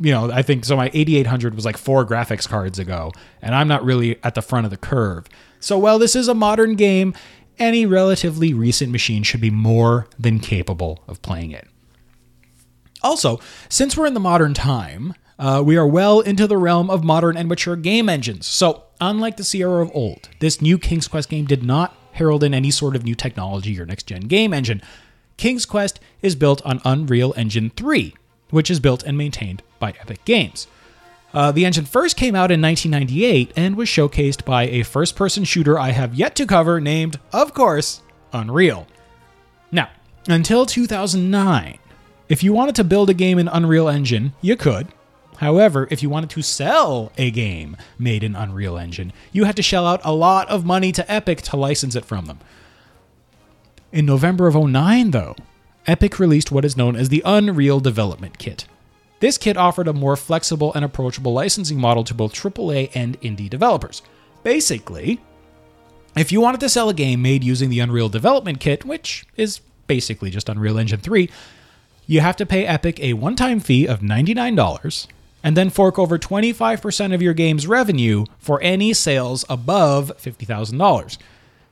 You 0.00 0.12
know, 0.12 0.30
I 0.30 0.42
think 0.42 0.64
so. 0.64 0.76
My 0.76 0.90
8800 0.94 1.54
was 1.54 1.64
like 1.64 1.76
four 1.76 2.06
graphics 2.06 2.48
cards 2.48 2.78
ago, 2.78 3.12
and 3.42 3.54
I'm 3.54 3.68
not 3.68 3.84
really 3.84 4.18
at 4.22 4.34
the 4.34 4.42
front 4.42 4.64
of 4.64 4.70
the 4.70 4.76
curve. 4.76 5.26
So, 5.60 5.76
while 5.76 5.98
this 5.98 6.14
is 6.14 6.28
a 6.28 6.34
modern 6.34 6.76
game, 6.76 7.14
any 7.58 7.84
relatively 7.84 8.54
recent 8.54 8.92
machine 8.92 9.24
should 9.24 9.40
be 9.40 9.50
more 9.50 10.06
than 10.18 10.38
capable 10.38 11.02
of 11.08 11.20
playing 11.20 11.50
it. 11.50 11.66
Also, 13.02 13.40
since 13.68 13.96
we're 13.96 14.06
in 14.06 14.14
the 14.14 14.20
modern 14.20 14.54
time, 14.54 15.14
uh, 15.38 15.62
we 15.64 15.76
are 15.76 15.86
well 15.86 16.20
into 16.20 16.46
the 16.46 16.56
realm 16.56 16.90
of 16.90 17.04
modern 17.04 17.36
and 17.36 17.48
mature 17.48 17.76
game 17.76 18.08
engines. 18.08 18.46
So, 18.46 18.84
unlike 19.00 19.36
the 19.36 19.44
Sierra 19.44 19.82
of 19.82 19.90
old, 19.94 20.28
this 20.40 20.60
new 20.60 20.78
King's 20.78 21.08
Quest 21.08 21.28
game 21.28 21.46
did 21.46 21.62
not 21.62 21.94
herald 22.12 22.42
in 22.42 22.52
any 22.52 22.70
sort 22.70 22.96
of 22.96 23.04
new 23.04 23.14
technology 23.14 23.80
or 23.80 23.86
next 23.86 24.06
gen 24.06 24.22
game 24.22 24.52
engine. 24.52 24.82
King's 25.36 25.64
Quest 25.64 26.00
is 26.20 26.34
built 26.34 26.60
on 26.66 26.80
Unreal 26.84 27.32
Engine 27.36 27.70
3, 27.70 28.14
which 28.50 28.70
is 28.70 28.80
built 28.80 29.04
and 29.04 29.16
maintained 29.16 29.62
by 29.78 29.90
Epic 30.00 30.24
Games. 30.24 30.66
Uh, 31.32 31.52
the 31.52 31.64
engine 31.64 31.84
first 31.84 32.16
came 32.16 32.34
out 32.34 32.50
in 32.50 32.60
1998 32.60 33.52
and 33.54 33.76
was 33.76 33.88
showcased 33.88 34.44
by 34.44 34.64
a 34.64 34.82
first 34.82 35.14
person 35.14 35.44
shooter 35.44 35.78
I 35.78 35.90
have 35.90 36.14
yet 36.14 36.34
to 36.36 36.46
cover 36.46 36.80
named, 36.80 37.20
of 37.32 37.54
course, 37.54 38.02
Unreal. 38.32 38.86
Now, 39.70 39.90
until 40.26 40.66
2009, 40.66 41.78
if 42.28 42.42
you 42.42 42.52
wanted 42.52 42.74
to 42.76 42.84
build 42.84 43.10
a 43.10 43.14
game 43.14 43.38
in 43.38 43.46
Unreal 43.48 43.88
Engine, 43.88 44.32
you 44.40 44.56
could. 44.56 44.88
However, 45.38 45.86
if 45.88 46.02
you 46.02 46.10
wanted 46.10 46.30
to 46.30 46.42
sell 46.42 47.12
a 47.16 47.30
game 47.30 47.76
made 47.96 48.24
in 48.24 48.34
Unreal 48.34 48.76
Engine, 48.76 49.12
you 49.30 49.44
had 49.44 49.54
to 49.56 49.62
shell 49.62 49.86
out 49.86 50.00
a 50.02 50.12
lot 50.12 50.48
of 50.48 50.64
money 50.64 50.90
to 50.90 51.10
Epic 51.10 51.42
to 51.42 51.56
license 51.56 51.94
it 51.94 52.04
from 52.04 52.26
them. 52.26 52.40
In 53.92 54.04
November 54.04 54.48
of 54.48 54.56
09, 54.56 55.12
though, 55.12 55.36
Epic 55.86 56.18
released 56.18 56.50
what 56.50 56.64
is 56.64 56.76
known 56.76 56.96
as 56.96 57.08
the 57.08 57.22
Unreal 57.24 57.78
Development 57.78 58.36
Kit. 58.38 58.66
This 59.20 59.38
kit 59.38 59.56
offered 59.56 59.86
a 59.86 59.92
more 59.92 60.16
flexible 60.16 60.74
and 60.74 60.84
approachable 60.84 61.32
licensing 61.32 61.78
model 61.78 62.02
to 62.04 62.14
both 62.14 62.34
AAA 62.34 62.90
and 62.94 63.20
indie 63.20 63.48
developers. 63.48 64.02
Basically, 64.42 65.20
if 66.16 66.32
you 66.32 66.40
wanted 66.40 66.60
to 66.60 66.68
sell 66.68 66.88
a 66.88 66.94
game 66.94 67.22
made 67.22 67.44
using 67.44 67.70
the 67.70 67.78
Unreal 67.78 68.08
Development 68.08 68.58
Kit, 68.58 68.84
which 68.84 69.24
is 69.36 69.60
basically 69.86 70.30
just 70.30 70.48
Unreal 70.48 70.78
Engine 70.78 70.98
3, 70.98 71.30
you 72.08 72.20
have 72.20 72.36
to 72.36 72.46
pay 72.46 72.66
Epic 72.66 72.98
a 72.98 73.12
one 73.12 73.36
time 73.36 73.60
fee 73.60 73.86
of 73.86 74.00
$99 74.00 75.06
and 75.42 75.56
then 75.56 75.70
fork 75.70 75.98
over 75.98 76.18
25% 76.18 77.14
of 77.14 77.22
your 77.22 77.34
game's 77.34 77.66
revenue 77.66 78.24
for 78.38 78.60
any 78.62 78.92
sales 78.92 79.44
above 79.48 80.12
$50,000. 80.18 81.18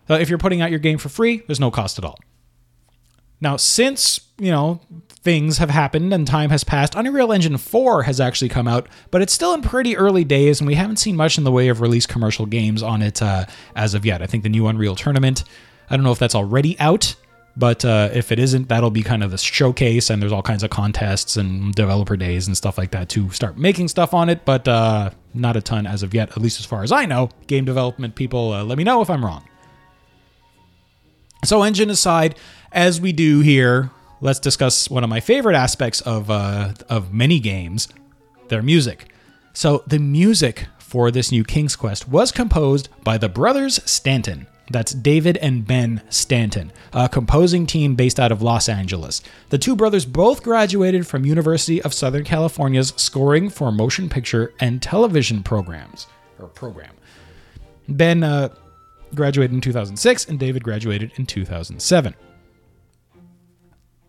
So 0.08 0.14
if 0.14 0.28
you're 0.28 0.38
putting 0.38 0.60
out 0.60 0.70
your 0.70 0.78
game 0.78 0.98
for 0.98 1.08
free, 1.08 1.42
there's 1.46 1.60
no 1.60 1.70
cost 1.70 1.98
at 1.98 2.04
all. 2.04 2.18
Now, 3.40 3.56
since, 3.56 4.20
you 4.38 4.50
know, 4.50 4.80
things 5.10 5.58
have 5.58 5.70
happened 5.70 6.12
and 6.14 6.26
time 6.26 6.50
has 6.50 6.64
passed, 6.64 6.94
Unreal 6.94 7.32
Engine 7.32 7.58
4 7.58 8.04
has 8.04 8.20
actually 8.20 8.48
come 8.48 8.68
out, 8.68 8.88
but 9.10 9.20
it's 9.20 9.32
still 9.32 9.52
in 9.52 9.60
pretty 9.60 9.96
early 9.96 10.24
days 10.24 10.60
and 10.60 10.68
we 10.68 10.74
haven't 10.74 10.96
seen 10.96 11.16
much 11.16 11.36
in 11.36 11.44
the 11.44 11.52
way 11.52 11.68
of 11.68 11.80
release 11.80 12.06
commercial 12.06 12.46
games 12.46 12.82
on 12.82 13.02
it 13.02 13.20
uh, 13.20 13.44
as 13.74 13.94
of 13.94 14.06
yet. 14.06 14.22
I 14.22 14.26
think 14.26 14.42
the 14.42 14.48
new 14.48 14.66
Unreal 14.66 14.94
Tournament, 14.94 15.44
I 15.90 15.96
don't 15.96 16.04
know 16.04 16.12
if 16.12 16.18
that's 16.18 16.34
already 16.34 16.78
out, 16.78 17.14
but 17.56 17.84
uh, 17.84 18.10
if 18.12 18.30
it 18.32 18.38
isn't, 18.38 18.68
that'll 18.68 18.90
be 18.90 19.02
kind 19.02 19.24
of 19.24 19.30
the 19.30 19.38
showcase, 19.38 20.10
and 20.10 20.20
there's 20.20 20.32
all 20.32 20.42
kinds 20.42 20.62
of 20.62 20.70
contests 20.70 21.36
and 21.36 21.74
developer 21.74 22.16
days 22.16 22.46
and 22.46 22.56
stuff 22.56 22.76
like 22.76 22.90
that 22.90 23.08
to 23.10 23.30
start 23.30 23.56
making 23.56 23.88
stuff 23.88 24.12
on 24.12 24.28
it, 24.28 24.44
but 24.44 24.68
uh, 24.68 25.10
not 25.32 25.56
a 25.56 25.62
ton 25.62 25.86
as 25.86 26.02
of 26.02 26.12
yet, 26.12 26.30
at 26.30 26.38
least 26.38 26.60
as 26.60 26.66
far 26.66 26.82
as 26.82 26.92
I 26.92 27.06
know. 27.06 27.30
Game 27.46 27.64
development 27.64 28.14
people, 28.14 28.52
uh, 28.52 28.62
let 28.62 28.76
me 28.76 28.84
know 28.84 29.00
if 29.00 29.08
I'm 29.08 29.24
wrong. 29.24 29.48
So, 31.44 31.62
engine 31.62 31.90
aside, 31.90 32.36
as 32.72 33.00
we 33.00 33.12
do 33.12 33.40
here, 33.40 33.90
let's 34.20 34.40
discuss 34.40 34.90
one 34.90 35.04
of 35.04 35.08
my 35.08 35.20
favorite 35.20 35.56
aspects 35.56 36.00
of 36.02 36.30
uh, 36.30 36.74
of 36.90 37.12
many 37.12 37.40
games, 37.40 37.88
their 38.48 38.62
music. 38.62 39.12
So, 39.54 39.82
the 39.86 39.98
music 39.98 40.66
for 40.78 41.10
this 41.10 41.32
new 41.32 41.44
King's 41.44 41.76
Quest 41.76 42.08
was 42.08 42.32
composed 42.32 42.88
by 43.02 43.16
the 43.16 43.28
brothers 43.28 43.80
Stanton. 43.88 44.46
That's 44.70 44.92
David 44.92 45.36
and 45.36 45.66
Ben 45.66 46.02
Stanton, 46.08 46.72
a 46.92 47.08
composing 47.08 47.66
team 47.66 47.94
based 47.94 48.18
out 48.18 48.32
of 48.32 48.42
Los 48.42 48.68
Angeles. 48.68 49.22
The 49.50 49.58
two 49.58 49.76
brothers 49.76 50.04
both 50.04 50.42
graduated 50.42 51.06
from 51.06 51.24
University 51.24 51.80
of 51.82 51.94
Southern 51.94 52.24
California's 52.24 52.92
Scoring 52.96 53.48
for 53.48 53.70
Motion 53.70 54.08
Picture 54.08 54.52
and 54.58 54.82
Television 54.82 55.42
programs 55.42 56.08
or 56.38 56.48
program. 56.48 56.94
Ben 57.88 58.24
uh, 58.24 58.48
graduated 59.14 59.54
in 59.54 59.60
2006 59.60 60.26
and 60.26 60.38
David 60.38 60.64
graduated 60.64 61.12
in 61.16 61.26
2007. 61.26 62.14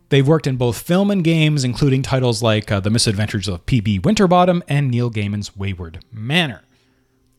They've 0.09 0.27
worked 0.27 0.47
in 0.47 0.55
both 0.55 0.79
film 0.79 1.11
and 1.11 1.23
games, 1.23 1.65
including 1.65 2.01
titles 2.01 2.41
like 2.41 2.71
uh, 2.71 2.79
The 2.79 2.89
Misadventures 2.89 3.47
of 3.47 3.65
P.B. 3.65 3.99
Winterbottom 3.99 4.63
and 4.67 4.89
Neil 4.89 5.11
Gaiman's 5.11 5.55
Wayward 5.55 6.03
Manor. 6.11 6.63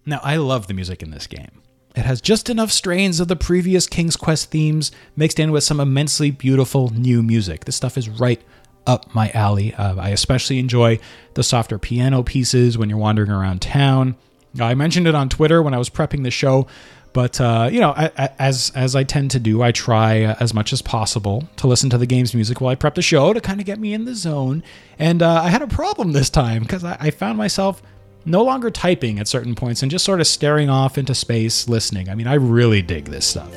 Now, 0.05 0.21
I 0.23 0.37
love 0.37 0.67
the 0.67 0.75
music 0.75 1.03
in 1.03 1.11
this 1.11 1.27
game. 1.27 1.63
It 1.99 2.07
has 2.07 2.21
just 2.21 2.49
enough 2.49 2.71
strains 2.71 3.19
of 3.19 3.27
the 3.27 3.35
previous 3.35 3.89
King's 3.89 4.17
Quest 4.17 4.53
themes 4.53 4.93
mixed 5.17 5.41
in 5.41 5.51
with 5.51 5.65
some 5.65 5.81
immensely 5.81 6.31
beautiful 6.31 6.91
new 6.91 7.25
music. 7.25 7.65
This 7.65 7.75
stuff 7.75 7.99
is 7.99 8.09
right 8.09 8.41
up 8.87 9.13
my 9.17 9.31
alley. 9.33 9.75
Uh, 9.75 9.97
I 9.97 10.11
especially 10.11 10.61
enjoy 10.61 11.01
the 11.35 11.43
softer 11.43 11.77
piano 11.77 12.23
pieces 12.23 12.79
when 12.79 12.89
you're 12.89 12.99
wandering 12.99 13.33
around 13.33 13.63
town. 13.63 14.15
I 14.61 14.75
mentioned 14.75 15.09
it 15.09 15.17
on 15.17 15.29
Twitter 15.29 15.61
when 15.61 15.75
I 15.75 15.79
was 15.79 15.91
prepping 15.91 16.23
the 16.23 16.31
show, 16.31 16.69
but 17.13 17.41
uh, 17.41 17.69
you 17.71 17.81
know, 17.81 17.93
as 18.39 18.71
as 18.77 18.95
I 18.95 19.03
tend 19.03 19.33
to 19.33 19.41
do, 19.41 19.61
I 19.61 19.73
try 19.73 20.23
uh, 20.23 20.37
as 20.39 20.55
much 20.55 20.73
as 20.73 20.81
possible 20.81 21.49
to 21.57 21.67
listen 21.67 21.91
to 21.91 21.99
the 21.99 22.07
game's 22.07 22.33
music 22.33 22.61
while 22.61 22.71
I 22.71 22.77
prep 22.77 22.95
the 22.95 23.03
show 23.03 23.33
to 23.33 23.41
kind 23.41 23.59
of 23.59 23.67
get 23.67 23.81
me 23.81 23.93
in 23.93 24.05
the 24.05 24.15
zone. 24.15 24.63
And 25.01 25.21
uh, 25.21 25.43
I 25.43 25.49
had 25.49 25.63
a 25.63 25.67
problem 25.67 26.13
this 26.13 26.31
time 26.31 26.63
because 26.63 26.85
I, 26.85 26.97
I 27.01 27.11
found 27.11 27.39
myself 27.39 27.83
no 28.29 28.45
longer 28.45 28.71
typing 28.71 29.19
at 29.19 29.27
certain 29.29 29.55
points 29.55 29.83
and 29.83 29.91
just 29.91 30.05
sort 30.05 30.21
of 30.21 30.27
staring 30.27 30.69
off 30.71 30.99
into 30.99 31.15
space 31.15 31.69
listening. 31.69 32.09
I 32.09 32.15
mean, 32.15 32.27
I 32.27 32.35
really 32.35 32.83
dig 32.83 33.07
this 33.07 33.27
stuff. 33.27 33.53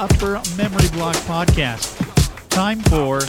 Upper 0.00 0.40
Memory 0.56 0.88
Block 0.94 1.14
Podcast. 1.26 1.98
Time 2.48 2.80
for 2.80 3.20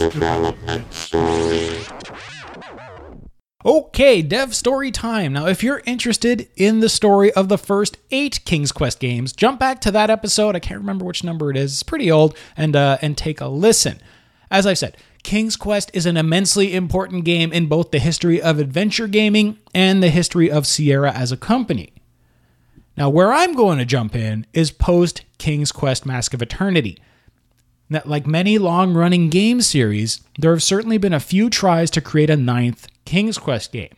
Okay, 3.66 4.22
dev 4.22 4.56
story 4.56 4.90
time. 4.90 5.34
Now, 5.34 5.48
if 5.48 5.64
you're 5.64 5.82
interested 5.86 6.48
in 6.56 6.80
the 6.80 6.88
story 6.88 7.34
of 7.34 7.50
the 7.50 7.58
first 7.58 7.98
eight 8.10 8.40
King's 8.46 8.72
Quest 8.72 9.02
games, 9.02 9.34
jump 9.34 9.60
back 9.60 9.82
to 9.82 9.92
that 9.92 10.10
episode. 10.10 10.56
I 10.56 10.60
can't 10.60 10.80
remember 10.80 11.04
which 11.04 11.26
number 11.26 11.52
it 11.52 11.58
is. 11.58 11.74
It's 11.74 11.84
pretty 11.84 12.10
old, 12.10 12.38
and 12.56 12.74
uh, 12.74 13.00
and 13.02 13.18
take 13.18 13.42
a 13.42 13.50
listen. 13.50 14.00
As 14.50 14.66
I 14.66 14.74
said, 14.74 14.96
King's 15.24 15.58
Quest 15.58 15.92
is 15.94 16.06
an 16.06 16.16
immensely 16.16 16.74
important 16.74 17.26
game 17.26 17.52
in 17.52 17.68
both 17.68 17.92
the 17.92 18.00
history 18.00 18.42
of 18.42 18.60
adventure 18.60 19.08
gaming 19.08 19.58
and 19.74 20.02
the 20.02 20.10
history 20.10 20.50
of 20.50 20.66
Sierra 20.66 21.12
as 21.12 21.34
a 21.34 21.38
company. 21.38 21.91
Now, 22.98 23.10
where 23.10 23.32
I'm 23.32 23.54
going 23.54 23.78
to 23.78 23.86
jump 23.86 24.16
in 24.16 24.46
is 24.54 24.72
post 24.72 25.24
King's 25.38 25.72
Quest 25.72 26.06
Mask 26.06 26.34
of 26.34 26.42
Eternity. 26.42 26.98
Now, 27.90 28.02
like 28.06 28.28
many 28.28 28.58
long 28.58 28.94
running 28.94 29.30
game 29.30 29.62
series, 29.62 30.22
there 30.38 30.52
have 30.52 30.64
certainly 30.64 30.98
been 30.98 31.14
a 31.14 31.20
few 31.20 31.50
tries 31.50 31.92
to 31.92 32.02
create 32.02 32.30
a 32.30 32.38
ninth 32.38 32.88
King's 33.06 33.38
Quest 33.38 33.72
game. 33.72 33.96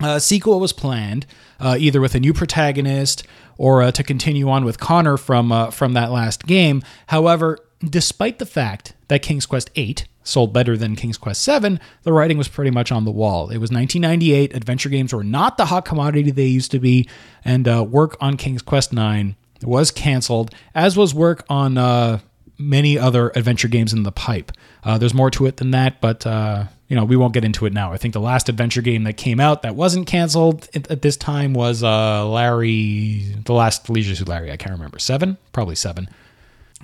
A 0.00 0.20
sequel 0.20 0.60
was 0.60 0.72
planned, 0.72 1.26
uh, 1.60 1.76
either 1.78 2.00
with 2.00 2.14
a 2.14 2.20
new 2.20 2.32
protagonist 2.32 3.24
or 3.56 3.82
uh, 3.82 3.92
to 3.92 4.02
continue 4.02 4.48
on 4.48 4.64
with 4.64 4.80
Connor 4.80 5.16
from 5.16 5.52
uh, 5.52 5.70
from 5.70 5.92
that 5.92 6.10
last 6.10 6.46
game. 6.46 6.82
However, 7.06 7.58
despite 7.90 8.38
the 8.38 8.46
fact 8.46 8.94
that 9.08 9.22
King's 9.22 9.46
Quest 9.46 9.70
VIII 9.74 9.96
sold 10.22 10.52
better 10.52 10.76
than 10.76 10.96
King's 10.96 11.18
Quest 11.18 11.44
VII, 11.46 11.78
the 12.02 12.12
writing 12.12 12.38
was 12.38 12.48
pretty 12.48 12.70
much 12.70 12.90
on 12.90 13.04
the 13.04 13.10
wall. 13.10 13.50
It 13.50 13.58
was 13.58 13.70
1998. 13.70 14.54
Adventure 14.54 14.88
games 14.88 15.12
were 15.12 15.24
not 15.24 15.56
the 15.56 15.66
hot 15.66 15.84
commodity 15.84 16.30
they 16.30 16.46
used 16.46 16.70
to 16.72 16.78
be, 16.78 17.08
and 17.44 17.68
uh, 17.68 17.84
work 17.88 18.16
on 18.20 18.36
King's 18.36 18.62
Quest 18.62 18.92
IX 18.92 19.34
was 19.62 19.90
canceled, 19.90 20.54
as 20.74 20.96
was 20.96 21.14
work 21.14 21.44
on 21.48 21.78
uh, 21.78 22.18
many 22.58 22.98
other 22.98 23.30
adventure 23.34 23.68
games 23.68 23.92
in 23.92 24.02
the 24.02 24.12
pipe. 24.12 24.52
Uh, 24.82 24.98
there's 24.98 25.14
more 25.14 25.30
to 25.30 25.46
it 25.46 25.56
than 25.58 25.70
that, 25.72 26.00
but 26.00 26.26
uh, 26.26 26.64
you 26.88 26.96
know 26.96 27.04
we 27.04 27.16
won't 27.16 27.34
get 27.34 27.44
into 27.44 27.66
it 27.66 27.72
now. 27.72 27.92
I 27.92 27.96
think 27.96 28.14
the 28.14 28.20
last 28.20 28.48
adventure 28.48 28.82
game 28.82 29.04
that 29.04 29.16
came 29.16 29.40
out 29.40 29.62
that 29.62 29.74
wasn't 29.74 30.06
canceled 30.06 30.68
at, 30.74 31.02
this 31.02 31.16
time 31.16 31.54
was 31.54 31.82
uh, 31.82 32.26
Larry, 32.28 33.34
the 33.44 33.52
last 33.52 33.88
Leisure 33.90 34.14
Suit 34.14 34.28
Larry. 34.28 34.52
I 34.52 34.56
can't 34.56 34.72
remember 34.72 34.98
seven, 34.98 35.38
probably 35.52 35.74
seven. 35.74 36.08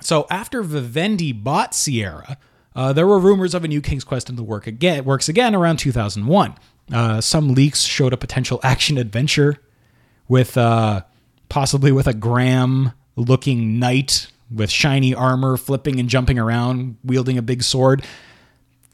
So 0.01 0.27
after 0.29 0.63
Vivendi 0.63 1.31
bought 1.31 1.73
Sierra, 1.73 2.37
uh, 2.75 2.93
there 2.93 3.07
were 3.07 3.19
rumors 3.19 3.53
of 3.53 3.63
a 3.63 3.67
new 3.67 3.81
King's 3.81 4.03
Quest 4.03 4.29
in 4.29 4.35
the 4.35 4.43
work 4.43 4.67
again, 4.67 5.03
works 5.05 5.29
again 5.29 5.55
around 5.55 5.77
2001. 5.77 6.55
Uh, 6.91 7.21
some 7.21 7.53
leaks 7.53 7.83
showed 7.83 8.13
a 8.13 8.17
potential 8.17 8.59
action 8.63 8.97
adventure 8.97 9.57
with 10.27 10.57
uh, 10.57 11.01
possibly 11.49 11.91
with 11.91 12.07
a 12.07 12.13
Graham 12.13 12.93
looking 13.15 13.79
knight 13.79 14.27
with 14.53 14.69
shiny 14.69 15.13
armor, 15.13 15.57
flipping 15.57 15.99
and 15.99 16.09
jumping 16.09 16.37
around, 16.37 16.97
wielding 17.03 17.37
a 17.37 17.41
big 17.41 17.63
sword. 17.63 18.05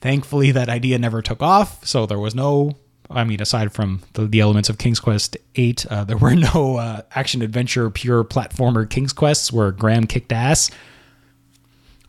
Thankfully, 0.02 0.52
that 0.52 0.70
idea 0.70 1.00
never 1.00 1.22
took 1.22 1.42
off, 1.42 1.86
so 1.86 2.06
there 2.06 2.20
was 2.20 2.36
no. 2.36 2.78
I 3.10 3.24
mean, 3.24 3.42
aside 3.42 3.72
from 3.72 4.02
the, 4.14 4.26
the 4.26 4.42
elements 4.42 4.70
of 4.70 4.78
King's 4.78 5.00
Quest 5.00 5.38
VIII, 5.56 5.78
uh, 5.90 6.04
there 6.04 6.18
were 6.18 6.36
no 6.54 6.78
uh, 6.78 7.02
action 7.12 7.42
adventure, 7.42 7.90
pure 7.90 8.24
platformer 8.24 8.88
King's 8.88 9.14
Quests 9.14 9.52
where 9.52 9.72
Graham 9.72 10.06
kicked 10.06 10.32
ass. 10.32 10.70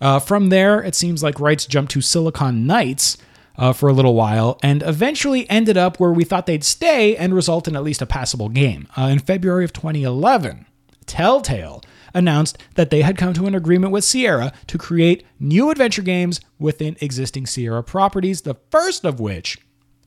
Uh, 0.01 0.18
from 0.18 0.49
there, 0.49 0.82
it 0.82 0.94
seems 0.94 1.22
like 1.22 1.40
rights 1.40 1.66
jumped 1.66 1.92
to 1.92 2.01
Silicon 2.01 2.66
Knights 2.66 3.18
uh, 3.57 3.72
for 3.72 3.88
a 3.88 3.92
little 3.92 4.14
while 4.14 4.59
and 4.62 4.82
eventually 4.84 5.49
ended 5.51 5.76
up 5.76 5.99
where 5.99 6.12
we 6.12 6.24
thought 6.24 6.46
they'd 6.46 6.64
stay 6.64 7.16
and 7.16 7.34
result 7.34 7.66
in 7.66 7.74
at 7.74 7.82
least 7.82 8.01
a 8.01 8.07
passable 8.07 8.49
game. 8.49 8.86
Uh, 8.96 9.03
in 9.03 9.18
February 9.18 9.64
of 9.64 9.72
2011, 9.72 10.66
Telltale 11.07 11.82
announced 12.14 12.59
that 12.74 12.90
they 12.90 13.03
had 13.03 13.18
come 13.18 13.34
to 13.34 13.46
an 13.46 13.55
agreement 13.55 13.92
with 13.92 14.05
Sierra 14.05 14.53
to 14.68 14.78
create 14.78 15.26
new 15.40 15.70
adventure 15.70 16.03
games 16.03 16.40
within 16.59 16.96
existing 17.01 17.46
Sierra 17.46 17.82
properties, 17.82 18.42
the 18.42 18.57
first 18.70 19.05
of 19.05 19.20
which 19.20 19.59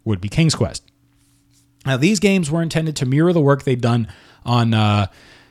would 0.06 0.22
be 0.22 0.30
King's 0.30 0.56
Quest. 0.56 0.84
Now, 1.86 1.98
these 1.98 2.20
games 2.20 2.50
were 2.50 2.62
intended 2.62 2.96
to 2.98 3.06
mirror 3.06 3.34
the 3.34 3.42
work 3.42 3.64
they'd 3.64 3.82
done 3.82 4.08
on, 4.46 4.74
uh, 4.74 5.08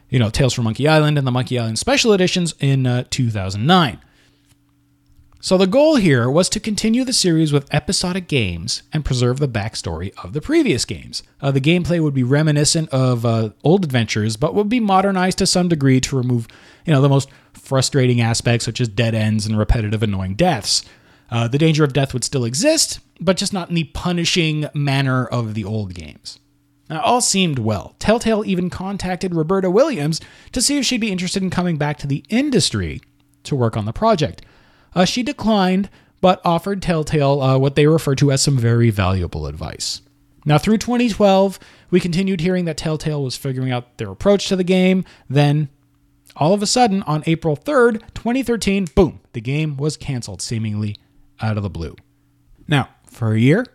you 0.08 0.18
know, 0.18 0.30
Tales 0.30 0.54
from 0.54 0.64
Monkey 0.64 0.88
Island 0.88 1.18
and 1.18 1.26
the 1.26 1.32
Monkey 1.32 1.58
Island 1.58 1.78
Special 1.78 2.12
Editions 2.12 2.54
in 2.60 2.86
uh, 2.86 3.04
2009. 3.10 4.00
So 5.42 5.56
the 5.56 5.66
goal 5.66 5.96
here 5.96 6.28
was 6.28 6.50
to 6.50 6.60
continue 6.60 7.02
the 7.02 7.14
series 7.14 7.50
with 7.50 7.72
episodic 7.72 8.28
games 8.28 8.82
and 8.92 9.06
preserve 9.06 9.38
the 9.38 9.48
backstory 9.48 10.12
of 10.22 10.34
the 10.34 10.42
previous 10.42 10.84
games. 10.84 11.22
Uh, 11.40 11.50
the 11.50 11.62
gameplay 11.62 11.98
would 11.98 12.12
be 12.12 12.22
reminiscent 12.22 12.90
of 12.90 13.24
uh, 13.24 13.48
old 13.64 13.82
adventures, 13.82 14.36
but 14.36 14.54
would 14.54 14.68
be 14.68 14.80
modernized 14.80 15.38
to 15.38 15.46
some 15.46 15.66
degree 15.66 15.98
to 15.98 16.14
remove, 16.14 16.46
you 16.84 16.92
know, 16.92 17.00
the 17.00 17.08
most 17.08 17.30
frustrating 17.54 18.20
aspects 18.20 18.66
such 18.66 18.82
as 18.82 18.88
dead 18.88 19.14
ends 19.14 19.46
and 19.46 19.58
repetitive 19.58 20.02
annoying 20.02 20.34
deaths. 20.34 20.84
Uh, 21.30 21.48
the 21.48 21.58
danger 21.58 21.84
of 21.84 21.94
death 21.94 22.12
would 22.12 22.24
still 22.24 22.44
exist, 22.44 23.00
but 23.18 23.38
just 23.38 23.54
not 23.54 23.70
in 23.70 23.74
the 23.76 23.84
punishing 23.84 24.66
manner 24.74 25.24
of 25.24 25.54
the 25.54 25.64
old 25.64 25.94
games. 25.94 26.38
Now, 26.90 27.00
all 27.00 27.22
seemed 27.22 27.58
well. 27.58 27.94
Telltale 27.98 28.44
even 28.44 28.68
contacted 28.68 29.34
Roberta 29.34 29.70
Williams 29.70 30.20
to 30.52 30.60
see 30.60 30.76
if 30.76 30.84
she'd 30.84 31.00
be 31.00 31.10
interested 31.10 31.42
in 31.42 31.48
coming 31.48 31.78
back 31.78 31.96
to 31.98 32.06
the 32.06 32.24
industry 32.28 33.00
to 33.44 33.56
work 33.56 33.74
on 33.74 33.86
the 33.86 33.92
project. 33.94 34.42
Uh, 34.94 35.04
she 35.04 35.22
declined, 35.22 35.88
but 36.20 36.40
offered 36.44 36.82
Telltale 36.82 37.40
uh, 37.40 37.58
what 37.58 37.74
they 37.74 37.86
refer 37.86 38.14
to 38.16 38.32
as 38.32 38.42
some 38.42 38.58
very 38.58 38.90
valuable 38.90 39.46
advice. 39.46 40.02
Now, 40.44 40.58
through 40.58 40.78
2012, 40.78 41.58
we 41.90 42.00
continued 42.00 42.40
hearing 42.40 42.64
that 42.64 42.76
Telltale 42.76 43.22
was 43.22 43.36
figuring 43.36 43.70
out 43.70 43.98
their 43.98 44.10
approach 44.10 44.48
to 44.48 44.56
the 44.56 44.64
game. 44.64 45.04
Then, 45.28 45.68
all 46.36 46.54
of 46.54 46.62
a 46.62 46.66
sudden, 46.66 47.02
on 47.02 47.22
April 47.26 47.56
3rd, 47.56 48.00
2013, 48.14 48.86
boom, 48.94 49.20
the 49.32 49.40
game 49.40 49.76
was 49.76 49.96
canceled, 49.96 50.40
seemingly 50.40 50.96
out 51.40 51.56
of 51.56 51.62
the 51.62 51.70
blue. 51.70 51.94
Now, 52.66 52.88
for 53.04 53.32
a 53.32 53.38
year, 53.38 53.66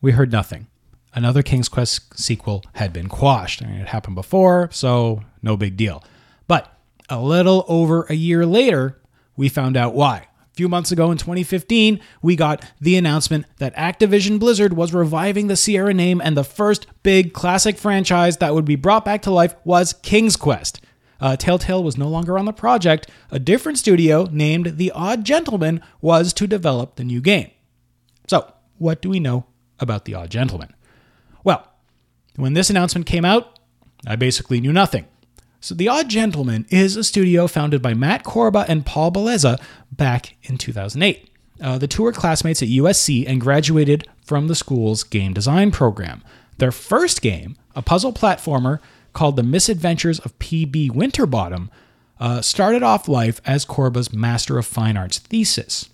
we 0.00 0.12
heard 0.12 0.32
nothing. 0.32 0.66
Another 1.14 1.42
King's 1.42 1.68
Quest 1.68 2.18
sequel 2.18 2.64
had 2.74 2.92
been 2.92 3.08
quashed. 3.08 3.62
I 3.62 3.66
mean, 3.66 3.80
it 3.80 3.88
happened 3.88 4.16
before, 4.16 4.68
so 4.72 5.22
no 5.42 5.56
big 5.56 5.76
deal. 5.76 6.02
But 6.48 6.76
a 7.08 7.20
little 7.20 7.64
over 7.68 8.02
a 8.10 8.14
year 8.14 8.44
later, 8.44 9.00
we 9.36 9.48
found 9.48 9.76
out 9.76 9.94
why 9.94 10.26
few 10.54 10.68
months 10.68 10.92
ago 10.92 11.10
in 11.10 11.18
2015, 11.18 12.00
we 12.22 12.36
got 12.36 12.64
the 12.80 12.96
announcement 12.96 13.46
that 13.58 13.74
Activision 13.76 14.38
Blizzard 14.38 14.72
was 14.72 14.94
reviving 14.94 15.48
the 15.48 15.56
Sierra 15.56 15.92
name, 15.92 16.20
and 16.20 16.36
the 16.36 16.44
first 16.44 16.86
big 17.02 17.32
classic 17.32 17.76
franchise 17.76 18.36
that 18.38 18.54
would 18.54 18.64
be 18.64 18.76
brought 18.76 19.04
back 19.04 19.22
to 19.22 19.30
life 19.30 19.54
was 19.64 19.92
King's 19.92 20.36
Quest. 20.36 20.80
Uh, 21.20 21.36
Telltale 21.36 21.82
was 21.82 21.96
no 21.96 22.08
longer 22.08 22.38
on 22.38 22.44
the 22.44 22.52
project. 22.52 23.08
A 23.30 23.38
different 23.38 23.78
studio 23.78 24.28
named 24.30 24.78
The 24.78 24.90
Odd 24.92 25.24
Gentlemen 25.24 25.80
was 26.00 26.32
to 26.34 26.46
develop 26.46 26.96
the 26.96 27.04
new 27.04 27.20
game. 27.20 27.50
So, 28.28 28.52
what 28.78 29.02
do 29.02 29.10
we 29.10 29.20
know 29.20 29.46
about 29.80 30.04
The 30.04 30.14
Odd 30.14 30.30
Gentlemen? 30.30 30.74
Well, 31.42 31.66
when 32.36 32.54
this 32.54 32.70
announcement 32.70 33.06
came 33.06 33.24
out, 33.24 33.58
I 34.06 34.16
basically 34.16 34.60
knew 34.60 34.72
nothing. 34.72 35.06
So, 35.64 35.74
The 35.74 35.88
Odd 35.88 36.10
Gentlemen 36.10 36.66
is 36.68 36.94
a 36.94 37.02
studio 37.02 37.46
founded 37.46 37.80
by 37.80 37.94
Matt 37.94 38.22
Korba 38.22 38.66
and 38.68 38.84
Paul 38.84 39.10
Bellezza 39.10 39.58
back 39.90 40.36
in 40.42 40.58
2008. 40.58 41.26
Uh, 41.58 41.78
the 41.78 41.88
two 41.88 42.02
were 42.02 42.12
classmates 42.12 42.62
at 42.62 42.68
USC 42.68 43.26
and 43.26 43.40
graduated 43.40 44.06
from 44.26 44.46
the 44.46 44.54
school's 44.54 45.02
game 45.02 45.32
design 45.32 45.70
program. 45.70 46.22
Their 46.58 46.70
first 46.70 47.22
game, 47.22 47.56
a 47.74 47.80
puzzle 47.80 48.12
platformer 48.12 48.78
called 49.14 49.36
The 49.36 49.42
Misadventures 49.42 50.18
of 50.18 50.38
P.B. 50.38 50.90
Winterbottom, 50.90 51.70
uh, 52.20 52.42
started 52.42 52.82
off 52.82 53.08
life 53.08 53.40
as 53.46 53.64
Korba's 53.64 54.12
Master 54.12 54.58
of 54.58 54.66
Fine 54.66 54.98
Arts 54.98 55.18
thesis. 55.18 55.88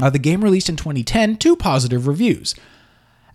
Uh, 0.00 0.08
the 0.08 0.18
game 0.18 0.42
released 0.42 0.70
in 0.70 0.76
2010 0.76 1.36
to 1.36 1.54
positive 1.54 2.06
reviews. 2.06 2.54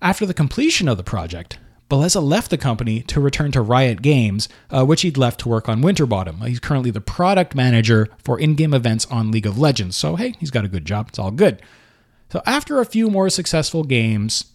After 0.01 0.25
the 0.25 0.33
completion 0.33 0.87
of 0.87 0.97
the 0.97 1.03
project, 1.03 1.59
Bellezza 1.89 2.21
left 2.21 2.49
the 2.49 2.57
company 2.57 3.01
to 3.01 3.19
return 3.19 3.51
to 3.51 3.61
Riot 3.61 4.01
Games, 4.01 4.49
uh, 4.71 4.85
which 4.85 5.01
he'd 5.01 5.17
left 5.17 5.39
to 5.41 5.49
work 5.49 5.69
on 5.69 5.81
Winterbottom. 5.81 6.41
He's 6.41 6.59
currently 6.59 6.89
the 6.89 7.01
product 7.01 7.53
manager 7.53 8.07
for 8.23 8.39
in 8.39 8.55
game 8.55 8.73
events 8.73 9.05
on 9.07 9.31
League 9.31 9.45
of 9.45 9.59
Legends. 9.59 9.95
So, 9.95 10.15
hey, 10.15 10.35
he's 10.39 10.51
got 10.51 10.65
a 10.65 10.69
good 10.69 10.85
job. 10.85 11.09
It's 11.09 11.19
all 11.19 11.31
good. 11.31 11.61
So, 12.31 12.41
after 12.45 12.79
a 12.79 12.85
few 12.85 13.09
more 13.11 13.29
successful 13.29 13.83
games, 13.83 14.45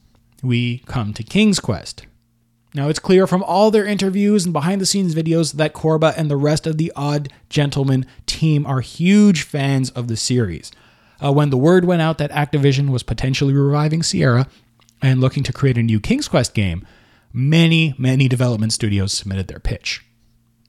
we 0.43 0.79
come 0.87 1.13
to 1.15 1.23
King's 1.23 1.61
Quest. 1.61 2.05
Now, 2.75 2.89
it's 2.89 2.99
clear 2.99 3.27
from 3.27 3.43
all 3.43 3.71
their 3.71 3.85
interviews 3.85 4.45
and 4.45 4.53
behind 4.53 4.81
the 4.81 4.87
scenes 4.87 5.15
videos 5.15 5.55
that 5.55 5.75
Korba 5.75 6.15
and 6.17 6.31
the 6.31 6.37
rest 6.37 6.67
of 6.67 6.79
the 6.79 6.93
Odd 6.95 7.33
Gentlemen 7.49 8.07
team 8.27 8.65
are 8.65 8.81
huge 8.81 9.43
fans 9.43 9.91
of 9.91 10.09
the 10.09 10.17
series. 10.17 10.71
Uh, 11.23 11.33
when 11.33 11.51
the 11.51 11.57
word 11.57 11.85
went 11.85 12.03
out 12.03 12.19
that 12.19 12.31
Activision 12.31 12.91
was 12.91 13.03
potentially 13.03 13.53
reviving 13.55 14.03
Sierra 14.03 14.47
and 15.03 15.21
looking 15.21 15.43
to 15.43 15.53
create 15.53 15.79
a 15.79 15.83
new 15.83 16.01
King's 16.01 16.29
Quest 16.29 16.55
game, 16.55 16.87
many, 17.33 17.95
many 17.99 18.29
development 18.29 18.73
studios 18.73 19.13
submitted 19.13 19.49
their 19.49 19.59
pitch. 19.59 20.05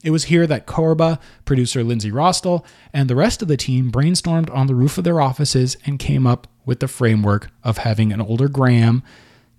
It 0.02 0.10
was 0.10 0.24
here 0.24 0.46
that 0.46 0.66
Korba, 0.66 1.20
producer 1.44 1.84
Lindsay 1.84 2.10
Rostel, 2.10 2.66
and 2.92 3.08
the 3.08 3.16
rest 3.16 3.40
of 3.40 3.48
the 3.48 3.56
team 3.56 3.92
brainstormed 3.92 4.52
on 4.54 4.66
the 4.66 4.74
roof 4.74 4.98
of 4.98 5.04
their 5.04 5.20
offices 5.20 5.76
and 5.86 5.98
came 5.98 6.26
up 6.26 6.48
with 6.64 6.80
the 6.80 6.88
framework 6.88 7.50
of 7.62 7.78
having 7.78 8.12
an 8.12 8.20
older 8.20 8.48
Graham 8.48 9.02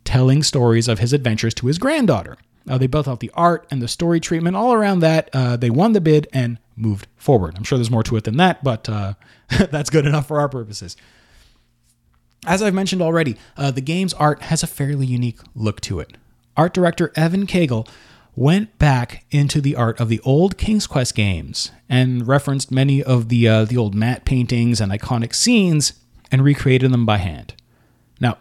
telling 0.04 0.44
stories 0.44 0.90
of 0.90 1.00
his 1.00 1.14
adventures 1.14 1.54
to 1.54 1.68
his 1.68 1.78
granddaughter. 1.78 2.38
Uh, 2.68 2.78
they 2.78 2.88
built 2.88 3.08
out 3.08 3.20
the 3.20 3.32
art 3.34 3.66
and 3.72 3.82
the 3.82 3.88
story 3.88 4.20
treatment 4.20 4.56
all 4.56 4.74
around 4.74 5.00
that. 5.00 5.30
Uh, 5.34 5.56
they 5.56 5.70
won 5.70 5.94
the 5.94 6.02
bid, 6.02 6.28
and 6.34 6.58
moved 6.76 7.08
forward. 7.18 7.56
I'm 7.56 7.64
sure 7.64 7.78
there's 7.78 7.92
more 7.92 8.04
to 8.04 8.16
it 8.16 8.24
than 8.24 8.38
that, 8.38 8.64
but 8.64 8.90
uh, 8.90 9.14
that's 9.72 9.90
good 9.90 10.06
enough 10.06 10.28
for 10.28 10.40
our 10.40 10.50
purposes. 10.50 10.98
As 12.46 12.62
I've 12.62 12.74
mentioned 12.74 13.02
already, 13.02 13.38
uh, 13.56 13.72
the 13.72 13.82
game's 13.82 14.14
art 14.14 14.44
has 14.44 14.64
a 14.64 14.68
fairly 14.68 15.06
unique 15.06 15.40
look 15.56 15.80
to 15.82 16.00
it. 16.00 16.18
Art 16.56 16.74
director 16.74 17.12
Evan 17.16 17.48
Cagle 17.48 17.88
went 18.36 18.78
back 18.80 19.26
into 19.32 19.62
the 19.62 19.76
art 19.76 20.00
of 20.00 20.10
the 20.10 20.20
old 20.22 20.58
King's 20.58 20.88
Quest 20.88 21.16
games 21.16 21.72
and 21.88 22.28
referenced 22.28 22.72
many 22.72 23.04
of 23.04 23.30
the 23.30 23.48
uh, 23.48 23.66
the 23.66 23.78
old 23.78 23.94
matte 23.94 24.26
paintings 24.26 24.82
and 24.82 24.92
iconic 24.92 25.34
scenes 25.36 25.94
and 26.32 26.44
recreated 26.44 26.92
them 26.92 27.06
by 27.06 27.18
hand. 27.18 27.54
Now, 28.20 28.38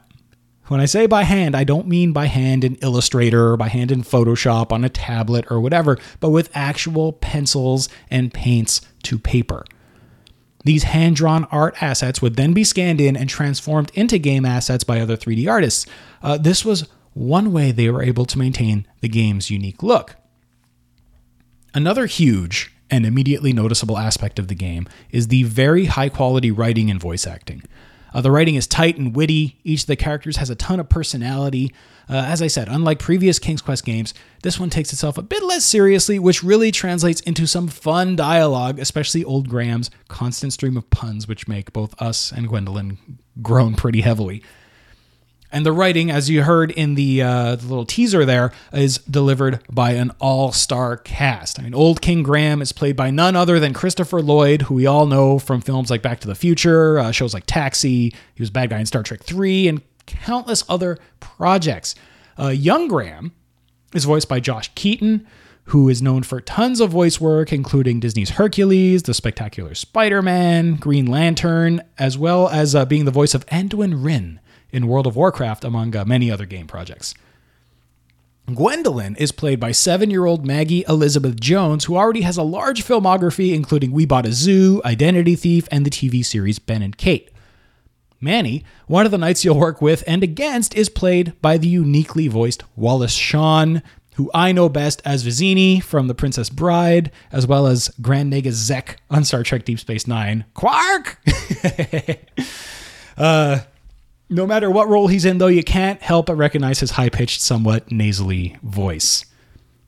when 0.68 0.80
I 0.80 0.86
say 0.86 1.06
by 1.06 1.24
hand, 1.24 1.54
I 1.54 1.64
don't 1.64 1.86
mean 1.86 2.12
by 2.12 2.26
hand 2.26 2.64
in 2.64 2.76
Illustrator 2.76 3.52
or 3.52 3.56
by 3.56 3.68
hand 3.68 3.92
in 3.92 4.02
Photoshop 4.02 4.72
on 4.72 4.84
a 4.84 4.88
tablet 4.88 5.44
or 5.50 5.60
whatever, 5.60 5.98
but 6.20 6.30
with 6.30 6.50
actual 6.54 7.12
pencils 7.12 7.88
and 8.10 8.32
paints 8.32 8.80
to 9.02 9.18
paper. 9.18 9.64
These 10.64 10.84
hand 10.84 11.16
drawn 11.16 11.44
art 11.46 11.82
assets 11.82 12.22
would 12.22 12.36
then 12.36 12.52
be 12.52 12.64
scanned 12.64 13.00
in 13.00 13.16
and 13.16 13.28
transformed 13.28 13.90
into 13.94 14.16
game 14.18 14.46
assets 14.46 14.84
by 14.84 15.00
other 15.00 15.16
3D 15.16 15.50
artists. 15.50 15.86
Uh, 16.22 16.38
this 16.38 16.64
was 16.64 16.88
one 17.14 17.52
way 17.52 17.72
they 17.72 17.90
were 17.90 18.02
able 18.02 18.24
to 18.26 18.38
maintain 18.38 18.86
the 19.00 19.08
game's 19.08 19.50
unique 19.50 19.82
look. 19.82 20.16
Another 21.74 22.06
huge 22.06 22.72
and 22.90 23.06
immediately 23.06 23.52
noticeable 23.52 23.98
aspect 23.98 24.38
of 24.38 24.48
the 24.48 24.54
game 24.54 24.86
is 25.10 25.28
the 25.28 25.42
very 25.44 25.86
high 25.86 26.08
quality 26.08 26.50
writing 26.50 26.90
and 26.90 27.00
voice 27.00 27.26
acting. 27.26 27.62
Uh, 28.14 28.20
the 28.20 28.30
writing 28.30 28.56
is 28.56 28.66
tight 28.66 28.98
and 28.98 29.16
witty. 29.16 29.58
Each 29.64 29.82
of 29.82 29.86
the 29.86 29.96
characters 29.96 30.36
has 30.36 30.50
a 30.50 30.54
ton 30.54 30.78
of 30.78 30.88
personality. 30.88 31.72
Uh, 32.10 32.16
as 32.16 32.42
I 32.42 32.46
said, 32.46 32.68
unlike 32.68 32.98
previous 32.98 33.38
King's 33.38 33.62
Quest 33.62 33.86
games, 33.86 34.12
this 34.42 34.60
one 34.60 34.68
takes 34.68 34.92
itself 34.92 35.16
a 35.16 35.22
bit 35.22 35.42
less 35.42 35.64
seriously, 35.64 36.18
which 36.18 36.42
really 36.42 36.70
translates 36.70 37.22
into 37.22 37.46
some 37.46 37.68
fun 37.68 38.16
dialogue, 38.16 38.78
especially 38.78 39.24
Old 39.24 39.48
Graham's 39.48 39.90
constant 40.08 40.52
stream 40.52 40.76
of 40.76 40.90
puns, 40.90 41.26
which 41.26 41.48
make 41.48 41.72
both 41.72 42.00
us 42.02 42.32
and 42.32 42.48
Gwendolyn 42.48 43.18
groan 43.40 43.74
pretty 43.74 44.02
heavily. 44.02 44.42
And 45.52 45.66
the 45.66 45.72
writing, 45.72 46.10
as 46.10 46.30
you 46.30 46.42
heard 46.42 46.70
in 46.70 46.94
the, 46.94 47.20
uh, 47.20 47.56
the 47.56 47.66
little 47.66 47.84
teaser 47.84 48.24
there, 48.24 48.52
is 48.72 48.98
delivered 48.98 49.60
by 49.70 49.92
an 49.92 50.10
all 50.18 50.50
star 50.50 50.96
cast. 50.96 51.60
I 51.60 51.62
mean, 51.62 51.74
Old 51.74 52.00
King 52.00 52.22
Graham 52.22 52.62
is 52.62 52.72
played 52.72 52.96
by 52.96 53.10
none 53.10 53.36
other 53.36 53.60
than 53.60 53.74
Christopher 53.74 54.22
Lloyd, 54.22 54.62
who 54.62 54.74
we 54.74 54.86
all 54.86 55.04
know 55.04 55.38
from 55.38 55.60
films 55.60 55.90
like 55.90 56.00
Back 56.00 56.20
to 56.20 56.26
the 56.26 56.34
Future, 56.34 56.98
uh, 56.98 57.12
shows 57.12 57.34
like 57.34 57.44
Taxi, 57.46 58.14
he 58.34 58.42
was 58.42 58.48
bad 58.48 58.70
guy 58.70 58.80
in 58.80 58.86
Star 58.86 59.02
Trek 59.02 59.22
3, 59.22 59.68
and 59.68 59.82
countless 60.06 60.64
other 60.70 60.98
projects. 61.20 61.94
Uh, 62.38 62.48
young 62.48 62.88
Graham 62.88 63.32
is 63.94 64.06
voiced 64.06 64.30
by 64.30 64.40
Josh 64.40 64.70
Keaton, 64.74 65.26
who 65.64 65.90
is 65.90 66.00
known 66.00 66.22
for 66.22 66.40
tons 66.40 66.80
of 66.80 66.90
voice 66.90 67.20
work, 67.20 67.52
including 67.52 68.00
Disney's 68.00 68.30
Hercules, 68.30 69.02
The 69.02 69.14
Spectacular 69.14 69.74
Spider 69.74 70.22
Man, 70.22 70.76
Green 70.76 71.06
Lantern, 71.06 71.82
as 71.98 72.16
well 72.16 72.48
as 72.48 72.74
uh, 72.74 72.86
being 72.86 73.04
the 73.04 73.10
voice 73.10 73.34
of 73.34 73.46
Anduin 73.46 74.02
Wrynn 74.02 74.38
in 74.72 74.88
World 74.88 75.06
of 75.06 75.16
Warcraft, 75.16 75.64
among 75.64 75.94
uh, 75.94 76.04
many 76.04 76.30
other 76.30 76.46
game 76.46 76.66
projects. 76.66 77.14
Gwendolyn 78.46 79.14
is 79.16 79.30
played 79.30 79.60
by 79.60 79.70
seven 79.70 80.10
year 80.10 80.26
old 80.26 80.44
Maggie 80.44 80.84
Elizabeth 80.88 81.38
Jones, 81.38 81.84
who 81.84 81.96
already 81.96 82.22
has 82.22 82.36
a 82.36 82.42
large 82.42 82.84
filmography, 82.84 83.54
including 83.54 83.92
We 83.92 84.04
Bought 84.04 84.26
a 84.26 84.32
Zoo, 84.32 84.82
Identity 84.84 85.36
Thief, 85.36 85.68
and 85.70 85.86
the 85.86 85.90
TV 85.90 86.24
series 86.24 86.58
Ben 86.58 86.82
and 86.82 86.96
Kate. 86.96 87.30
Manny, 88.20 88.64
one 88.86 89.04
of 89.04 89.10
the 89.10 89.18
knights 89.18 89.44
you'll 89.44 89.58
work 89.58 89.82
with 89.82 90.04
and 90.06 90.22
against, 90.22 90.74
is 90.74 90.88
played 90.88 91.40
by 91.40 91.56
the 91.56 91.68
uniquely 91.68 92.28
voiced 92.28 92.62
Wallace 92.76 93.14
Shawn, 93.14 93.82
who 94.14 94.30
I 94.34 94.52
know 94.52 94.68
best 94.68 95.02
as 95.04 95.24
Vizzini 95.24 95.82
from 95.82 96.06
The 96.06 96.14
Princess 96.14 96.50
Bride, 96.50 97.10
as 97.30 97.46
well 97.46 97.66
as 97.66 97.88
Grand 98.00 98.32
Nagus 98.32 98.52
Zek 98.52 99.00
on 99.10 99.24
Star 99.24 99.42
Trek 99.42 99.64
Deep 99.64 99.80
Space 99.80 100.06
Nine. 100.06 100.44
Quark! 100.54 101.18
uh, 103.16 103.60
no 104.32 104.46
matter 104.46 104.70
what 104.70 104.88
role 104.88 105.08
he's 105.08 105.24
in, 105.24 105.38
though, 105.38 105.46
you 105.46 105.62
can't 105.62 106.00
help 106.02 106.26
but 106.26 106.36
recognize 106.36 106.80
his 106.80 106.92
high 106.92 107.10
pitched, 107.10 107.40
somewhat 107.40 107.92
nasally 107.92 108.56
voice. 108.62 109.26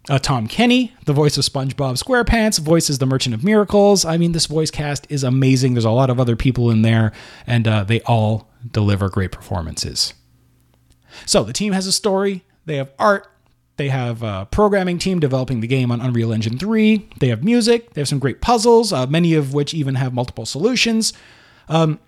Uh, 0.09 0.19
Tom 0.19 0.47
Kenny, 0.47 0.95
the 1.07 1.15
voice 1.15 1.39
of 1.39 1.45
SpongeBob 1.45 2.03
SquarePants, 2.03 2.61
voices 2.61 2.99
the 2.99 3.07
Merchant 3.07 3.35
of 3.35 3.43
Miracles. 3.43 4.05
I 4.05 4.19
mean, 4.19 4.33
this 4.33 4.45
voice 4.45 4.71
cast 4.71 5.07
is 5.11 5.25
amazing. 5.25 5.73
There's 5.73 5.87
a 5.87 5.91
lot 5.91 6.11
of 6.11 6.21
other 6.21 6.37
people 6.37 6.71
in 6.71 6.83
there, 6.83 7.13
and 7.47 7.67
uh, 7.67 7.85
they 7.85 8.03
all 8.03 8.51
deliver 8.71 9.09
great 9.09 9.33
performances. 9.33 10.13
So 11.25 11.43
the 11.43 11.55
team 11.55 11.73
has 11.73 11.87
a 11.87 11.93
story, 11.93 12.45
they 12.67 12.77
have 12.77 12.93
art, 12.99 13.31
they 13.77 13.89
have 13.89 14.23
a 14.23 14.47
programming 14.51 14.99
team 14.99 15.21
developing 15.21 15.61
the 15.61 15.67
game 15.67 15.91
on 15.91 16.03
Unreal 16.03 16.33
Engine 16.33 16.59
3, 16.59 17.09
they 17.21 17.29
have 17.29 17.43
music, 17.43 17.95
they 17.95 18.03
have 18.03 18.09
some 18.09 18.19
great 18.19 18.43
puzzles, 18.43 18.93
uh, 18.93 19.07
many 19.07 19.33
of 19.35 19.55
which 19.55 19.73
even 19.73 19.95
have 19.95 20.13
multiple 20.13 20.45
solutions. 20.45 21.15
Um, 21.69 21.99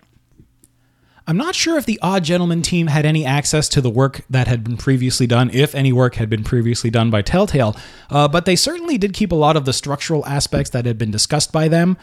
I'm 1.29 1.35
not 1.35 1.55
sure 1.55 1.77
if 1.77 1.85
the 1.85 1.99
Odd 2.01 2.23
Gentlemen 2.23 2.61
team 2.61 2.87
had 2.87 3.05
any 3.05 3.25
access 3.25 3.67
to 3.69 3.81
the 3.81 3.89
work 3.89 4.21
that 4.29 4.47
had 4.47 4.63
been 4.63 4.77
previously 4.77 5.27
done, 5.27 5.49
if 5.51 5.75
any 5.75 5.91
work 5.91 6.15
had 6.15 6.29
been 6.29 6.45
previously 6.45 6.89
done 6.89 7.09
by 7.09 7.21
Telltale, 7.21 7.75
uh, 8.09 8.29
but 8.29 8.45
they 8.45 8.55
certainly 8.55 8.97
did 8.97 9.13
keep 9.13 9.33
a 9.33 9.35
lot 9.35 9.57
of 9.57 9.65
the 9.65 9.73
structural 9.73 10.25
aspects 10.25 10.69
that 10.69 10.85
had 10.85 10.97
been 10.97 11.11
discussed 11.11 11.51
by 11.51 11.67
them. 11.67 11.97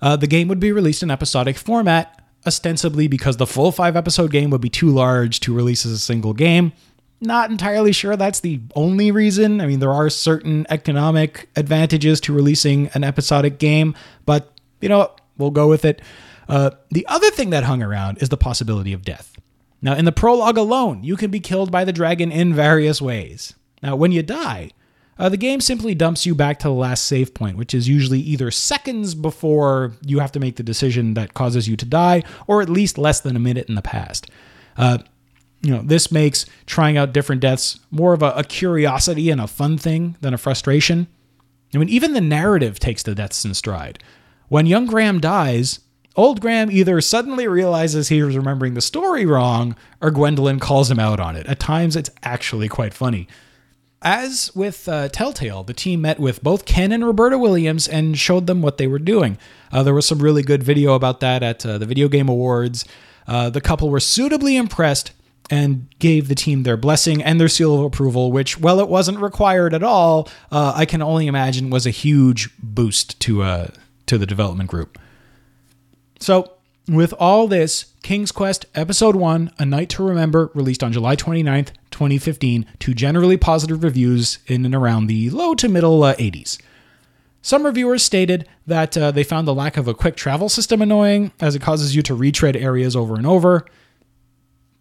Uh, 0.00 0.16
the 0.16 0.26
game 0.26 0.48
would 0.48 0.60
be 0.60 0.72
released 0.72 1.02
in 1.02 1.10
episodic 1.10 1.58
format, 1.58 2.22
ostensibly 2.46 3.06
because 3.06 3.36
the 3.36 3.46
full 3.46 3.70
five 3.70 3.96
episode 3.96 4.30
game 4.30 4.48
would 4.48 4.62
be 4.62 4.70
too 4.70 4.88
large 4.88 5.40
to 5.40 5.54
release 5.54 5.84
as 5.84 5.92
a 5.92 5.98
single 5.98 6.32
game. 6.32 6.72
Not 7.20 7.50
entirely 7.50 7.92
sure 7.92 8.16
that's 8.16 8.40
the 8.40 8.60
only 8.74 9.10
reason. 9.10 9.60
I 9.60 9.66
mean, 9.66 9.80
there 9.80 9.92
are 9.92 10.08
certain 10.08 10.66
economic 10.70 11.50
advantages 11.54 12.18
to 12.22 12.32
releasing 12.32 12.88
an 12.88 13.04
episodic 13.04 13.58
game, 13.58 13.94
but 14.24 14.52
you 14.80 14.88
know, 14.88 15.10
we'll 15.36 15.50
go 15.50 15.68
with 15.68 15.84
it. 15.84 16.00
Uh, 16.48 16.70
the 16.90 17.06
other 17.08 17.30
thing 17.30 17.50
that 17.50 17.64
hung 17.64 17.82
around 17.82 18.18
is 18.18 18.28
the 18.28 18.36
possibility 18.36 18.92
of 18.92 19.02
death. 19.02 19.36
Now, 19.80 19.94
in 19.94 20.04
the 20.04 20.12
prologue 20.12 20.56
alone, 20.56 21.04
you 21.04 21.16
can 21.16 21.30
be 21.30 21.40
killed 21.40 21.70
by 21.70 21.84
the 21.84 21.92
dragon 21.92 22.32
in 22.32 22.54
various 22.54 23.02
ways. 23.02 23.54
Now, 23.82 23.96
when 23.96 24.12
you 24.12 24.22
die, 24.22 24.70
uh, 25.18 25.28
the 25.28 25.36
game 25.36 25.60
simply 25.60 25.94
dumps 25.94 26.26
you 26.26 26.34
back 26.34 26.58
to 26.60 26.68
the 26.68 26.74
last 26.74 27.04
save 27.04 27.34
point, 27.34 27.56
which 27.56 27.74
is 27.74 27.88
usually 27.88 28.20
either 28.20 28.50
seconds 28.50 29.14
before 29.14 29.92
you 30.04 30.18
have 30.18 30.32
to 30.32 30.40
make 30.40 30.56
the 30.56 30.62
decision 30.62 31.14
that 31.14 31.34
causes 31.34 31.68
you 31.68 31.76
to 31.76 31.84
die, 31.84 32.22
or 32.46 32.62
at 32.62 32.68
least 32.68 32.98
less 32.98 33.20
than 33.20 33.36
a 33.36 33.40
minute 33.40 33.68
in 33.68 33.74
the 33.74 33.82
past. 33.82 34.30
Uh, 34.76 34.98
you 35.60 35.70
know, 35.70 35.82
this 35.82 36.10
makes 36.10 36.46
trying 36.66 36.96
out 36.96 37.12
different 37.12 37.40
deaths 37.40 37.78
more 37.90 38.12
of 38.12 38.22
a, 38.22 38.32
a 38.32 38.44
curiosity 38.44 39.30
and 39.30 39.40
a 39.40 39.46
fun 39.46 39.78
thing 39.78 40.16
than 40.20 40.34
a 40.34 40.38
frustration. 40.38 41.06
I 41.74 41.78
mean, 41.78 41.88
even 41.88 42.12
the 42.12 42.20
narrative 42.20 42.78
takes 42.78 43.02
the 43.02 43.14
deaths 43.14 43.44
in 43.44 43.54
stride. 43.54 43.98
When 44.48 44.66
young 44.66 44.86
Graham 44.86 45.20
dies, 45.20 45.80
Old 46.16 46.40
Graham 46.40 46.70
either 46.70 47.00
suddenly 47.00 47.48
realizes 47.48 48.08
he 48.08 48.22
was 48.22 48.36
remembering 48.36 48.74
the 48.74 48.80
story 48.80 49.26
wrong, 49.26 49.74
or 50.00 50.10
Gwendolyn 50.10 50.60
calls 50.60 50.90
him 50.90 51.00
out 51.00 51.18
on 51.18 51.34
it. 51.34 51.46
At 51.46 51.58
times, 51.58 51.96
it's 51.96 52.10
actually 52.22 52.68
quite 52.68 52.94
funny. 52.94 53.26
As 54.00 54.54
with 54.54 54.86
uh, 54.88 55.08
Telltale, 55.08 55.64
the 55.64 55.72
team 55.72 56.02
met 56.02 56.20
with 56.20 56.42
both 56.42 56.66
Ken 56.66 56.92
and 56.92 57.04
Roberta 57.04 57.38
Williams 57.38 57.88
and 57.88 58.18
showed 58.18 58.46
them 58.46 58.60
what 58.62 58.76
they 58.76 58.86
were 58.86 58.98
doing. 58.98 59.38
Uh, 59.72 59.82
there 59.82 59.94
was 59.94 60.06
some 60.06 60.18
really 60.18 60.42
good 60.42 60.62
video 60.62 60.94
about 60.94 61.20
that 61.20 61.42
at 61.42 61.64
uh, 61.64 61.78
the 61.78 61.86
Video 61.86 62.08
Game 62.08 62.28
Awards. 62.28 62.84
Uh, 63.26 63.48
the 63.48 63.62
couple 63.62 63.88
were 63.88 64.00
suitably 64.00 64.56
impressed 64.56 65.12
and 65.50 65.88
gave 65.98 66.28
the 66.28 66.34
team 66.34 66.62
their 66.62 66.76
blessing 66.76 67.22
and 67.22 67.40
their 67.40 67.48
seal 67.48 67.74
of 67.74 67.80
approval, 67.80 68.30
which, 68.30 68.60
while 68.60 68.78
it 68.78 68.88
wasn't 68.88 69.18
required 69.18 69.74
at 69.74 69.82
all, 69.82 70.28
uh, 70.52 70.74
I 70.76 70.84
can 70.84 71.02
only 71.02 71.26
imagine 71.26 71.70
was 71.70 71.86
a 71.86 71.90
huge 71.90 72.50
boost 72.58 73.18
to 73.20 73.42
uh, 73.42 73.68
to 74.06 74.18
the 74.18 74.26
development 74.26 74.70
group. 74.70 74.98
So, 76.24 76.52
with 76.88 77.12
all 77.18 77.48
this, 77.48 77.92
King's 78.02 78.32
Quest 78.32 78.64
Episode 78.74 79.14
1, 79.14 79.52
A 79.58 79.66
Knight 79.66 79.90
to 79.90 80.02
Remember, 80.02 80.50
released 80.54 80.82
on 80.82 80.90
July 80.90 81.16
29th, 81.16 81.72
2015, 81.90 82.64
to 82.78 82.94
generally 82.94 83.36
positive 83.36 83.84
reviews 83.84 84.38
in 84.46 84.64
and 84.64 84.74
around 84.74 85.08
the 85.08 85.28
low 85.28 85.54
to 85.54 85.68
middle 85.68 86.02
uh, 86.02 86.14
80s. 86.14 86.58
Some 87.42 87.66
reviewers 87.66 88.02
stated 88.02 88.48
that 88.66 88.96
uh, 88.96 89.10
they 89.10 89.22
found 89.22 89.46
the 89.46 89.54
lack 89.54 89.76
of 89.76 89.86
a 89.86 89.92
quick 89.92 90.16
travel 90.16 90.48
system 90.48 90.80
annoying, 90.80 91.30
as 91.40 91.54
it 91.54 91.60
causes 91.60 91.94
you 91.94 92.00
to 92.00 92.14
retread 92.14 92.56
areas 92.56 92.96
over 92.96 93.16
and 93.16 93.26
over. 93.26 93.66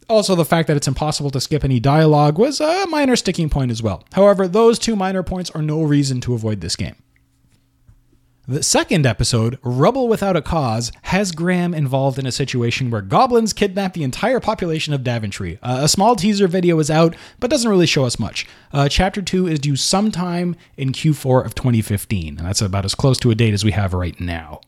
Also, 0.07 0.35
the 0.35 0.45
fact 0.45 0.69
that 0.69 0.77
it's 0.77 0.87
impossible 0.87 1.29
to 1.31 1.41
skip 1.41 1.65
any 1.65 1.81
dialogue 1.81 2.39
was 2.39 2.61
a 2.61 2.87
minor 2.87 3.17
sticking 3.17 3.49
point 3.49 3.69
as 3.69 3.83
well. 3.83 4.05
However, 4.13 4.47
those 4.47 4.79
two 4.79 4.95
minor 4.95 5.23
points 5.23 5.51
are 5.51 5.61
no 5.61 5.83
reason 5.83 6.21
to 6.21 6.35
avoid 6.35 6.61
this 6.61 6.77
game. 6.77 6.95
The 8.45 8.61
second 8.61 9.05
episode, 9.05 9.57
Rubble 9.63 10.09
Without 10.09 10.35
a 10.35 10.41
Cause, 10.41 10.91
has 11.03 11.31
Graham 11.31 11.73
involved 11.73 12.19
in 12.19 12.25
a 12.25 12.31
situation 12.31 12.91
where 12.91 13.01
goblins 13.01 13.53
kidnap 13.53 13.93
the 13.93 14.03
entire 14.03 14.41
population 14.41 14.93
of 14.93 15.01
Daventry. 15.01 15.59
Uh, 15.63 15.79
a 15.83 15.87
small 15.87 16.17
teaser 16.17 16.49
video 16.49 16.77
is 16.79 16.91
out, 16.91 17.15
but 17.39 17.49
doesn't 17.49 17.69
really 17.69 17.85
show 17.85 18.03
us 18.03 18.19
much. 18.19 18.45
Uh, 18.73 18.89
chapter 18.89 19.21
2 19.21 19.47
is 19.47 19.59
due 19.59 19.77
sometime 19.77 20.57
in 20.75 20.91
Q4 20.91 21.45
of 21.45 21.55
2015, 21.55 22.37
and 22.37 22.45
that's 22.45 22.61
about 22.61 22.83
as 22.83 22.95
close 22.95 23.17
to 23.19 23.31
a 23.31 23.35
date 23.35 23.53
as 23.53 23.63
we 23.63 23.71
have 23.71 23.93
right 23.93 24.19
now. 24.19 24.59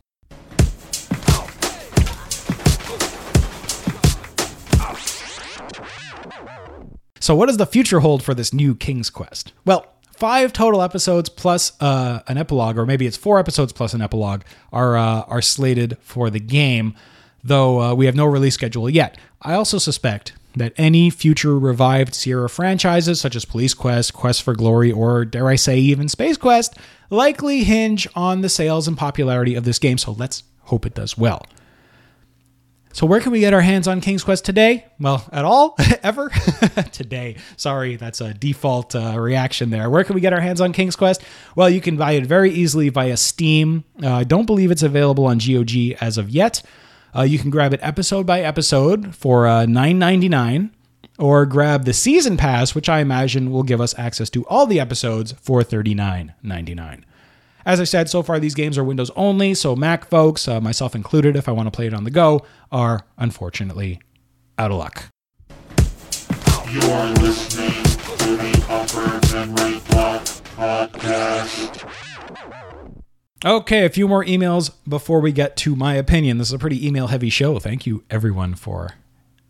So, 7.20 7.36
what 7.36 7.48
does 7.48 7.58
the 7.58 7.66
future 7.66 8.02
hold 8.02 8.24
for 8.24 8.34
this 8.34 8.54
new 8.54 8.74
King's 8.74 9.10
Quest? 9.10 9.52
Well, 9.66 9.95
Five 10.18 10.54
total 10.54 10.82
episodes 10.82 11.28
plus 11.28 11.74
uh, 11.82 12.22
an 12.28 12.38
epilogue, 12.38 12.78
or 12.78 12.86
maybe 12.86 13.06
it's 13.06 13.18
four 13.18 13.38
episodes 13.38 13.74
plus 13.74 13.94
an 13.94 14.02
epilogue, 14.02 14.44
are 14.72 14.96
uh, 14.98 15.22
are 15.24 15.42
slated 15.42 15.98
for 16.00 16.30
the 16.30 16.40
game, 16.40 16.96
though 17.44 17.82
uh, 17.82 17.94
we 17.94 18.06
have 18.06 18.16
no 18.16 18.26
release 18.26 18.54
schedule 18.54 18.90
yet. 18.90 19.18
I 19.42 19.54
also 19.54 19.78
suspect 19.78 20.34
that 20.56 20.74
any 20.78 21.10
future 21.10 21.60
revived 21.60 22.16
Sierra 22.16 22.50
franchises, 22.50 23.20
such 23.20 23.36
as 23.36 23.44
Police 23.44 23.74
Quest, 23.74 24.14
Quest 24.14 24.42
for 24.42 24.56
Glory, 24.56 24.92
or 24.92 25.26
dare 25.26 25.50
I 25.50 25.56
say 25.56 25.78
even 25.78 26.08
Space 26.08 26.38
Quest, 26.38 26.78
likely 27.10 27.66
hinge 27.66 28.08
on 28.16 28.40
the 28.40 28.50
sales 28.50 28.88
and 28.88 28.98
popularity 28.98 29.56
of 29.56 29.66
this 29.66 29.80
game. 29.80 29.98
So 29.98 30.14
let's 30.14 30.44
hope 30.62 30.86
it 30.86 30.96
does 30.96 31.18
well. 31.18 31.46
So 32.96 33.06
where 33.06 33.20
can 33.20 33.34
we 33.34 33.42
get 33.42 33.54
our 33.54 33.60
hands 33.60 33.90
on 33.90 34.00
King's 34.00 34.24
Quest 34.24 34.46
today? 34.46 34.86
Well, 35.02 35.28
at 35.34 35.44
all? 35.44 35.76
Ever? 36.02 36.30
today. 36.94 37.36
Sorry, 37.58 37.98
that's 37.98 38.22
a 38.22 38.34
default 38.34 38.96
uh, 38.96 39.20
reaction 39.20 39.70
there. 39.70 39.90
Where 39.90 40.06
can 40.06 40.16
we 40.16 40.22
get 40.22 40.32
our 40.32 40.40
hands 40.40 40.62
on 40.62 40.72
King's 40.72 40.96
Quest? 40.96 41.22
Well, 41.58 41.70
you 41.70 41.82
can 41.82 41.98
buy 41.98 42.14
it 42.14 42.26
very 42.26 42.52
easily 42.52 42.88
via 42.88 43.18
Steam. 43.18 43.84
Uh, 44.02 44.14
I 44.14 44.24
don't 44.24 44.46
believe 44.46 44.72
it's 44.72 44.82
available 44.82 45.26
on 45.26 45.40
GOG 45.40 45.76
as 46.00 46.18
of 46.18 46.30
yet. 46.30 46.64
Uh, 47.14 47.24
you 47.24 47.38
can 47.38 47.50
grab 47.50 47.74
it 47.74 47.82
episode 47.84 48.26
by 48.26 48.40
episode 48.40 49.14
for 49.14 49.46
uh, 49.46 49.66
$9.99 49.66 50.70
or 51.20 51.46
grab 51.46 51.84
the 51.84 51.92
season 51.92 52.38
pass, 52.38 52.74
which 52.74 52.88
I 52.88 53.02
imagine 53.02 53.52
will 53.52 53.64
give 53.64 53.82
us 53.82 53.94
access 54.00 54.30
to 54.30 54.48
all 54.48 54.66
the 54.66 54.80
episodes 54.80 55.34
for 55.34 55.64
$39.99. 55.64 57.04
As 57.66 57.80
I 57.80 57.84
said, 57.84 58.10
so 58.10 58.22
far 58.22 58.40
these 58.40 58.54
games 58.54 58.78
are 58.78 58.84
Windows 58.84 59.10
only, 59.16 59.56
so 59.56 59.76
Mac 59.76 60.08
folks, 60.08 60.48
uh, 60.48 60.62
myself 60.62 60.94
included, 60.94 61.36
if 61.36 61.50
I 61.50 61.52
want 61.52 61.66
to 61.66 61.72
play 61.72 61.88
it 61.88 61.94
on 61.96 62.04
the 62.04 62.12
go, 62.12 62.46
are 62.72 63.02
unfortunately 63.18 64.00
out 64.60 64.70
of 64.70 64.78
luck. 64.78 65.10
You 66.70 66.82
are 66.82 67.12
listening 67.14 67.84
to 68.18 68.38
the 68.38 68.66
Upper 68.70 69.36
Memory 69.36 69.82
Block 69.90 70.22
Podcast. 70.56 71.92
Okay, 73.44 73.86
a 73.86 73.90
few 73.90 74.08
more 74.08 74.24
emails 74.26 74.72
before 74.88 75.20
we 75.20 75.32
get 75.32 75.56
to 75.58 75.76
my 75.76 75.96
opinion. 75.96 76.38
This 76.38 76.50
is 76.50 76.54
a 76.54 76.60
pretty 76.60 76.86
email 76.86 77.08
heavy 77.08 77.30
show. 77.30 77.58
Thank 77.60 77.86
you, 77.88 78.04
everyone, 78.10 78.56
for 78.56 78.92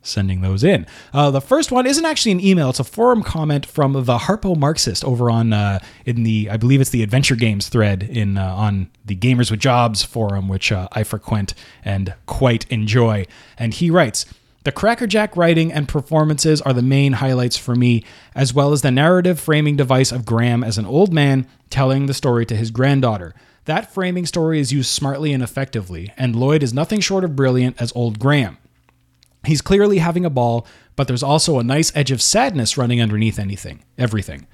sending 0.06 0.42
those 0.42 0.64
in. 0.64 0.86
Uh, 1.14 1.32
the 1.32 1.42
first 1.42 1.72
one 1.72 1.86
isn't 1.86 2.06
actually 2.06 2.32
an 2.32 2.40
email; 2.40 2.70
it's 2.70 2.80
a 2.80 2.84
forum 2.84 3.24
comment 3.24 3.66
from 3.66 3.94
the 3.94 4.18
Harpo 4.18 4.58
Marxist 4.58 5.04
over 5.04 5.30
on 5.30 5.54
uh, 5.54 5.80
in 6.06 6.24
the 6.24 6.50
I 6.50 6.58
believe 6.58 6.82
it's 6.82 6.90
the 6.90 7.04
Adventure 7.04 7.36
Games 7.36 7.70
thread 7.70 8.04
in 8.04 8.38
uh, 8.38 8.54
on 8.56 8.90
the 9.04 9.16
Gamers 9.16 9.52
with 9.52 9.60
Jobs 9.60 10.04
forum, 10.04 10.48
which 10.48 10.72
uh, 10.72 10.88
I 10.92 11.04
frequent 11.04 11.54
and 11.84 12.14
quite 12.26 12.70
enjoy. 12.72 13.26
And 13.58 13.74
he 13.74 13.90
writes. 13.90 14.26
The 14.64 14.72
crackerjack 14.72 15.38
writing 15.38 15.72
and 15.72 15.88
performances 15.88 16.60
are 16.60 16.74
the 16.74 16.82
main 16.82 17.14
highlights 17.14 17.56
for 17.56 17.76
me, 17.76 18.04
as 18.34 18.52
well 18.52 18.74
as 18.74 18.82
the 18.82 18.90
narrative 18.90 19.40
framing 19.40 19.76
device 19.76 20.12
of 20.12 20.26
Graham 20.26 20.64
as 20.64 20.80
an 20.80 20.88
old 20.88 21.14
man 21.14 21.46
telling 21.70 22.08
the 22.08 22.16
story 22.16 22.48
to 22.48 22.56
his 22.56 22.72
granddaughter. 22.72 23.36
That 23.66 23.94
framing 23.94 24.26
story 24.26 24.60
is 24.60 24.72
used 24.72 24.90
smartly 24.90 25.34
and 25.34 25.44
effectively, 25.44 26.12
and 26.18 26.36
Lloyd 26.36 26.64
is 26.64 26.74
nothing 26.74 27.00
short 27.00 27.24
of 27.24 27.36
brilliant 27.36 27.80
as 27.80 27.92
old 27.96 28.18
Graham. 28.18 28.58
He's 29.46 29.62
clearly 29.62 30.00
having 30.00 30.26
a 30.26 30.30
ball, 30.30 30.68
but 30.96 31.08
there's 31.08 31.24
also 31.24 31.60
a 31.60 31.64
nice 31.64 31.96
edge 31.96 32.12
of 32.12 32.22
sadness 32.22 32.78
running 32.78 33.02
underneath 33.02 33.40
anything, 33.40 33.84
everything. 33.98 34.48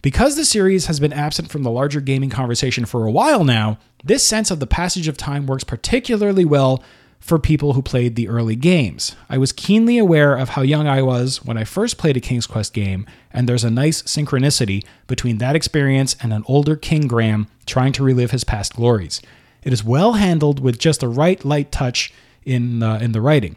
Because 0.00 0.36
the 0.36 0.44
series 0.44 0.86
has 0.86 1.00
been 1.00 1.12
absent 1.12 1.50
from 1.50 1.64
the 1.64 1.70
larger 1.70 2.00
gaming 2.00 2.30
conversation 2.30 2.84
for 2.84 3.04
a 3.04 3.10
while 3.10 3.44
now, 3.44 3.78
this 4.04 4.24
sense 4.24 4.50
of 4.50 4.60
the 4.60 4.66
passage 4.66 5.08
of 5.08 5.16
time 5.16 5.46
works 5.46 5.64
particularly 5.64 6.44
well 6.44 6.82
for 7.18 7.38
people 7.38 7.72
who 7.72 7.82
played 7.82 8.14
the 8.14 8.28
early 8.28 8.54
games. 8.54 9.16
I 9.28 9.38
was 9.38 9.52
keenly 9.52 9.98
aware 9.98 10.36
of 10.36 10.50
how 10.50 10.62
young 10.62 10.86
I 10.86 11.02
was 11.02 11.44
when 11.44 11.58
I 11.58 11.64
first 11.64 11.98
played 11.98 12.16
a 12.16 12.20
King's 12.20 12.46
Quest 12.46 12.72
game, 12.72 13.06
and 13.32 13.48
there's 13.48 13.64
a 13.64 13.70
nice 13.70 14.02
synchronicity 14.02 14.84
between 15.08 15.38
that 15.38 15.56
experience 15.56 16.16
and 16.22 16.32
an 16.32 16.44
older 16.46 16.76
King 16.76 17.08
Graham 17.08 17.48
trying 17.66 17.92
to 17.94 18.04
relive 18.04 18.30
his 18.30 18.44
past 18.44 18.76
glories. 18.76 19.20
It 19.64 19.72
is 19.72 19.82
well 19.82 20.12
handled 20.12 20.60
with 20.60 20.78
just 20.78 21.00
the 21.00 21.08
right 21.08 21.44
light 21.44 21.72
touch 21.72 22.12
in 22.44 22.82
uh, 22.82 22.98
in 23.02 23.12
the 23.12 23.20
writing. 23.20 23.56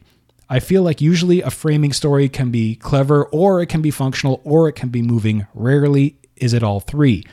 I 0.52 0.60
feel 0.60 0.84
like 0.84 1.00
usually 1.00 1.42
a 1.42 1.50
framing 1.50 1.94
story 1.94 2.28
can 2.28 2.52
be 2.52 2.76
clever, 2.76 3.24
or 3.28 3.62
it 3.62 3.68
can 3.68 3.82
be 3.82 3.90
functional, 3.90 4.42
or 4.44 4.68
it 4.68 4.74
can 4.74 4.90
be 4.90 5.02
moving. 5.02 5.48
Rarely 5.54 6.18
is 6.36 6.52
it 6.52 6.62
all 6.62 6.82
three. 6.82 7.24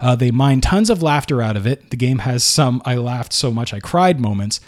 Uh, 0.00 0.16
they 0.16 0.32
mine 0.32 0.60
tons 0.60 0.90
of 0.90 1.00
laughter 1.00 1.40
out 1.40 1.56
of 1.56 1.68
it. 1.68 1.90
The 1.90 1.96
game 1.96 2.18
has 2.18 2.42
some 2.42 2.82
I 2.84 2.96
laughed 2.96 3.32
so 3.32 3.52
much 3.52 3.72
I 3.72 3.78
cried 3.78 4.18
moments, 4.18 4.60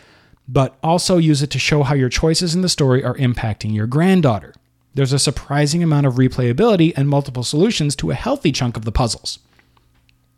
but 0.47 0.78
also 0.84 1.18
use 1.18 1.43
it 1.43 1.51
to 1.51 1.59
show 1.59 1.82
how 1.82 1.97
your 1.97 2.09
choices 2.09 2.55
in 2.55 2.62
the 2.62 2.68
story 2.68 3.03
are 3.03 3.16
impacting 3.16 3.74
your 3.74 3.88
granddaughter. 3.88 4.55
There's 4.95 5.12
a 5.12 5.18
surprising 5.18 5.82
amount 5.82 6.07
of 6.07 6.14
replayability 6.14 6.93
and 6.97 7.09
multiple 7.09 7.43
solutions 7.43 7.97
to 7.97 8.12
a 8.12 8.14
healthy 8.14 8.53
chunk 8.53 8.76
of 8.76 8.84
the 8.84 8.93
puzzles. 8.93 9.41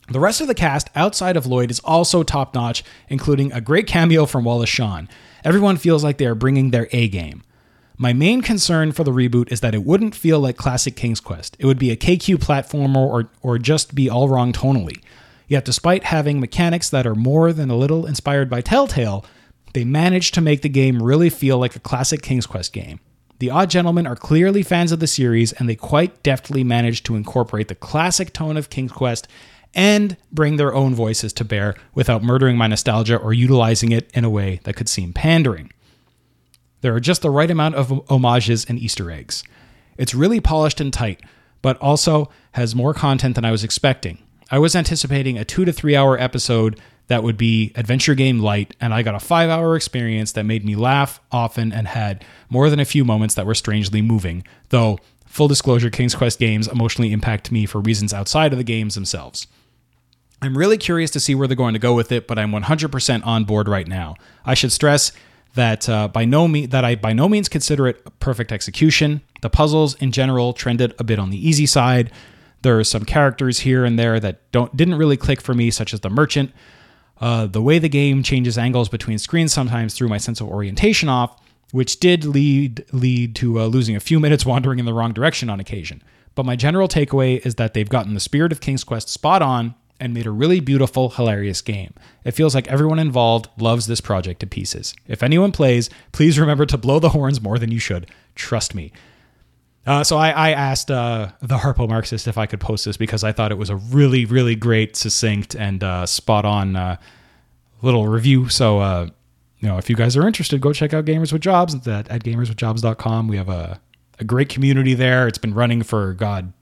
The 0.09 0.21
rest 0.21 0.41
of 0.41 0.49
the 0.49 0.55
cast 0.55 0.91
outside 0.95 1.37
of 1.37 1.47
Lloyd 1.47 1.71
is 1.71 1.81
also 1.81 2.23
top 2.23 2.55
notch, 2.55 2.83
including 3.09 3.53
a 3.53 3.61
great 3.61 3.87
cameo 3.87 4.27
from 4.27 4.45
Wallace 4.45 4.69
Shawn. 4.69 5.09
Everyone 5.45 5.77
feels 5.77 6.03
like 6.03 6.19
they 6.19 6.27
are 6.27 6.35
bringing 6.35 6.71
their 6.71 6.89
A 6.93 7.09
game. 7.09 7.43
My 7.99 8.13
main 8.13 8.43
concern 8.43 8.91
for 8.93 9.05
the 9.05 9.13
reboot 9.13 9.53
is 9.53 9.61
that 9.61 9.75
it 9.75 9.85
wouldn't 9.85 10.15
feel 10.15 10.41
like 10.41 10.57
classic 10.57 10.97
King's 10.97 11.21
Quest. 11.21 11.57
It 11.61 11.67
would 11.67 11.79
be 11.79 11.91
a 11.91 11.97
KQ 11.97 12.37
platformer 12.37 12.97
or, 12.97 13.31
or 13.43 13.59
just 13.59 13.95
be 13.95 14.11
all 14.11 14.29
wrong 14.29 14.53
tonally. 14.53 15.03
Yet, 15.47 15.65
despite 15.65 16.05
having 16.05 16.41
mechanics 16.41 16.89
that 16.91 17.07
are 17.07 17.15
more 17.15 17.53
than 17.53 17.71
a 17.71 17.77
little 17.77 18.07
inspired 18.07 18.51
by 18.51 18.61
Telltale, 18.61 19.25
they 19.75 19.85
managed 19.85 20.35
to 20.35 20.41
make 20.41 20.63
the 20.63 20.69
game 20.69 21.03
really 21.03 21.31
feel 21.31 21.59
like 21.59 21.77
a 21.77 21.81
classic 21.81 22.23
King's 22.23 22.47
Quest 22.47 22.73
game. 22.73 23.01
The 23.39 23.51
Odd 23.51 23.71
Gentlemen 23.71 24.07
are 24.07 24.17
clearly 24.17 24.63
fans 24.63 24.93
of 24.93 25.01
the 25.01 25.07
series, 25.07 25.53
and 25.53 25.69
they 25.69 25.75
quite 25.75 26.23
deftly 26.23 26.65
managed 26.65 27.05
to 27.07 27.17
incorporate 27.17 27.69
the 27.69 27.75
classic 27.75 28.33
tone 28.33 28.57
of 28.57 28.71
King's 28.71 28.93
Quest 28.93 29.29
and 29.75 30.17
bring 30.31 30.57
their 30.57 30.75
own 30.75 30.95
voices 30.95 31.33
to 31.35 31.45
bear 31.45 31.75
without 31.95 32.23
murdering 32.23 32.57
my 32.57 32.67
nostalgia 32.67 33.17
or 33.17 33.33
utilizing 33.33 33.93
it 33.93 34.11
in 34.15 34.25
a 34.25 34.31
way 34.31 34.61
that 34.65 34.77
could 34.77 34.89
seem 34.89 35.13
pandering. 35.13 35.73
There 36.83 36.95
are 36.95 37.01
just 37.01 37.23
the 37.23 37.31
right 37.31 37.51
amount 37.51 37.77
of 37.77 38.03
homages 38.09 38.65
and 38.69 38.79
Easter 38.79 39.11
eggs. 39.11 39.45
It's 39.97 40.15
really 40.15 40.41
polished 40.41 40.81
and 40.81 40.93
tight, 40.93 41.21
but 41.63 41.79
also 41.79 42.29
has 42.53 42.75
more 42.75 42.93
content 42.93 43.37
than 43.37 43.45
I 43.45 43.53
was 43.53 43.65
expecting. 43.65 44.19
I 44.51 44.59
was 44.59 44.77
anticipating 44.77 45.39
a 45.39 45.45
two 45.45 45.65
to 45.65 45.73
three 45.73 45.97
hour 45.97 46.19
episode 46.19 46.79
that 47.07 47.23
would 47.23 47.37
be 47.37 47.73
adventure 47.75 48.15
game 48.15 48.41
light, 48.41 48.75
and 48.81 48.93
I 48.93 49.03
got 49.03 49.15
a 49.15 49.21
five 49.21 49.49
hour 49.49 49.77
experience 49.77 50.33
that 50.33 50.45
made 50.45 50.65
me 50.65 50.77
laugh 50.77 51.21
often 51.31 51.73
and 51.73 51.89
had 51.89 52.25
more 52.51 52.69
than 52.69 52.81
a 52.81 52.85
few 52.85 53.05
moments 53.05 53.35
that 53.35 53.47
were 53.47 53.55
strangely 53.55 54.03
moving, 54.03 54.45
though, 54.71 54.99
full 55.27 55.49
disclosure, 55.49 55.91
King's 55.91 56.15
Quest 56.15 56.39
games 56.39 56.69
emotionally 56.69 57.13
impact 57.13 57.51
me 57.53 57.65
for 57.65 57.81
reasons 57.81 58.13
outside 58.13 58.53
of 58.53 58.59
the 58.59 58.65
games 58.65 58.95
themselves. 58.95 59.47
I'm 60.43 60.59
really 60.59 60.77
curious 60.77 61.13
to 61.13 61.21
see 61.21 61.37
where 61.37 61.47
they're 61.47 61.57
going 61.57 61.75
to 61.75 61.79
go 61.79 61.95
with 61.95 62.11
it, 62.11 62.27
but 62.27 62.37
I'm 62.37 62.51
100% 62.51 63.25
on 63.25 63.45
board 63.45 63.69
right 63.69 63.87
now. 63.87 64.17
I 64.45 64.55
should 64.55 64.73
stress 64.73 65.13
that 65.55 65.89
uh, 65.89 66.09
by 66.09 66.25
no 66.25 66.49
me- 66.49 66.67
that 66.67 66.85
I 66.85 66.97
by 66.97 67.13
no 67.13 67.29
means 67.29 67.49
consider 67.49 67.87
it 67.87 68.19
perfect 68.19 68.51
execution. 68.51 69.21
The 69.41 69.51
puzzles 69.51 69.95
in 69.97 70.11
general 70.11 70.53
trended 70.53 70.95
a 70.99 71.05
bit 71.05 71.21
on 71.21 71.31
the 71.31 71.49
easy 71.49 71.67
side. 71.67 72.11
There 72.63 72.77
are 72.77 72.85
some 72.85 73.05
characters 73.05 73.61
here 73.61 73.85
and 73.85 73.97
there 73.97 74.19
that 74.19 74.51
don't 74.51 74.77
didn't 74.77 74.97
really 74.97 75.17
click 75.17 75.41
for 75.41 75.55
me, 75.55 75.71
such 75.71 75.95
as 75.95 76.01
the 76.01 76.11
merchant. 76.11 76.53
Uh, 77.21 77.47
the 77.47 77.63
way 77.63 77.79
the 77.79 77.89
game 77.89 78.25
changes 78.25 78.59
angles 78.59 78.89
between 78.89 79.19
screens 79.19 79.53
sometimes 79.53 79.95
threw 79.95 80.09
my 80.09 80.19
sense 80.19 80.41
of 80.41 80.49
orientation 80.49 81.09
off, 81.09 81.41
which 81.71 82.01
did 82.01 82.25
lead 82.25 82.85
lead 82.93 83.37
to 83.37 83.61
uh, 83.61 83.67
losing 83.67 83.95
a 83.95 84.01
few 84.01 84.19
minutes 84.27 84.45
wandering 84.45 84.81
in 84.81 84.87
the 84.87 84.95
wrong 84.95 85.13
direction 85.13 85.49
on 85.49 85.61
occasion. 85.61 86.03
But 86.35 86.47
my 86.47 86.57
general 86.57 86.89
takeaway 86.89 87.45
is 87.47 87.57
that 87.57 87.75
they've 87.75 87.89
gotten 87.89 88.15
the 88.15 88.21
spirit 88.21 88.51
of 88.51 88.61
King's 88.61 88.83
Quest 88.83 89.09
spot 89.09 89.43
on 89.43 89.75
and 90.03 90.13
made 90.13 90.27
a 90.27 90.31
really 90.31 90.59
beautiful, 90.59 91.11
hilarious 91.11 91.61
game. 91.61 91.95
It 92.25 92.33
feels 92.33 92.55
like 92.55 92.67
everyone 92.67 92.99
involved 92.99 93.49
loves 93.57 93.87
this 93.87 94.01
project 94.01 94.41
to 94.41 94.47
pieces. 94.47 94.95
If 95.07 95.23
anyone 95.23 95.53
plays, 95.53 95.89
please 96.11 96.39
remember 96.39 96.67
to 96.67 96.77
blow 96.77 96.99
the 96.99 97.11
horns 97.11 97.41
more 97.41 97.57
than 97.57 97.71
you 97.71 97.79
should. 97.79 98.11
Trust 98.35 98.75
me. 98.75 98.93
Uh, 99.87 100.03
so 100.03 100.17
I, 100.17 100.31
I 100.31 100.51
asked 100.51 100.91
uh, 100.91 101.29
the 101.41 101.57
Harpo 101.57 101.89
Marxist 101.89 102.27
if 102.27 102.37
I 102.37 102.47
could 102.47 102.61
post 102.61 102.85
this 102.85 102.97
because 102.97 103.23
I 103.23 103.31
thought 103.31 103.53
it 103.53 103.59
was 103.59 103.71
a 103.71 103.77
really, 103.77 104.25
really 104.25 104.57
great, 104.57 104.97
succinct, 104.97 105.55
and 105.55 105.83
uh, 105.85 106.05
spot 106.07 106.45
on 106.45 106.75
uh, 106.75 106.97
little 107.81 108.09
review. 108.09 108.49
So, 108.49 108.81
uh, 108.81 109.09
you 109.59 109.69
know, 109.69 109.79
if 109.79 109.89
you 109.89 109.95
guys 109.95 110.17
are 110.17 110.27
interested, 110.27 110.61
go 110.61 110.73
check 110.73 110.93
out 110.93 111.05
Gamers 111.05 111.33
with 111.33 111.43
Jobs 111.43 111.75
at, 111.87 112.09
at 112.09 112.25
gamerswithjobs.com. 112.25 113.29
We 113.29 113.37
have 113.37 113.49
a, 113.49 113.81
a 114.19 114.25
great 114.25 114.49
community 114.49 114.95
there. 114.95 115.29
It's 115.29 115.39
been 115.39 115.55
running 115.55 115.85
for, 115.85 116.13
God, 116.13 116.53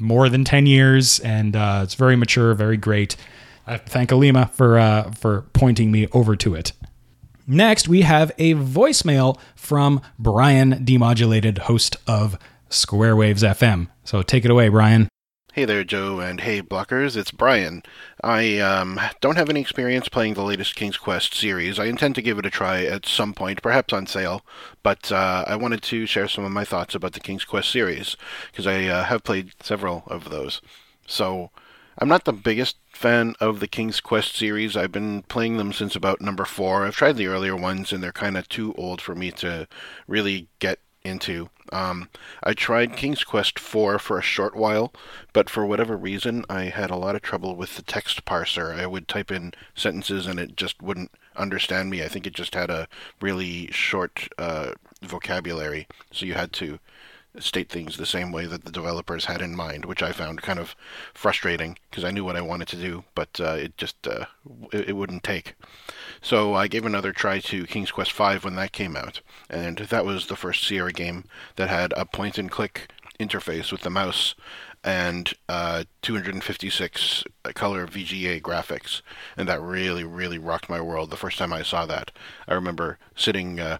more 0.00 0.28
than 0.28 0.44
10 0.44 0.66
years, 0.66 1.20
and 1.20 1.54
uh, 1.54 1.80
it's 1.84 1.94
very 1.94 2.16
mature, 2.16 2.54
very 2.54 2.76
great. 2.76 3.16
I 3.66 3.76
thank 3.76 4.10
Alima 4.10 4.50
for, 4.54 4.78
uh, 4.78 5.10
for 5.12 5.42
pointing 5.52 5.90
me 5.92 6.08
over 6.12 6.36
to 6.36 6.54
it. 6.54 6.72
Next, 7.46 7.88
we 7.88 8.02
have 8.02 8.32
a 8.38 8.54
voicemail 8.54 9.38
from 9.56 10.00
Brian 10.18 10.84
Demodulated, 10.84 11.58
host 11.58 11.96
of 12.06 12.38
Square 12.68 13.16
Waves 13.16 13.42
FM. 13.42 13.88
So 14.04 14.22
take 14.22 14.44
it 14.44 14.50
away, 14.50 14.68
Brian. 14.68 15.08
Hey 15.52 15.64
there, 15.64 15.82
Joe, 15.82 16.20
and 16.20 16.42
hey, 16.42 16.62
Blockers. 16.62 17.16
It's 17.16 17.32
Brian. 17.32 17.82
I 18.22 18.60
um, 18.60 19.00
don't 19.20 19.34
have 19.34 19.50
any 19.50 19.60
experience 19.60 20.08
playing 20.08 20.34
the 20.34 20.44
latest 20.44 20.76
King's 20.76 20.96
Quest 20.96 21.34
series. 21.34 21.76
I 21.76 21.86
intend 21.86 22.14
to 22.14 22.22
give 22.22 22.38
it 22.38 22.46
a 22.46 22.50
try 22.50 22.84
at 22.84 23.04
some 23.04 23.34
point, 23.34 23.60
perhaps 23.60 23.92
on 23.92 24.06
sale, 24.06 24.44
but 24.84 25.10
uh, 25.10 25.44
I 25.48 25.56
wanted 25.56 25.82
to 25.82 26.06
share 26.06 26.28
some 26.28 26.44
of 26.44 26.52
my 26.52 26.64
thoughts 26.64 26.94
about 26.94 27.14
the 27.14 27.20
King's 27.20 27.44
Quest 27.44 27.68
series, 27.68 28.16
because 28.52 28.68
I 28.68 28.84
uh, 28.84 29.02
have 29.06 29.24
played 29.24 29.52
several 29.60 30.04
of 30.06 30.30
those. 30.30 30.60
So 31.08 31.50
I'm 31.98 32.08
not 32.08 32.26
the 32.26 32.32
biggest 32.32 32.76
fan 32.92 33.34
of 33.40 33.58
the 33.58 33.66
King's 33.66 34.00
Quest 34.00 34.36
series. 34.36 34.76
I've 34.76 34.92
been 34.92 35.22
playing 35.24 35.56
them 35.56 35.72
since 35.72 35.96
about 35.96 36.20
number 36.20 36.44
four. 36.44 36.86
I've 36.86 36.94
tried 36.94 37.16
the 37.16 37.26
earlier 37.26 37.56
ones, 37.56 37.92
and 37.92 38.00
they're 38.00 38.12
kind 38.12 38.36
of 38.36 38.48
too 38.48 38.72
old 38.78 39.00
for 39.00 39.16
me 39.16 39.32
to 39.32 39.66
really 40.06 40.46
get 40.60 40.78
into. 41.04 41.50
Um, 41.72 42.08
I 42.42 42.52
tried 42.52 42.96
King's 42.96 43.24
Quest 43.24 43.58
4 43.58 43.98
for 43.98 44.18
a 44.18 44.22
short 44.22 44.54
while, 44.54 44.92
but 45.32 45.48
for 45.48 45.64
whatever 45.64 45.96
reason, 45.96 46.44
I 46.48 46.64
had 46.64 46.90
a 46.90 46.96
lot 46.96 47.14
of 47.14 47.22
trouble 47.22 47.56
with 47.56 47.76
the 47.76 47.82
text 47.82 48.24
parser. 48.24 48.74
I 48.74 48.86
would 48.86 49.08
type 49.08 49.30
in 49.30 49.52
sentences 49.74 50.26
and 50.26 50.38
it 50.38 50.56
just 50.56 50.82
wouldn't 50.82 51.12
understand 51.36 51.90
me. 51.90 52.02
I 52.02 52.08
think 52.08 52.26
it 52.26 52.34
just 52.34 52.54
had 52.54 52.70
a 52.70 52.88
really 53.20 53.68
short 53.70 54.28
uh, 54.38 54.72
vocabulary, 55.02 55.86
so 56.12 56.26
you 56.26 56.34
had 56.34 56.52
to 56.54 56.78
state 57.38 57.68
things 57.68 57.96
the 57.96 58.06
same 58.06 58.32
way 58.32 58.46
that 58.46 58.64
the 58.64 58.72
developers 58.72 59.26
had 59.26 59.40
in 59.40 59.54
mind, 59.54 59.84
which 59.84 60.02
I 60.02 60.12
found 60.12 60.42
kind 60.42 60.58
of 60.58 60.74
frustrating 61.14 61.78
because 61.88 62.04
I 62.04 62.10
knew 62.10 62.24
what 62.24 62.36
I 62.36 62.40
wanted 62.40 62.68
to 62.68 62.76
do, 62.76 63.04
but 63.14 63.40
uh, 63.40 63.52
it 63.52 63.76
just 63.76 64.06
uh, 64.06 64.26
it 64.72 64.96
wouldn't 64.96 65.22
take. 65.22 65.54
So 66.22 66.54
I 66.54 66.68
gave 66.68 66.84
another 66.84 67.12
try 67.12 67.40
to 67.40 67.66
King's 67.66 67.90
Quest 67.90 68.12
V 68.12 68.36
when 68.36 68.56
that 68.56 68.72
came 68.72 68.96
out, 68.96 69.20
and 69.48 69.78
that 69.78 70.04
was 70.04 70.26
the 70.26 70.36
first 70.36 70.66
Sierra 70.66 70.92
game 70.92 71.24
that 71.56 71.70
had 71.70 71.94
a 71.96 72.04
point 72.04 72.36
and 72.36 72.50
click 72.50 72.92
interface 73.18 73.70
with 73.72 73.82
the 73.82 73.90
mouse 73.90 74.34
and 74.82 75.32
uh, 75.48 75.84
256 76.02 77.24
color 77.54 77.86
VGA 77.86 78.40
graphics, 78.40 79.02
and 79.36 79.48
that 79.48 79.60
really, 79.60 80.04
really 80.04 80.38
rocked 80.38 80.70
my 80.70 80.80
world 80.80 81.10
the 81.10 81.16
first 81.16 81.38
time 81.38 81.52
I 81.52 81.62
saw 81.62 81.84
that. 81.86 82.10
I 82.48 82.54
remember 82.54 82.98
sitting 83.14 83.60
uh, 83.60 83.78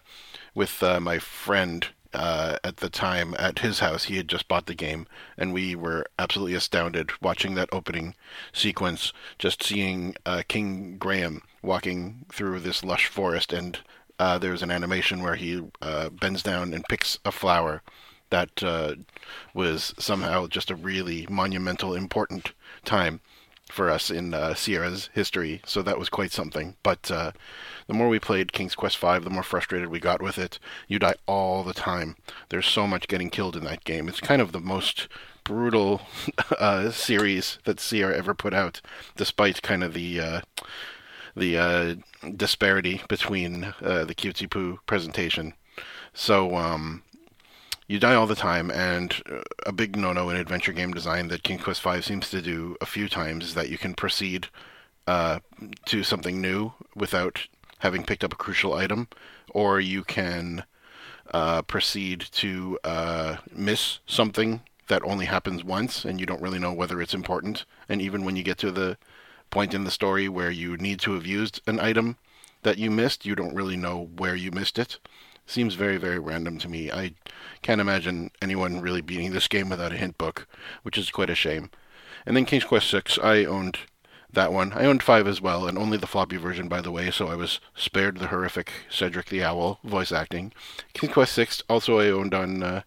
with 0.53 0.81
uh, 0.83 0.99
my 0.99 1.17
friend 1.17 1.87
uh, 2.13 2.57
at 2.63 2.77
the 2.77 2.89
time 2.89 3.35
at 3.39 3.59
his 3.59 3.79
house. 3.79 4.05
He 4.05 4.17
had 4.17 4.27
just 4.27 4.47
bought 4.47 4.65
the 4.65 4.75
game, 4.75 5.07
and 5.37 5.53
we 5.53 5.75
were 5.75 6.05
absolutely 6.19 6.55
astounded 6.55 7.11
watching 7.21 7.55
that 7.55 7.69
opening 7.71 8.15
sequence, 8.53 9.13
just 9.37 9.63
seeing 9.63 10.15
uh, 10.25 10.43
King 10.47 10.97
Graham 10.97 11.41
walking 11.61 12.25
through 12.31 12.59
this 12.59 12.83
lush 12.83 13.07
forest, 13.07 13.53
and 13.53 13.79
uh, 14.19 14.37
there's 14.37 14.63
an 14.63 14.71
animation 14.71 15.23
where 15.23 15.35
he 15.35 15.61
uh, 15.81 16.09
bends 16.09 16.43
down 16.43 16.73
and 16.73 16.85
picks 16.89 17.19
a 17.25 17.31
flower. 17.31 17.81
That 18.29 18.63
uh, 18.63 18.95
was 19.53 19.93
somehow 19.99 20.47
just 20.47 20.71
a 20.71 20.75
really 20.75 21.27
monumental, 21.29 21.93
important 21.93 22.53
time 22.85 23.19
for 23.71 23.89
us 23.89 24.09
in 24.09 24.33
uh, 24.33 24.53
Sierra's 24.53 25.09
history, 25.13 25.61
so 25.65 25.81
that 25.81 25.99
was 25.99 26.09
quite 26.09 26.31
something. 26.31 26.75
But 26.83 27.09
uh, 27.09 27.31
the 27.87 27.93
more 27.93 28.07
we 28.09 28.19
played 28.19 28.53
King's 28.53 28.75
Quest 28.75 28.97
V, 28.97 29.19
the 29.19 29.29
more 29.29 29.43
frustrated 29.43 29.89
we 29.89 29.99
got 29.99 30.21
with 30.21 30.37
it. 30.37 30.59
You 30.87 30.99
die 30.99 31.15
all 31.25 31.63
the 31.63 31.73
time. 31.73 32.15
There's 32.49 32.67
so 32.67 32.87
much 32.87 33.07
getting 33.07 33.29
killed 33.29 33.55
in 33.55 33.63
that 33.65 33.83
game. 33.83 34.07
It's 34.07 34.19
kind 34.19 34.41
of 34.41 34.51
the 34.51 34.59
most 34.59 35.07
brutal 35.43 36.01
uh, 36.59 36.91
series 36.91 37.59
that 37.65 37.79
Sierra 37.79 38.15
ever 38.15 38.33
put 38.33 38.53
out, 38.53 38.81
despite 39.15 39.61
kind 39.61 39.83
of 39.83 39.93
the 39.93 40.19
uh, 40.19 40.41
the 41.35 41.57
uh, 41.57 41.95
disparity 42.35 43.01
between 43.07 43.73
uh, 43.81 44.05
the 44.05 44.15
Cutesy 44.15 44.49
Poo 44.49 44.79
presentation. 44.85 45.53
So 46.13 46.55
um, 46.55 47.03
you 47.91 47.99
die 47.99 48.15
all 48.15 48.25
the 48.25 48.35
time, 48.35 48.71
and 48.71 49.21
uh, 49.29 49.41
a 49.65 49.73
big 49.73 49.97
no-no 49.97 50.29
in 50.29 50.37
adventure 50.37 50.71
game 50.71 50.93
design 50.93 51.27
that 51.27 51.43
King 51.43 51.59
Quest 51.59 51.81
V 51.81 52.01
seems 52.01 52.29
to 52.29 52.41
do 52.41 52.77
a 52.79 52.85
few 52.85 53.09
times 53.09 53.43
is 53.43 53.53
that 53.53 53.69
you 53.69 53.77
can 53.77 53.93
proceed 53.93 54.47
uh, 55.07 55.39
to 55.85 56.01
something 56.01 56.39
new 56.39 56.71
without 56.95 57.47
having 57.79 58.05
picked 58.05 58.23
up 58.23 58.31
a 58.31 58.37
crucial 58.37 58.73
item, 58.73 59.09
or 59.49 59.81
you 59.81 60.05
can 60.05 60.63
uh, 61.33 61.61
proceed 61.63 62.21
to 62.31 62.79
uh, 62.85 63.37
miss 63.53 63.99
something 64.05 64.61
that 64.87 65.03
only 65.03 65.25
happens 65.25 65.61
once, 65.61 66.05
and 66.05 66.17
you 66.17 66.25
don't 66.25 66.41
really 66.41 66.59
know 66.59 66.71
whether 66.71 67.01
it's 67.01 67.13
important. 67.13 67.65
And 67.89 68.01
even 68.01 68.23
when 68.23 68.37
you 68.37 68.43
get 68.43 68.57
to 68.59 68.71
the 68.71 68.97
point 69.49 69.73
in 69.73 69.83
the 69.83 69.91
story 69.91 70.29
where 70.29 70.51
you 70.51 70.77
need 70.77 70.99
to 71.01 71.13
have 71.13 71.25
used 71.25 71.61
an 71.67 71.77
item 71.81 72.15
that 72.61 72.77
you 72.77 72.89
missed, 72.89 73.25
you 73.25 73.35
don't 73.35 73.55
really 73.55 73.75
know 73.75 74.09
where 74.15 74.35
you 74.35 74.49
missed 74.49 74.79
it. 74.79 74.97
Seems 75.51 75.73
very, 75.73 75.97
very 75.97 76.17
random 76.17 76.59
to 76.59 76.69
me. 76.69 76.89
I 76.89 77.11
can't 77.61 77.81
imagine 77.81 78.31
anyone 78.41 78.79
really 78.79 79.01
beating 79.01 79.33
this 79.33 79.49
game 79.49 79.67
without 79.67 79.91
a 79.91 79.97
hint 79.97 80.17
book, 80.17 80.47
which 80.83 80.97
is 80.97 81.11
quite 81.11 81.29
a 81.29 81.35
shame. 81.35 81.69
And 82.25 82.37
then 82.37 82.45
King's 82.45 82.63
Quest 82.63 82.89
VI, 82.89 83.01
I 83.21 83.43
owned 83.43 83.79
that 84.31 84.53
one. 84.53 84.71
I 84.71 84.85
owned 84.85 85.03
five 85.03 85.27
as 85.27 85.41
well, 85.41 85.67
and 85.67 85.77
only 85.77 85.97
the 85.97 86.07
floppy 86.07 86.37
version, 86.37 86.69
by 86.69 86.79
the 86.79 86.89
way, 86.89 87.11
so 87.11 87.27
I 87.27 87.35
was 87.35 87.59
spared 87.75 88.19
the 88.19 88.27
horrific 88.27 88.71
Cedric 88.89 89.25
the 89.25 89.43
Owl 89.43 89.79
voice 89.83 90.13
acting. 90.13 90.53
King's 90.93 91.11
Quest 91.11 91.35
VI 91.35 91.47
also 91.69 91.99
I 91.99 92.07
owned 92.11 92.33
on 92.33 92.63
uh, 92.63 92.81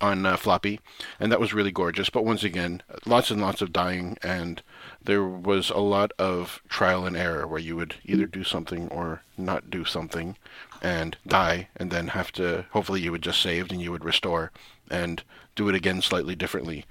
on 0.00 0.26
uh, 0.26 0.36
floppy, 0.36 0.80
and 1.20 1.30
that 1.30 1.38
was 1.38 1.54
really 1.54 1.70
gorgeous. 1.70 2.10
But 2.10 2.24
once 2.24 2.42
again, 2.42 2.82
lots 3.06 3.30
and 3.30 3.40
lots 3.40 3.62
of 3.62 3.72
dying, 3.72 4.18
and 4.24 4.60
there 5.00 5.22
was 5.22 5.70
a 5.70 5.78
lot 5.78 6.10
of 6.18 6.62
trial 6.68 7.06
and 7.06 7.16
error 7.16 7.46
where 7.46 7.60
you 7.60 7.76
would 7.76 7.94
either 8.04 8.26
do 8.26 8.42
something 8.42 8.88
or 8.88 9.22
not 9.38 9.70
do 9.70 9.84
something, 9.84 10.36
and 10.82 11.16
die, 11.26 11.68
and 11.76 11.90
then 11.90 12.08
have 12.08 12.32
to. 12.32 12.66
Hopefully, 12.72 13.00
you 13.00 13.12
would 13.12 13.22
just 13.22 13.40
saved 13.40 13.72
and 13.72 13.80
you 13.80 13.92
would 13.92 14.04
restore 14.04 14.50
and 14.90 15.22
do 15.54 15.68
it 15.68 15.74
again 15.74 16.02
slightly 16.02 16.34
differently. 16.34 16.84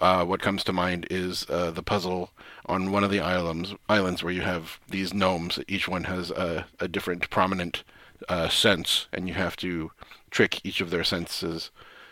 Uh, 0.00 0.24
what 0.24 0.42
comes 0.42 0.62
to 0.62 0.72
mind 0.72 1.06
is 1.10 1.46
uh, 1.48 1.70
the 1.70 1.82
puzzle 1.82 2.30
on 2.66 2.92
one 2.92 3.02
of 3.02 3.10
the 3.10 3.20
islands, 3.20 3.74
islands 3.88 4.22
where 4.22 4.32
you 4.32 4.42
have 4.42 4.78
these 4.88 5.14
gnomes. 5.14 5.58
Each 5.66 5.88
one 5.88 6.04
has 6.04 6.30
a, 6.30 6.66
a 6.78 6.86
different 6.86 7.30
prominent 7.30 7.82
uh, 8.28 8.48
sense, 8.48 9.06
and 9.12 9.26
you 9.26 9.34
have 9.34 9.56
to 9.56 9.90
trick 10.30 10.64
each 10.64 10.80
of 10.80 10.90
their 10.90 11.04
senses. 11.04 11.70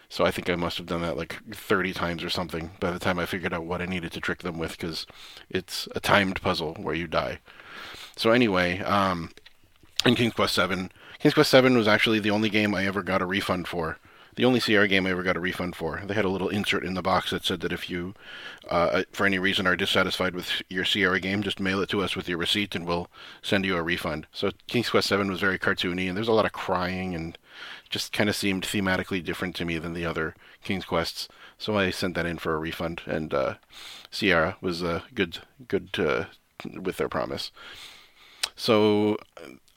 So 0.09 0.24
I 0.24 0.31
think 0.31 0.49
I 0.49 0.57
must 0.57 0.79
have 0.79 0.87
done 0.87 1.03
that 1.03 1.18
like 1.18 1.39
30 1.53 1.93
times 1.93 2.24
or 2.24 2.31
something 2.31 2.70
by 2.81 2.91
the 2.91 2.99
time 2.99 3.18
I 3.18 3.26
figured 3.26 3.53
out 3.53 3.66
what 3.66 3.83
I 3.83 3.87
needed 3.87 4.12
to 4.12 4.20
trick 4.20 4.43
them 4.43 4.59
with, 4.59 4.72
because 4.72 5.07
it's 5.51 5.87
a 5.95 6.01
timed 6.01 6.41
puzzle 6.41 6.74
where 6.74 6.95
you 6.95 7.07
die. 7.07 7.41
So 8.16 8.31
anyway, 8.31 8.81
um, 8.81 9.31
in 10.07 10.14
King's 10.14 10.33
Quest 10.33 10.57
VII, 10.57 10.89
King's 11.19 11.35
Quest 11.35 11.53
VII 11.53 11.77
was 11.77 11.89
actually 11.89 12.21
the 12.21 12.31
only 12.31 12.49
game 12.49 12.75
I 12.75 12.87
ever 12.87 13.03
got 13.03 13.23
a 13.23 13.27
refund 13.27 13.66
for 13.69 13.99
the 14.39 14.45
only 14.45 14.61
Sierra 14.61 14.87
game 14.87 15.05
I 15.05 15.11
ever 15.11 15.25
got 15.25 15.37
a 15.37 15.41
refund 15.41 15.75
for. 15.75 16.01
They 16.07 16.14
had 16.14 16.25
a 16.25 16.29
little 16.29 16.49
insert 16.49 16.85
in 16.85 16.95
the 16.95 17.03
box 17.03 17.31
that 17.31 17.45
said 17.45 17.59
that 17.62 17.73
if 17.73 17.91
you, 17.91 18.14
uh, 18.71 19.03
for 19.11 19.27
any 19.27 19.41
reason, 19.41 19.66
are 19.66 19.75
dissatisfied 19.75 20.33
with 20.33 20.62
your 20.69 20.85
Sierra 20.85 21.19
game, 21.19 21.43
just 21.43 21.59
mail 21.59 21.81
it 21.81 21.89
to 21.89 22.03
us 22.03 22.14
with 22.14 22.29
your 22.29 22.39
receipt 22.39 22.77
and 22.77 22.87
we'll 22.87 23.11
send 23.43 23.64
you 23.64 23.77
a 23.77 23.83
refund. 23.83 24.29
So 24.31 24.53
King's 24.69 24.91
Quest 24.91 25.09
VII 25.09 25.25
was 25.25 25.41
very 25.41 25.59
cartoony 25.59 26.07
and 26.07 26.16
there's 26.16 26.29
a 26.29 26.33
lot 26.33 26.45
of 26.45 26.53
crying 26.53 27.16
and 27.16 27.37
just 27.91 28.12
kind 28.12 28.31
of 28.31 28.37
seemed 28.37 28.62
thematically 28.62 29.25
different 29.25 29.57
to 29.57 29.64
me 29.64 29.77
than 29.79 29.93
the 29.93 30.07
other 30.07 30.37
King's 30.62 30.85
Quests. 30.85 31.27
So 31.59 31.77
I 31.77 31.91
sent 31.91 32.14
that 32.14 32.25
in 32.25 32.39
for 32.39 32.55
a 32.55 32.61
refund 32.61 33.03
and 33.07 33.35
uh, 33.35 33.55
Sierra 34.12 34.57
was 34.61 34.85
uh, 34.85 35.01
good, 35.16 35.39
good 35.66 35.89
uh, 35.99 36.27
with 36.81 36.99
their 36.99 37.09
promise. 37.09 37.51
So 38.55 39.16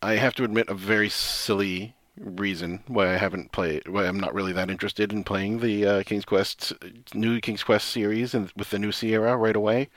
I 0.01 0.15
have 0.15 0.33
to 0.35 0.43
admit, 0.43 0.67
a 0.67 0.73
very 0.73 1.09
silly 1.09 1.95
reason 2.19 2.83
why 2.87 3.13
I 3.13 3.17
haven't 3.17 3.51
played, 3.51 3.87
why 3.87 4.05
I'm 4.07 4.19
not 4.19 4.33
really 4.33 4.53
that 4.53 4.69
interested 4.69 5.11
in 5.13 5.23
playing 5.23 5.59
the 5.59 5.85
uh, 5.85 6.03
King's 6.03 6.25
Quest 6.25 6.73
new 7.13 7.39
King's 7.39 7.63
Quest 7.63 7.87
series 7.87 8.33
and 8.33 8.51
with 8.55 8.71
the 8.71 8.79
new 8.79 8.91
Sierra 8.91 9.37
right 9.37 9.55
away. 9.55 9.89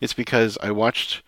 It's 0.00 0.14
because 0.14 0.58
I 0.62 0.70
watched 0.70 1.22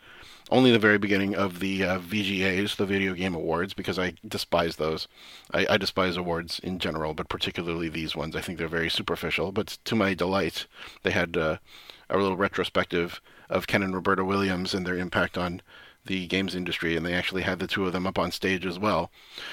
only 0.51 0.73
the 0.73 0.79
very 0.79 0.99
beginning 0.99 1.35
of 1.35 1.61
the 1.61 1.85
uh, 1.85 1.99
VGAs, 2.01 2.77
the 2.77 2.87
Video 2.87 3.15
Game 3.15 3.35
Awards, 3.35 3.75
because 3.75 3.99
I 3.99 4.15
despise 4.27 4.77
those. 4.77 5.07
I, 5.53 5.67
I, 5.71 5.77
despise 5.77 6.17
awards 6.17 6.59
in 6.59 6.81
general, 6.81 7.15
but 7.15 7.29
particularly 7.29 7.89
these 7.89 8.17
ones. 8.17 8.35
I 8.35 8.41
think 8.41 8.59
they're 8.59 8.67
very 8.67 8.91
superficial. 8.91 9.53
But 9.53 9.79
to 9.85 9.95
my 9.95 10.15
delight, 10.15 10.67
they 11.03 11.13
had 11.13 11.37
uh, 11.37 11.59
a 12.09 12.19
little 12.19 12.37
retrospective 12.37 13.21
of 13.49 13.69
Ken 13.69 13.83
and 13.83 13.95
Roberta 13.95 14.25
Williams 14.25 14.75
and 14.75 14.85
their 14.85 14.99
impact 14.99 15.39
on 15.39 15.63
the 16.07 16.27
games 16.27 16.55
industry, 16.55 16.97
and 16.97 17.05
they 17.05 17.15
actually 17.15 17.43
had 17.43 17.59
the 17.59 17.67
two 17.67 17.87
of 17.87 17.93
them 17.93 18.07
up 18.07 18.19
on 18.19 18.33
stage 18.33 18.65
as 18.67 18.79
well, 18.79 19.11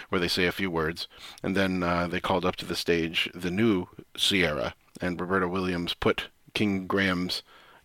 where 0.09 0.19
they 0.19 0.27
say 0.27 0.45
a 0.45 0.51
few 0.51 0.71
words. 0.71 1.07
And 1.43 1.55
then 1.55 1.83
uh, 1.83 2.07
they 2.07 2.19
called 2.19 2.45
up 2.45 2.55
to 2.57 2.65
the 2.65 2.75
stage 2.75 3.29
the 3.33 3.51
new 3.51 3.87
Sierra, 4.15 4.73
and 5.01 5.19
Roberta 5.19 5.47
Williams 5.47 5.93
put 5.93 6.29
King 6.53 6.87
Graham's 6.87 7.43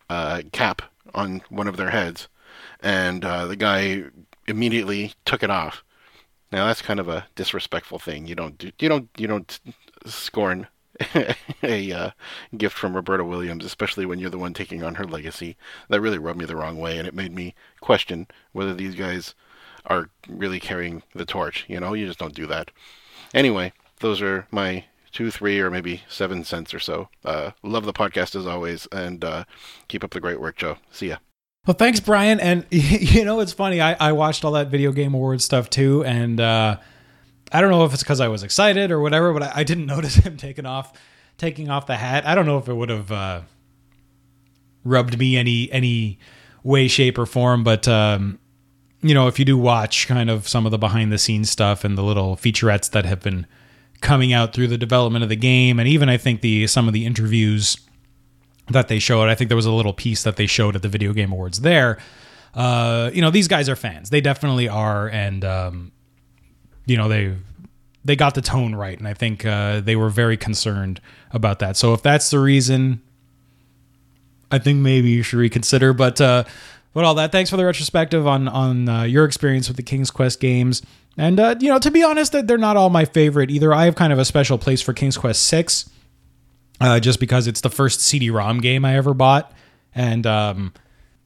uh, 0.08 0.42
cap 0.52 0.82
on 1.14 1.42
one 1.48 1.68
of 1.68 1.76
their 1.76 1.90
heads, 1.90 2.28
and 2.80 3.24
uh, 3.24 3.46
the 3.46 3.56
guy 3.56 4.04
immediately 4.46 5.14
took 5.24 5.42
it 5.42 5.50
off. 5.50 5.84
Now 6.50 6.66
that's 6.66 6.82
kind 6.82 7.00
of 7.00 7.08
a 7.08 7.26
disrespectful 7.34 7.98
thing. 7.98 8.26
You 8.26 8.34
don't 8.34 8.58
do, 8.58 8.70
you 8.78 8.88
don't 8.88 9.08
you 9.16 9.26
don't 9.26 9.58
scorn 10.06 10.68
a 11.62 11.92
uh, 11.92 12.10
gift 12.56 12.76
from 12.76 12.94
Roberta 12.94 13.24
Williams, 13.24 13.64
especially 13.64 14.06
when 14.06 14.18
you're 14.18 14.30
the 14.30 14.38
one 14.38 14.54
taking 14.54 14.82
on 14.82 14.96
her 14.96 15.04
legacy. 15.04 15.56
That 15.88 16.00
really 16.00 16.18
rubbed 16.18 16.38
me 16.38 16.44
the 16.44 16.56
wrong 16.56 16.78
way, 16.78 16.98
and 16.98 17.08
it 17.08 17.14
made 17.14 17.34
me 17.34 17.54
question 17.80 18.26
whether 18.52 18.74
these 18.74 18.94
guys 18.94 19.34
are 19.86 20.10
really 20.28 20.60
carrying 20.60 21.02
the 21.14 21.24
torch. 21.24 21.64
You 21.68 21.80
know, 21.80 21.94
you 21.94 22.06
just 22.06 22.18
don't 22.18 22.34
do 22.34 22.46
that. 22.46 22.70
Anyway, 23.34 23.72
those 24.00 24.20
are 24.20 24.46
my 24.50 24.84
two, 25.12 25.30
three, 25.30 25.60
or 25.60 25.70
maybe 25.70 26.02
seven 26.08 26.44
cents 26.44 26.72
or 26.74 26.78
so. 26.78 27.08
Uh, 27.24 27.52
love 27.62 27.84
the 27.84 27.92
podcast 27.92 28.34
as 28.36 28.46
always, 28.46 28.86
and 28.92 29.24
uh, 29.24 29.44
keep 29.88 30.04
up 30.04 30.10
the 30.10 30.20
great 30.20 30.40
work, 30.40 30.56
Joe. 30.56 30.76
See 30.90 31.08
ya. 31.08 31.16
Well, 31.66 31.76
thanks, 31.76 32.00
Brian. 32.00 32.40
And 32.40 32.66
you 32.70 33.24
know, 33.24 33.40
it's 33.40 33.52
funny. 33.52 33.80
I, 33.80 33.94
I 33.94 34.12
watched 34.12 34.44
all 34.44 34.52
that 34.52 34.68
video 34.68 34.92
game 34.92 35.14
awards 35.14 35.44
stuff 35.44 35.70
too, 35.70 36.04
and 36.04 36.40
uh, 36.40 36.78
I 37.52 37.60
don't 37.60 37.70
know 37.70 37.84
if 37.84 37.92
it's 37.92 38.02
because 38.02 38.20
I 38.20 38.28
was 38.28 38.42
excited 38.42 38.90
or 38.90 39.00
whatever, 39.00 39.32
but 39.32 39.42
I, 39.42 39.52
I, 39.56 39.64
didn't 39.64 39.86
notice 39.94 40.16
him 40.16 40.36
taking 40.36 40.66
off 40.66 40.92
taking 41.38 41.68
off 41.68 41.86
the 41.86 41.96
hat. 41.96 42.26
I 42.26 42.34
don't 42.34 42.46
know 42.46 42.58
if 42.58 42.68
it 42.68 42.74
would 42.74 42.88
have 42.88 43.12
uh, 43.12 43.40
rubbed 44.84 45.18
me 45.18 45.36
any 45.36 45.70
any 45.70 46.18
way, 46.62 46.88
shape, 46.88 47.18
or 47.18 47.26
form. 47.26 47.64
But 47.64 47.86
um, 47.88 48.38
you 49.02 49.14
know, 49.14 49.26
if 49.26 49.38
you 49.38 49.44
do 49.44 49.58
watch 49.58 50.06
kind 50.06 50.30
of 50.30 50.48
some 50.48 50.64
of 50.64 50.70
the 50.72 50.78
behind 50.78 51.12
the 51.12 51.18
scenes 51.18 51.50
stuff 51.50 51.84
and 51.84 51.98
the 51.98 52.02
little 52.02 52.36
featurettes 52.36 52.90
that 52.90 53.04
have 53.04 53.20
been 53.20 53.46
coming 54.00 54.32
out 54.32 54.52
through 54.52 54.68
the 54.68 54.78
development 54.78 55.22
of 55.22 55.28
the 55.28 55.36
game, 55.36 55.78
and 55.78 55.88
even 55.88 56.08
I 56.08 56.16
think 56.16 56.40
the 56.40 56.66
some 56.66 56.88
of 56.88 56.94
the 56.94 57.04
interviews 57.04 57.76
that 58.68 58.88
they 58.88 58.98
showed, 58.98 59.28
I 59.28 59.34
think 59.34 59.48
there 59.48 59.56
was 59.56 59.66
a 59.66 59.72
little 59.72 59.92
piece 59.92 60.22
that 60.22 60.36
they 60.36 60.46
showed 60.46 60.76
at 60.76 60.82
the 60.82 60.88
Video 60.88 61.12
Game 61.12 61.32
Awards 61.32 61.60
there. 61.60 61.98
Uh, 62.54 63.10
you 63.12 63.22
know, 63.22 63.30
these 63.30 63.48
guys 63.48 63.68
are 63.68 63.76
fans. 63.76 64.10
They 64.10 64.20
definitely 64.20 64.68
are, 64.68 65.08
and 65.08 65.44
um, 65.44 65.92
you 66.86 66.96
know 66.96 67.08
they 67.08 67.34
they 68.04 68.16
got 68.16 68.34
the 68.34 68.42
tone 68.42 68.74
right, 68.74 68.98
and 68.98 69.06
I 69.06 69.14
think 69.14 69.46
uh, 69.46 69.80
they 69.80 69.96
were 69.96 70.10
very 70.10 70.36
concerned 70.36 71.00
about 71.32 71.60
that. 71.60 71.76
So 71.76 71.94
if 71.94 72.02
that's 72.02 72.30
the 72.30 72.38
reason, 72.38 73.00
I 74.50 74.58
think 74.58 74.80
maybe 74.80 75.10
you 75.10 75.22
should 75.22 75.38
reconsider. 75.38 75.92
But 75.92 76.20
uh, 76.20 76.44
but 76.92 77.04
all 77.04 77.14
that. 77.14 77.32
Thanks 77.32 77.50
for 77.50 77.56
the 77.56 77.64
retrospective 77.64 78.26
on 78.26 78.48
on 78.48 78.88
uh, 78.88 79.02
your 79.04 79.24
experience 79.24 79.68
with 79.68 79.76
the 79.76 79.82
King's 79.82 80.10
Quest 80.10 80.40
games. 80.40 80.82
And 81.16 81.38
uh, 81.38 81.54
you 81.60 81.68
know, 81.68 81.78
to 81.78 81.90
be 81.90 82.02
honest, 82.02 82.32
they're 82.46 82.58
not 82.58 82.76
all 82.76 82.90
my 82.90 83.04
favorite 83.04 83.50
either. 83.50 83.72
I 83.72 83.84
have 83.84 83.94
kind 83.94 84.12
of 84.12 84.18
a 84.18 84.24
special 84.24 84.58
place 84.58 84.80
for 84.80 84.92
King's 84.92 85.16
Quest 85.16 85.42
Six, 85.42 85.90
uh, 86.80 87.00
just 87.00 87.20
because 87.20 87.46
it's 87.46 87.60
the 87.60 87.70
first 87.70 88.00
CD-ROM 88.00 88.60
game 88.60 88.84
I 88.84 88.96
ever 88.96 89.14
bought, 89.14 89.52
and 89.94 90.26
um, 90.26 90.72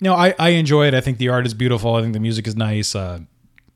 you 0.01 0.09
know, 0.09 0.15
I 0.15 0.35
I 0.39 0.51
enjoy 0.51 0.87
it. 0.89 0.95
I 0.95 1.01
think 1.01 1.19
the 1.19 1.29
art 1.29 1.47
is 1.47 1.55
beautiful. 1.55 1.95
I 1.95 2.03
think 2.03 2.15
the 2.15 2.21
music 2.21 2.47
is 2.47 2.57
nice. 2.57 2.95
Uh, 2.95 3.21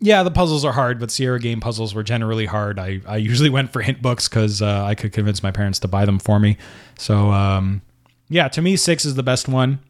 yeah, 0.01 0.22
the 0.22 0.30
puzzles 0.30 0.64
are 0.64 0.72
hard, 0.72 0.98
but 0.98 1.11
Sierra 1.11 1.38
game 1.38 1.61
puzzles 1.61 1.94
were 1.94 2.03
generally 2.03 2.46
hard. 2.46 2.78
I, 2.78 3.01
I 3.07 3.18
usually 3.18 3.51
went 3.51 3.70
for 3.70 3.82
hint 3.82 4.01
books 4.01 4.28
because 4.28 4.62
uh, 4.62 4.84
I 4.84 4.94
could 4.94 5.12
convince 5.12 5.42
my 5.42 5.51
parents 5.51 5.78
to 5.80 5.88
buy 5.88 6.07
them 6.07 6.18
for 6.18 6.40
me. 6.40 6.57
So 6.98 7.30
um, 7.30 7.82
yeah, 8.30 8.48
to 8.48 8.62
me, 8.62 8.76
six 8.76 9.05
is 9.05 9.14
the 9.14 9.22
best 9.22 9.46
one, 9.46 9.80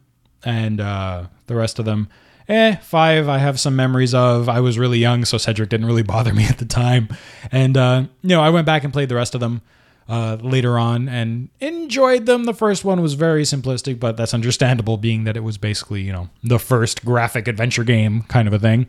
and 0.43 0.81
uh, 0.81 1.27
the 1.47 1.55
rest 1.55 1.79
of 1.79 1.85
them, 1.85 2.09
eh, 2.49 2.75
five. 2.77 3.29
I 3.29 3.37
have 3.37 3.57
some 3.57 3.75
memories 3.77 4.13
of. 4.13 4.49
I 4.49 4.59
was 4.59 4.77
really 4.77 4.99
young, 4.99 5.23
so 5.23 5.37
Cedric 5.37 5.69
didn't 5.69 5.85
really 5.85 6.03
bother 6.15 6.33
me 6.33 6.43
at 6.43 6.57
the 6.57 6.65
time, 6.65 7.07
and 7.49 7.77
uh, 7.77 8.03
you 8.21 8.29
know, 8.29 8.41
I 8.41 8.49
went 8.49 8.65
back 8.65 8.83
and 8.83 8.91
played 8.91 9.09
the 9.09 9.15
rest 9.15 9.33
of 9.33 9.39
them. 9.39 9.61
Uh, 10.09 10.35
later 10.41 10.77
on 10.77 11.07
and 11.07 11.47
enjoyed 11.61 12.25
them. 12.25 12.43
The 12.43 12.53
first 12.53 12.83
one 12.83 13.01
was 13.01 13.13
very 13.13 13.43
simplistic, 13.43 13.97
but 13.97 14.17
that's 14.17 14.33
understandable, 14.33 14.97
being 14.97 15.23
that 15.23 15.37
it 15.37 15.39
was 15.39 15.57
basically, 15.57 16.01
you 16.01 16.11
know, 16.11 16.27
the 16.43 16.59
first 16.59 17.05
graphic 17.05 17.47
adventure 17.47 17.85
game 17.85 18.23
kind 18.23 18.45
of 18.45 18.53
a 18.53 18.59
thing. 18.59 18.87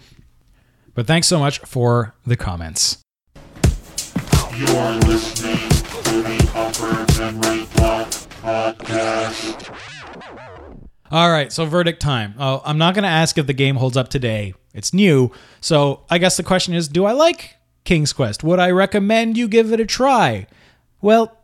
But 0.94 1.06
thanks 1.06 1.26
so 1.26 1.38
much 1.38 1.58
for 1.60 2.14
the 2.26 2.36
comments. 2.36 2.98
You 4.54 4.66
are 4.66 4.98
listening 5.00 5.56
to 5.56 6.22
the 6.22 6.52
Upper 6.54 7.18
Memory 7.18 7.66
Block 7.76 8.08
Podcast. 8.42 9.74
All 11.10 11.30
right, 11.30 11.50
so 11.50 11.64
verdict 11.64 12.00
time. 12.00 12.34
Oh, 12.38 12.62
I'm 12.64 12.78
not 12.78 12.94
going 12.94 13.04
to 13.04 13.08
ask 13.08 13.38
if 13.38 13.46
the 13.46 13.52
game 13.54 13.76
holds 13.76 13.96
up 13.96 14.08
today. 14.08 14.54
It's 14.74 14.92
new. 14.92 15.30
So 15.60 16.04
I 16.10 16.18
guess 16.18 16.36
the 16.36 16.42
question 16.42 16.74
is 16.74 16.88
do 16.88 17.04
I 17.06 17.12
like 17.12 17.56
King's 17.84 18.12
Quest? 18.12 18.44
Would 18.44 18.58
I 18.58 18.70
recommend 18.70 19.36
you 19.38 19.48
give 19.48 19.72
it 19.72 19.80
a 19.80 19.86
try? 19.86 20.46
Well, 21.00 21.36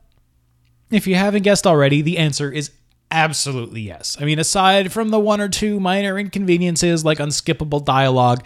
if 0.90 1.06
you 1.06 1.14
haven't 1.14 1.42
guessed 1.42 1.66
already, 1.66 2.02
the 2.02 2.18
answer 2.18 2.50
is 2.50 2.70
absolutely 3.10 3.80
yes. 3.82 4.16
I 4.20 4.24
mean, 4.24 4.38
aside 4.38 4.92
from 4.92 5.08
the 5.08 5.18
one 5.18 5.40
or 5.40 5.48
two 5.48 5.80
minor 5.80 6.18
inconveniences 6.18 7.04
like 7.04 7.18
unskippable 7.18 7.84
dialogue, 7.84 8.44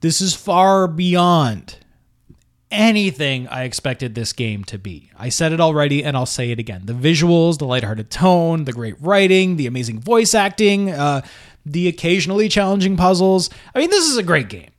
this 0.00 0.20
is 0.20 0.34
far 0.34 0.86
beyond 0.88 1.76
anything 2.70 3.48
I 3.48 3.64
expected 3.64 4.14
this 4.14 4.32
game 4.32 4.64
to 4.64 4.78
be. 4.78 5.10
I 5.18 5.28
said 5.28 5.52
it 5.52 5.60
already 5.60 6.04
and 6.04 6.16
I'll 6.16 6.26
say 6.26 6.50
it 6.50 6.58
again. 6.58 6.82
The 6.84 6.92
visuals, 6.92 7.58
the 7.58 7.66
lighthearted 7.66 8.10
tone, 8.10 8.64
the 8.64 8.72
great 8.72 8.94
writing, 9.00 9.56
the 9.56 9.66
amazing 9.66 10.00
voice 10.00 10.34
acting, 10.34 10.90
uh, 10.90 11.22
the 11.66 11.88
occasionally 11.88 12.48
challenging 12.48 12.96
puzzles. 12.96 13.50
I 13.74 13.80
mean, 13.80 13.90
this 13.90 14.06
is 14.06 14.16
a 14.16 14.22
great 14.22 14.48
game. 14.48 14.70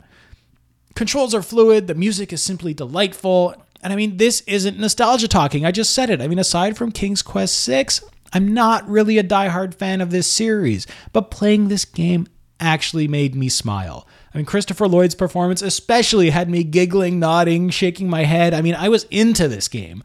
Controls 0.96 1.34
are 1.36 1.42
fluid, 1.42 1.88
the 1.88 1.96
music 1.96 2.34
is 2.34 2.42
simply 2.42 2.74
delightful. 2.74 3.56
And 3.84 3.92
I 3.92 3.96
mean, 3.96 4.18
this 4.18 4.42
isn't 4.42 4.80
nostalgia 4.80 5.28
talking. 5.28 5.66
I 5.66 5.72
just 5.72 5.94
said 5.94 6.10
it. 6.10 6.22
I 6.22 6.28
mean, 6.28 6.40
aside 6.40 6.78
from 6.78 6.92
King's 6.92 7.22
Quest 7.22 7.56
6, 7.60 8.04
I'm 8.34 8.54
not 8.54 8.88
really 8.88 9.18
a 9.18 9.24
diehard 9.24 9.74
fan 9.74 10.00
of 10.02 10.12
this 10.12 10.28
series, 10.28 10.88
but 11.12 11.32
playing 11.32 11.68
this 11.68 11.86
game 11.86 12.28
actually 12.60 13.08
made 13.08 13.36
me 13.36 13.50
smile. 13.50 14.08
I 14.34 14.38
mean, 14.38 14.46
Christopher 14.46 14.88
Lloyd's 14.88 15.16
performance 15.16 15.62
especially 15.62 16.30
had 16.30 16.50
me 16.50 16.64
giggling, 16.64 17.20
nodding, 17.20 17.70
shaking 17.70 18.10
my 18.10 18.24
head. 18.24 18.54
I 18.54 18.62
mean, 18.62 18.76
I 18.76 18.90
was 18.90 19.04
into 19.12 19.48
this 19.48 19.68
game. 19.68 20.04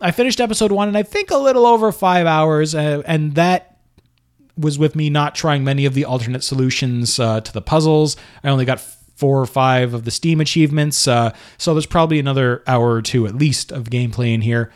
I 0.00 0.10
finished 0.10 0.40
episode 0.40 0.72
one 0.72 0.88
in 0.88 0.96
I 0.96 1.02
think 1.02 1.30
a 1.30 1.36
little 1.36 1.66
over 1.66 1.92
five 1.92 2.26
hours, 2.26 2.74
uh, 2.74 3.02
and 3.06 3.34
that 3.34 3.78
was 4.56 4.78
with 4.78 4.96
me 4.96 5.10
not 5.10 5.34
trying 5.34 5.62
many 5.62 5.84
of 5.84 5.94
the 5.94 6.04
alternate 6.04 6.42
solutions 6.42 7.20
uh, 7.20 7.40
to 7.40 7.52
the 7.52 7.62
puzzles. 7.62 8.16
I 8.42 8.48
only 8.48 8.64
got 8.64 8.80
four 8.80 9.40
or 9.40 9.46
five 9.46 9.94
of 9.94 10.04
the 10.04 10.10
Steam 10.10 10.40
achievements, 10.40 11.06
uh, 11.06 11.32
so 11.56 11.74
there's 11.74 11.86
probably 11.86 12.18
another 12.18 12.62
hour 12.66 12.92
or 12.92 13.02
two 13.02 13.26
at 13.26 13.34
least 13.34 13.72
of 13.72 13.84
gameplay 13.84 14.34
in 14.34 14.40
here. 14.40 14.72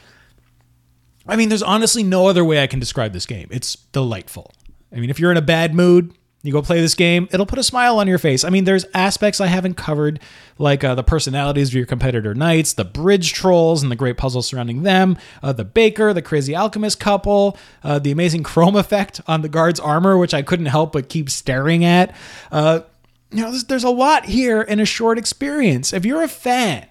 I 1.27 1.37
mean, 1.37 1.49
there's 1.49 1.63
honestly 1.63 2.03
no 2.03 2.27
other 2.27 2.45
way 2.45 2.63
I 2.63 2.67
can 2.67 2.81
describe 2.81 3.13
this 3.13 3.27
game. 3.27 3.49
It's 3.51 3.77
delightful. 3.77 4.53
I 4.93 4.97
mean, 4.97 5.11
if 5.11 5.21
you're 5.21 5.31
in 5.31 5.37
a 5.37 5.43
bad 5.43 5.75
mood, 5.75 6.15
you 6.43 6.53
go 6.53 6.61
play 6.61 6.81
this 6.81 6.95
game, 6.95 7.29
it'll 7.31 7.47
put 7.47 7.59
a 7.59 7.63
smile 7.63 7.99
on 7.99 8.09
your 8.09 8.19
face. 8.19 8.43
I 8.43 8.51
mean, 8.51 8.65
there's 8.65 8.85
aspects 8.95 9.41
I 9.41 9.47
haven't 9.47 9.75
covered, 9.75 10.19
like 10.59 10.83
uh, 10.83 10.95
the 10.95 11.05
personalities 11.05 11.69
of 11.69 11.75
your 11.75 11.87
competitor 11.87 12.35
knights, 12.35 12.73
the 12.73 12.85
bridge 12.85 13.33
trolls 13.33 13.83
and 13.83 13.93
the 13.93 13.97
great 13.97 14.17
puzzles 14.17 14.49
surrounding 14.49 14.83
them, 14.83 15.17
uh, 15.43 15.53
the 15.53 15.65
baker, 15.65 16.13
the 16.13 16.23
crazy 16.23 16.55
alchemist 16.55 16.99
couple, 16.99 17.57
uh, 17.85 17.99
the 17.99 18.11
amazing 18.11 18.43
chrome 18.53 18.75
effect 18.75 19.21
on 19.27 19.43
the 19.43 19.49
guard's 19.49 19.79
armor, 19.79 20.19
which 20.19 20.35
I 20.35 20.43
couldn't 20.43 20.67
help 20.67 20.93
but 20.93 21.09
keep 21.09 21.31
staring 21.31 21.85
at. 21.85 22.15
Uh, 22.51 22.81
you 23.31 23.43
know, 23.43 23.51
there's, 23.51 23.65
there's 23.65 23.85
a 23.85 23.91
lot 23.91 24.27
here 24.27 24.63
in 24.63 24.81
a 24.81 24.85
short 24.85 25.19
experience. 25.19 25.93
If 25.93 26.05
you're 26.05 26.23
a 26.23 26.29
fan 26.29 26.87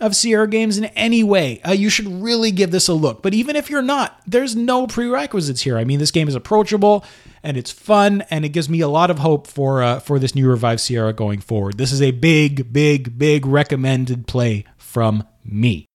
of 0.00 0.14
Sierra 0.14 0.46
games 0.46 0.78
in 0.78 0.84
any 0.86 1.22
way, 1.22 1.60
uh, 1.62 1.72
you 1.72 1.90
should 1.90 2.06
really 2.22 2.50
give 2.50 2.70
this 2.70 2.88
a 2.88 2.94
look. 2.94 3.22
But 3.22 3.34
even 3.34 3.56
if 3.56 3.68
you're 3.68 3.82
not, 3.82 4.20
there's 4.26 4.54
no 4.54 4.86
prerequisites 4.86 5.62
here. 5.62 5.76
I 5.78 5.84
mean, 5.84 5.98
this 5.98 6.10
game 6.10 6.28
is 6.28 6.34
approachable 6.34 7.04
and 7.42 7.56
it's 7.56 7.70
fun, 7.70 8.22
and 8.30 8.44
it 8.44 8.50
gives 8.50 8.68
me 8.68 8.80
a 8.80 8.88
lot 8.88 9.10
of 9.10 9.20
hope 9.20 9.46
for 9.46 9.82
uh, 9.82 10.00
for 10.00 10.18
this 10.18 10.34
new 10.34 10.48
revived 10.48 10.80
Sierra 10.80 11.12
going 11.12 11.40
forward. 11.40 11.78
This 11.78 11.92
is 11.92 12.02
a 12.02 12.10
big, 12.10 12.72
big, 12.72 13.18
big 13.18 13.46
recommended 13.46 14.26
play 14.26 14.64
from 14.76 15.26
me. 15.44 15.87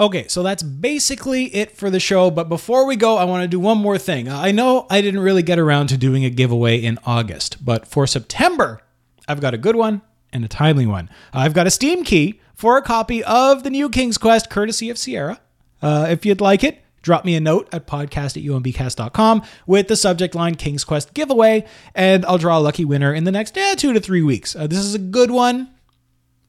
Okay, 0.00 0.26
so 0.28 0.42
that's 0.42 0.62
basically 0.62 1.54
it 1.54 1.76
for 1.76 1.90
the 1.90 2.00
show. 2.00 2.30
But 2.30 2.48
before 2.48 2.86
we 2.86 2.96
go, 2.96 3.18
I 3.18 3.24
want 3.24 3.42
to 3.42 3.48
do 3.48 3.60
one 3.60 3.76
more 3.76 3.98
thing. 3.98 4.30
I 4.30 4.50
know 4.50 4.86
I 4.88 5.02
didn't 5.02 5.20
really 5.20 5.42
get 5.42 5.58
around 5.58 5.88
to 5.88 5.98
doing 5.98 6.24
a 6.24 6.30
giveaway 6.30 6.78
in 6.78 6.98
August, 7.04 7.62
but 7.62 7.86
for 7.86 8.06
September, 8.06 8.80
I've 9.28 9.42
got 9.42 9.52
a 9.52 9.58
good 9.58 9.76
one 9.76 10.00
and 10.32 10.42
a 10.42 10.48
timely 10.48 10.86
one. 10.86 11.10
I've 11.34 11.52
got 11.52 11.66
a 11.66 11.70
Steam 11.70 12.02
key 12.02 12.40
for 12.54 12.78
a 12.78 12.82
copy 12.82 13.22
of 13.24 13.62
the 13.62 13.68
new 13.68 13.90
King's 13.90 14.16
Quest, 14.16 14.48
courtesy 14.48 14.88
of 14.88 14.96
Sierra. 14.96 15.38
Uh, 15.82 16.06
if 16.08 16.24
you'd 16.24 16.40
like 16.40 16.64
it, 16.64 16.82
drop 17.02 17.26
me 17.26 17.34
a 17.34 17.40
note 17.40 17.68
at 17.70 17.86
podcast 17.86 18.38
at 18.38 18.42
umbcast.com 18.42 19.42
with 19.66 19.88
the 19.88 19.96
subject 19.96 20.34
line 20.34 20.54
King's 20.54 20.82
Quest 20.82 21.12
giveaway, 21.12 21.66
and 21.94 22.24
I'll 22.24 22.38
draw 22.38 22.58
a 22.58 22.60
lucky 22.60 22.86
winner 22.86 23.12
in 23.12 23.24
the 23.24 23.32
next 23.32 23.58
eh, 23.58 23.74
two 23.74 23.92
to 23.92 24.00
three 24.00 24.22
weeks. 24.22 24.56
Uh, 24.56 24.66
this 24.66 24.78
is 24.78 24.94
a 24.94 24.98
good 24.98 25.30
one, 25.30 25.68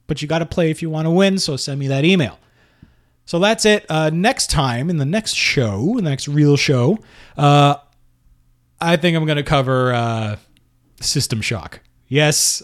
but 0.08 0.22
you 0.22 0.28
got 0.30 0.40
to 0.40 0.46
play 0.46 0.72
if 0.72 0.82
you 0.82 0.90
want 0.90 1.06
to 1.06 1.12
win, 1.12 1.38
so 1.38 1.58
send 1.58 1.78
me 1.78 1.90
that 1.90 2.06
email. 2.06 2.40
So 3.32 3.40
that's 3.40 3.64
it. 3.64 3.86
Uh, 3.88 4.10
next 4.10 4.50
time, 4.50 4.90
in 4.90 4.98
the 4.98 5.06
next 5.06 5.36
show, 5.36 5.98
in 5.98 6.04
the 6.04 6.10
next 6.10 6.28
real 6.28 6.58
show, 6.58 7.00
uh, 7.38 7.76
I 8.82 8.98
think 8.98 9.16
I'm 9.16 9.24
going 9.24 9.38
to 9.38 9.44
cover 9.44 9.94
uh, 9.94 10.36
System 11.00 11.40
Shock. 11.40 11.80
Yes, 12.10 12.62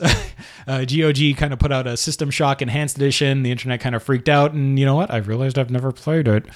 uh, 0.68 0.84
GOG 0.84 1.38
kind 1.38 1.54
of 1.54 1.60
put 1.60 1.72
out 1.72 1.88
a 1.88 1.96
System 1.96 2.30
Shock 2.30 2.62
Enhanced 2.62 2.98
Edition. 2.98 3.44
The 3.44 3.52
internet 3.52 3.80
kind 3.80 3.96
of 3.96 4.04
freaked 4.04 4.28
out, 4.28 4.52
and 4.52 4.78
you 4.78 4.86
know 4.86 4.96
what? 4.96 5.10
I've 5.10 5.30
realized 5.30 5.58
I've 5.58 5.72
never 5.72 5.94
played 5.94 6.28
it. 6.28 6.48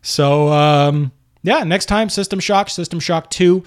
So, 0.00 0.48
um, 0.48 1.12
yeah, 1.42 1.62
next 1.62 1.86
time, 1.90 2.08
System 2.08 2.40
Shock, 2.40 2.70
System 2.70 3.00
Shock 3.00 3.28
2. 3.28 3.62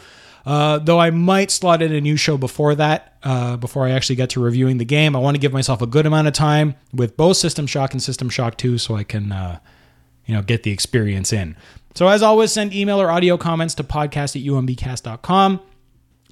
Uh, 0.48 0.80
though 0.80 1.00
I 1.00 1.12
might 1.12 1.52
slot 1.52 1.84
in 1.84 1.94
a 1.94 2.02
new 2.02 2.18
show 2.18 2.40
before 2.40 2.74
that, 2.74 3.20
uh, 3.22 3.56
before 3.56 3.86
I 3.86 3.92
actually 3.92 4.16
get 4.16 4.32
to 4.32 4.42
reviewing 4.42 4.80
the 4.80 4.86
game. 4.86 5.16
I 5.16 5.20
want 5.20 5.36
to 5.36 5.40
give 5.40 5.54
myself 5.54 5.80
a 5.80 5.86
good 5.86 6.08
amount 6.08 6.28
of 6.28 6.34
time 6.34 6.74
with 6.92 7.16
both 7.16 7.38
System 7.38 7.68
Shock 7.68 7.92
and 7.92 8.02
System 8.02 8.30
Shock 8.30 8.58
2 8.58 8.80
so 8.80 8.96
I 8.96 9.04
can 9.04 9.32
uh, 9.32 9.60
you 10.32 10.38
know, 10.38 10.42
get 10.42 10.64
the 10.64 10.72
experience 10.72 11.34
in. 11.34 11.58
So 11.94 12.08
as 12.08 12.24
always, 12.24 12.54
send 12.54 12.74
email 12.74 13.02
or 13.02 13.12
audio 13.12 13.36
comments 13.36 13.76
to 13.76 13.84
podcast 13.84 14.38
at 14.38 14.48
umbcast.com. 14.48 15.60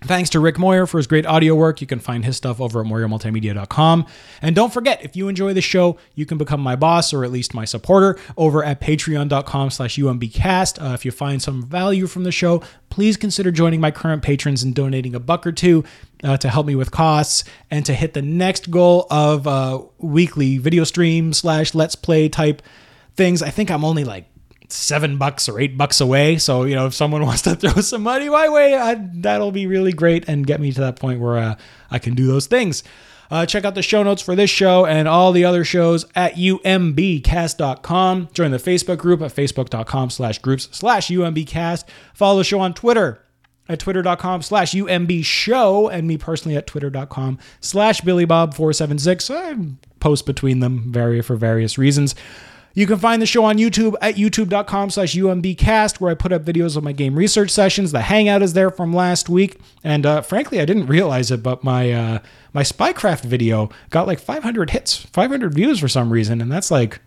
Thanks 0.03 0.29
to 0.29 0.39
Rick 0.39 0.57
Moyer 0.57 0.85
for 0.85 0.97
his 0.97 1.07
great 1.07 1.25
audio 1.25 1.53
work. 1.53 1.81
You 1.81 1.87
can 1.87 1.99
find 1.99 2.23
his 2.23 2.37
stuff 2.37 2.61
over 2.61 2.79
at 2.79 2.87
moyermultimedia.com. 2.87 4.05
And 4.41 4.55
don't 4.55 4.71
forget, 4.71 5.03
if 5.03 5.17
you 5.17 5.27
enjoy 5.27 5.53
the 5.53 5.61
show, 5.61 5.97
you 6.15 6.25
can 6.25 6.37
become 6.37 6.61
my 6.61 6.77
boss 6.77 7.11
or 7.11 7.25
at 7.25 7.31
least 7.31 7.53
my 7.53 7.65
supporter 7.65 8.17
over 8.37 8.63
at 8.63 8.79
patreon.com 8.79 9.69
slash 9.69 9.97
umbcast. 9.97 10.81
Uh, 10.81 10.93
if 10.93 11.03
you 11.03 11.11
find 11.11 11.41
some 11.41 11.61
value 11.61 12.07
from 12.07 12.23
the 12.23 12.31
show, 12.31 12.63
please 12.89 13.17
consider 13.17 13.51
joining 13.51 13.81
my 13.81 13.91
current 13.91 14.23
patrons 14.23 14.63
and 14.63 14.73
donating 14.73 15.13
a 15.13 15.19
buck 15.19 15.45
or 15.45 15.51
two 15.51 15.83
uh, 16.23 16.37
to 16.37 16.47
help 16.47 16.65
me 16.65 16.75
with 16.75 16.91
costs 16.91 17.43
and 17.69 17.85
to 17.85 17.93
hit 17.93 18.13
the 18.13 18.21
next 18.21 18.71
goal 18.71 19.05
of 19.11 19.45
uh, 19.45 19.81
weekly 19.97 20.57
video 20.57 20.85
stream 20.85 21.33
slash 21.33 21.75
let's 21.75 21.95
play 21.95 22.29
type 22.29 22.61
things. 23.19 23.43
I 23.43 23.51
think 23.51 23.69
I'm 23.69 23.83
only 23.83 24.03
like 24.03 24.25
seven 24.69 25.17
bucks 25.17 25.49
or 25.49 25.59
eight 25.59 25.77
bucks 25.77 25.99
away. 25.99 26.37
So, 26.37 26.63
you 26.63 26.73
know, 26.73 26.87
if 26.87 26.93
someone 26.93 27.23
wants 27.27 27.43
to 27.43 27.55
throw 27.55 27.81
some 27.81 28.01
money 28.01 28.29
my 28.29 28.49
way, 28.49 28.75
I, 28.75 28.95
that'll 28.95 29.51
be 29.51 29.67
really 29.67 29.91
great 29.91 30.27
and 30.27 30.47
get 30.47 30.59
me 30.59 30.71
to 30.71 30.81
that 30.81 30.95
point 30.95 31.19
where 31.19 31.37
uh, 31.37 31.55
I 31.91 31.99
can 31.99 32.15
do 32.15 32.25
those 32.25 32.47
things. 32.47 32.81
Uh, 33.29 33.45
check 33.45 33.63
out 33.63 33.75
the 33.75 33.83
show 33.83 34.01
notes 34.01 34.23
for 34.23 34.35
this 34.35 34.49
show 34.49 34.87
and 34.87 35.07
all 35.07 35.31
the 35.31 35.45
other 35.45 35.63
shows 35.63 36.05
at 36.15 36.33
umbcast.com. 36.33 38.29
Join 38.33 38.49
the 38.49 38.57
Facebook 38.57 38.97
group 38.97 39.21
at 39.21 39.35
facebook.com 39.35 40.09
slash 40.09 40.39
groups 40.39 40.67
slash 40.71 41.09
umbcast. 41.09 41.83
Follow 42.15 42.39
the 42.39 42.43
show 42.43 42.59
on 42.59 42.73
Twitter 42.73 43.23
at 43.67 43.77
twitter.com 43.77 44.41
slash 44.41 44.73
umb 44.73 45.23
show 45.23 45.87
and 45.89 46.07
me 46.07 46.17
personally 46.17 46.57
at 46.57 46.65
twitter.com 46.65 47.37
slash 47.61 48.01
billybob476 48.01 49.29
i 49.35 49.75
post 49.99 50.25
between 50.25 50.59
them 50.59 50.91
for 51.21 51.35
various 51.35 51.77
reasons 51.77 52.15
you 52.73 52.85
can 52.87 52.97
find 52.97 53.21
the 53.21 53.25
show 53.25 53.43
on 53.43 53.57
youtube 53.57 53.95
at 54.01 54.15
youtube.com 54.15 54.89
slash 54.89 55.15
umbcast 55.15 55.99
where 55.99 56.11
i 56.11 56.15
put 56.15 56.31
up 56.31 56.43
videos 56.43 56.75
of 56.77 56.83
my 56.83 56.91
game 56.91 57.15
research 57.15 57.49
sessions 57.49 57.91
the 57.91 58.01
hangout 58.01 58.41
is 58.41 58.53
there 58.53 58.69
from 58.69 58.93
last 58.93 59.29
week 59.29 59.59
and 59.83 60.05
uh, 60.05 60.21
frankly 60.21 60.59
i 60.59 60.65
didn't 60.65 60.87
realize 60.87 61.31
it 61.31 61.41
but 61.43 61.63
my 61.63 61.91
uh, 61.91 62.19
my 62.53 62.63
spycraft 62.63 63.23
video 63.23 63.69
got 63.89 64.07
like 64.07 64.19
500 64.19 64.71
hits 64.71 64.95
500 64.95 65.53
views 65.53 65.79
for 65.79 65.87
some 65.87 66.11
reason 66.11 66.41
and 66.41 66.51
that's 66.51 66.71
like 66.71 66.99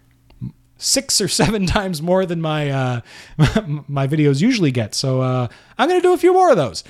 six 0.83 1.21
or 1.21 1.29
seven 1.29 1.67
times 1.67 2.03
more 2.03 2.27
than 2.27 2.41
my 2.41 2.71
uh, 2.71 3.01
my 3.89 4.07
videos 4.07 4.41
usually 4.41 4.71
get. 4.71 4.95
So 4.95 5.21
uh, 5.21 5.49
I'm 5.79 5.89
gonna 5.89 6.01
do 6.01 6.13
a 6.13 6.19
few 6.19 6.33
more 6.33 6.51
of 6.51 6.57
those. 6.57 6.85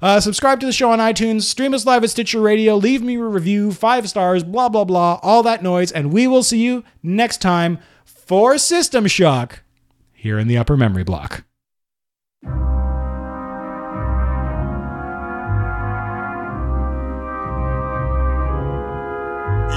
Uh, 0.00 0.20
subscribe 0.20 0.60
to 0.60 0.66
the 0.66 0.72
show 0.72 0.92
on 0.92 1.00
iTunes, 1.00 1.42
stream 1.42 1.74
us 1.74 1.84
live 1.84 2.04
at 2.04 2.10
Stitcher 2.10 2.40
Radio, 2.40 2.76
leave 2.76 3.02
me 3.02 3.16
a 3.16 3.22
review, 3.22 3.72
five 3.72 4.08
stars, 4.08 4.44
blah 4.44 4.68
blah 4.68 4.84
blah, 4.84 5.18
all 5.22 5.42
that 5.42 5.62
noise, 5.62 5.90
and 5.90 6.12
we 6.12 6.26
will 6.26 6.42
see 6.42 6.62
you 6.62 6.84
next 7.02 7.38
time 7.38 7.78
for 8.28 8.58
System 8.58 9.06
Shock 9.06 9.62
here 10.12 10.38
in 10.38 10.48
the 10.48 10.58
Upper 10.58 10.76
Memory 10.76 11.02
Block. 11.02 11.44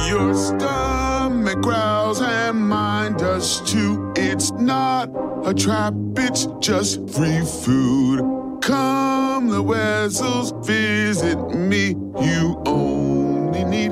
Your 0.10 0.36
stomach 0.36 1.62
growls 1.62 2.20
and 2.20 2.68
mine 2.68 3.14
does 3.14 3.62
too. 3.72 4.12
It's 4.18 4.52
not 4.52 5.10
a 5.46 5.54
trap, 5.54 5.94
it's 6.18 6.48
just 6.60 7.10
free 7.10 7.46
food. 7.46 8.20
Come, 8.62 9.48
the 9.48 9.64
Wezzles, 9.64 10.66
visit 10.66 11.38
me. 11.56 11.96
You 12.20 12.62
only 12.66 13.64
need 13.64 13.92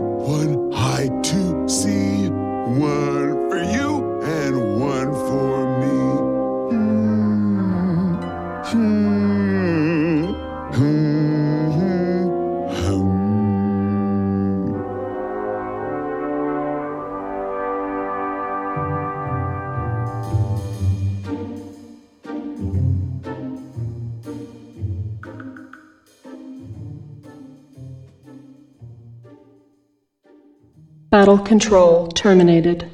Battle 31.10 31.40
control 31.40 32.08
terminated. 32.10 32.90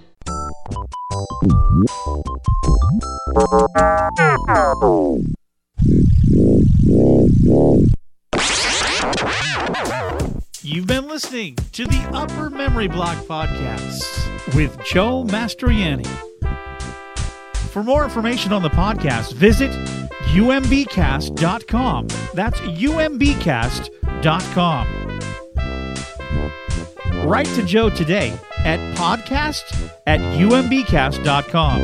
You've 10.62 10.88
been 10.88 11.08
listening 11.08 11.58
to 11.74 11.86
the 11.86 12.10
Upper 12.14 12.50
Memory 12.50 12.88
Block 12.88 13.18
Podcast 13.26 14.04
with 14.56 14.82
Joe 14.86 15.26
Mastriani. 15.26 16.08
For 17.72 17.84
more 17.84 18.06
information 18.06 18.54
on 18.54 18.62
the 18.64 18.70
podcast, 18.70 19.34
visit 19.34 19.72
umbcast.com. 20.32 22.08
That's 22.34 22.60
umbcast.com. 22.62 23.86
Write 27.26 27.48
to 27.56 27.66
Joe 27.66 27.90
today 27.90 28.38
at 28.66 28.80
podcast 28.96 29.90
at 30.06 30.20
umbcast.com. 30.20 31.82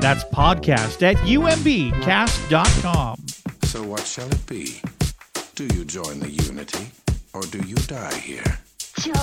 That's 0.00 0.24
podcast 0.24 1.02
at 1.02 1.16
umbcast.com. 1.16 3.16
So 3.64 3.82
what 3.82 4.06
shall 4.06 4.30
it 4.30 4.46
be? 4.46 4.80
Do 5.54 5.64
you 5.76 5.84
join 5.84 6.20
the 6.20 6.30
Unity, 6.30 6.86
or 7.34 7.42
do 7.42 7.58
you 7.58 7.74
die 7.74 8.14
here? 8.14 8.58
Join 9.00 9.14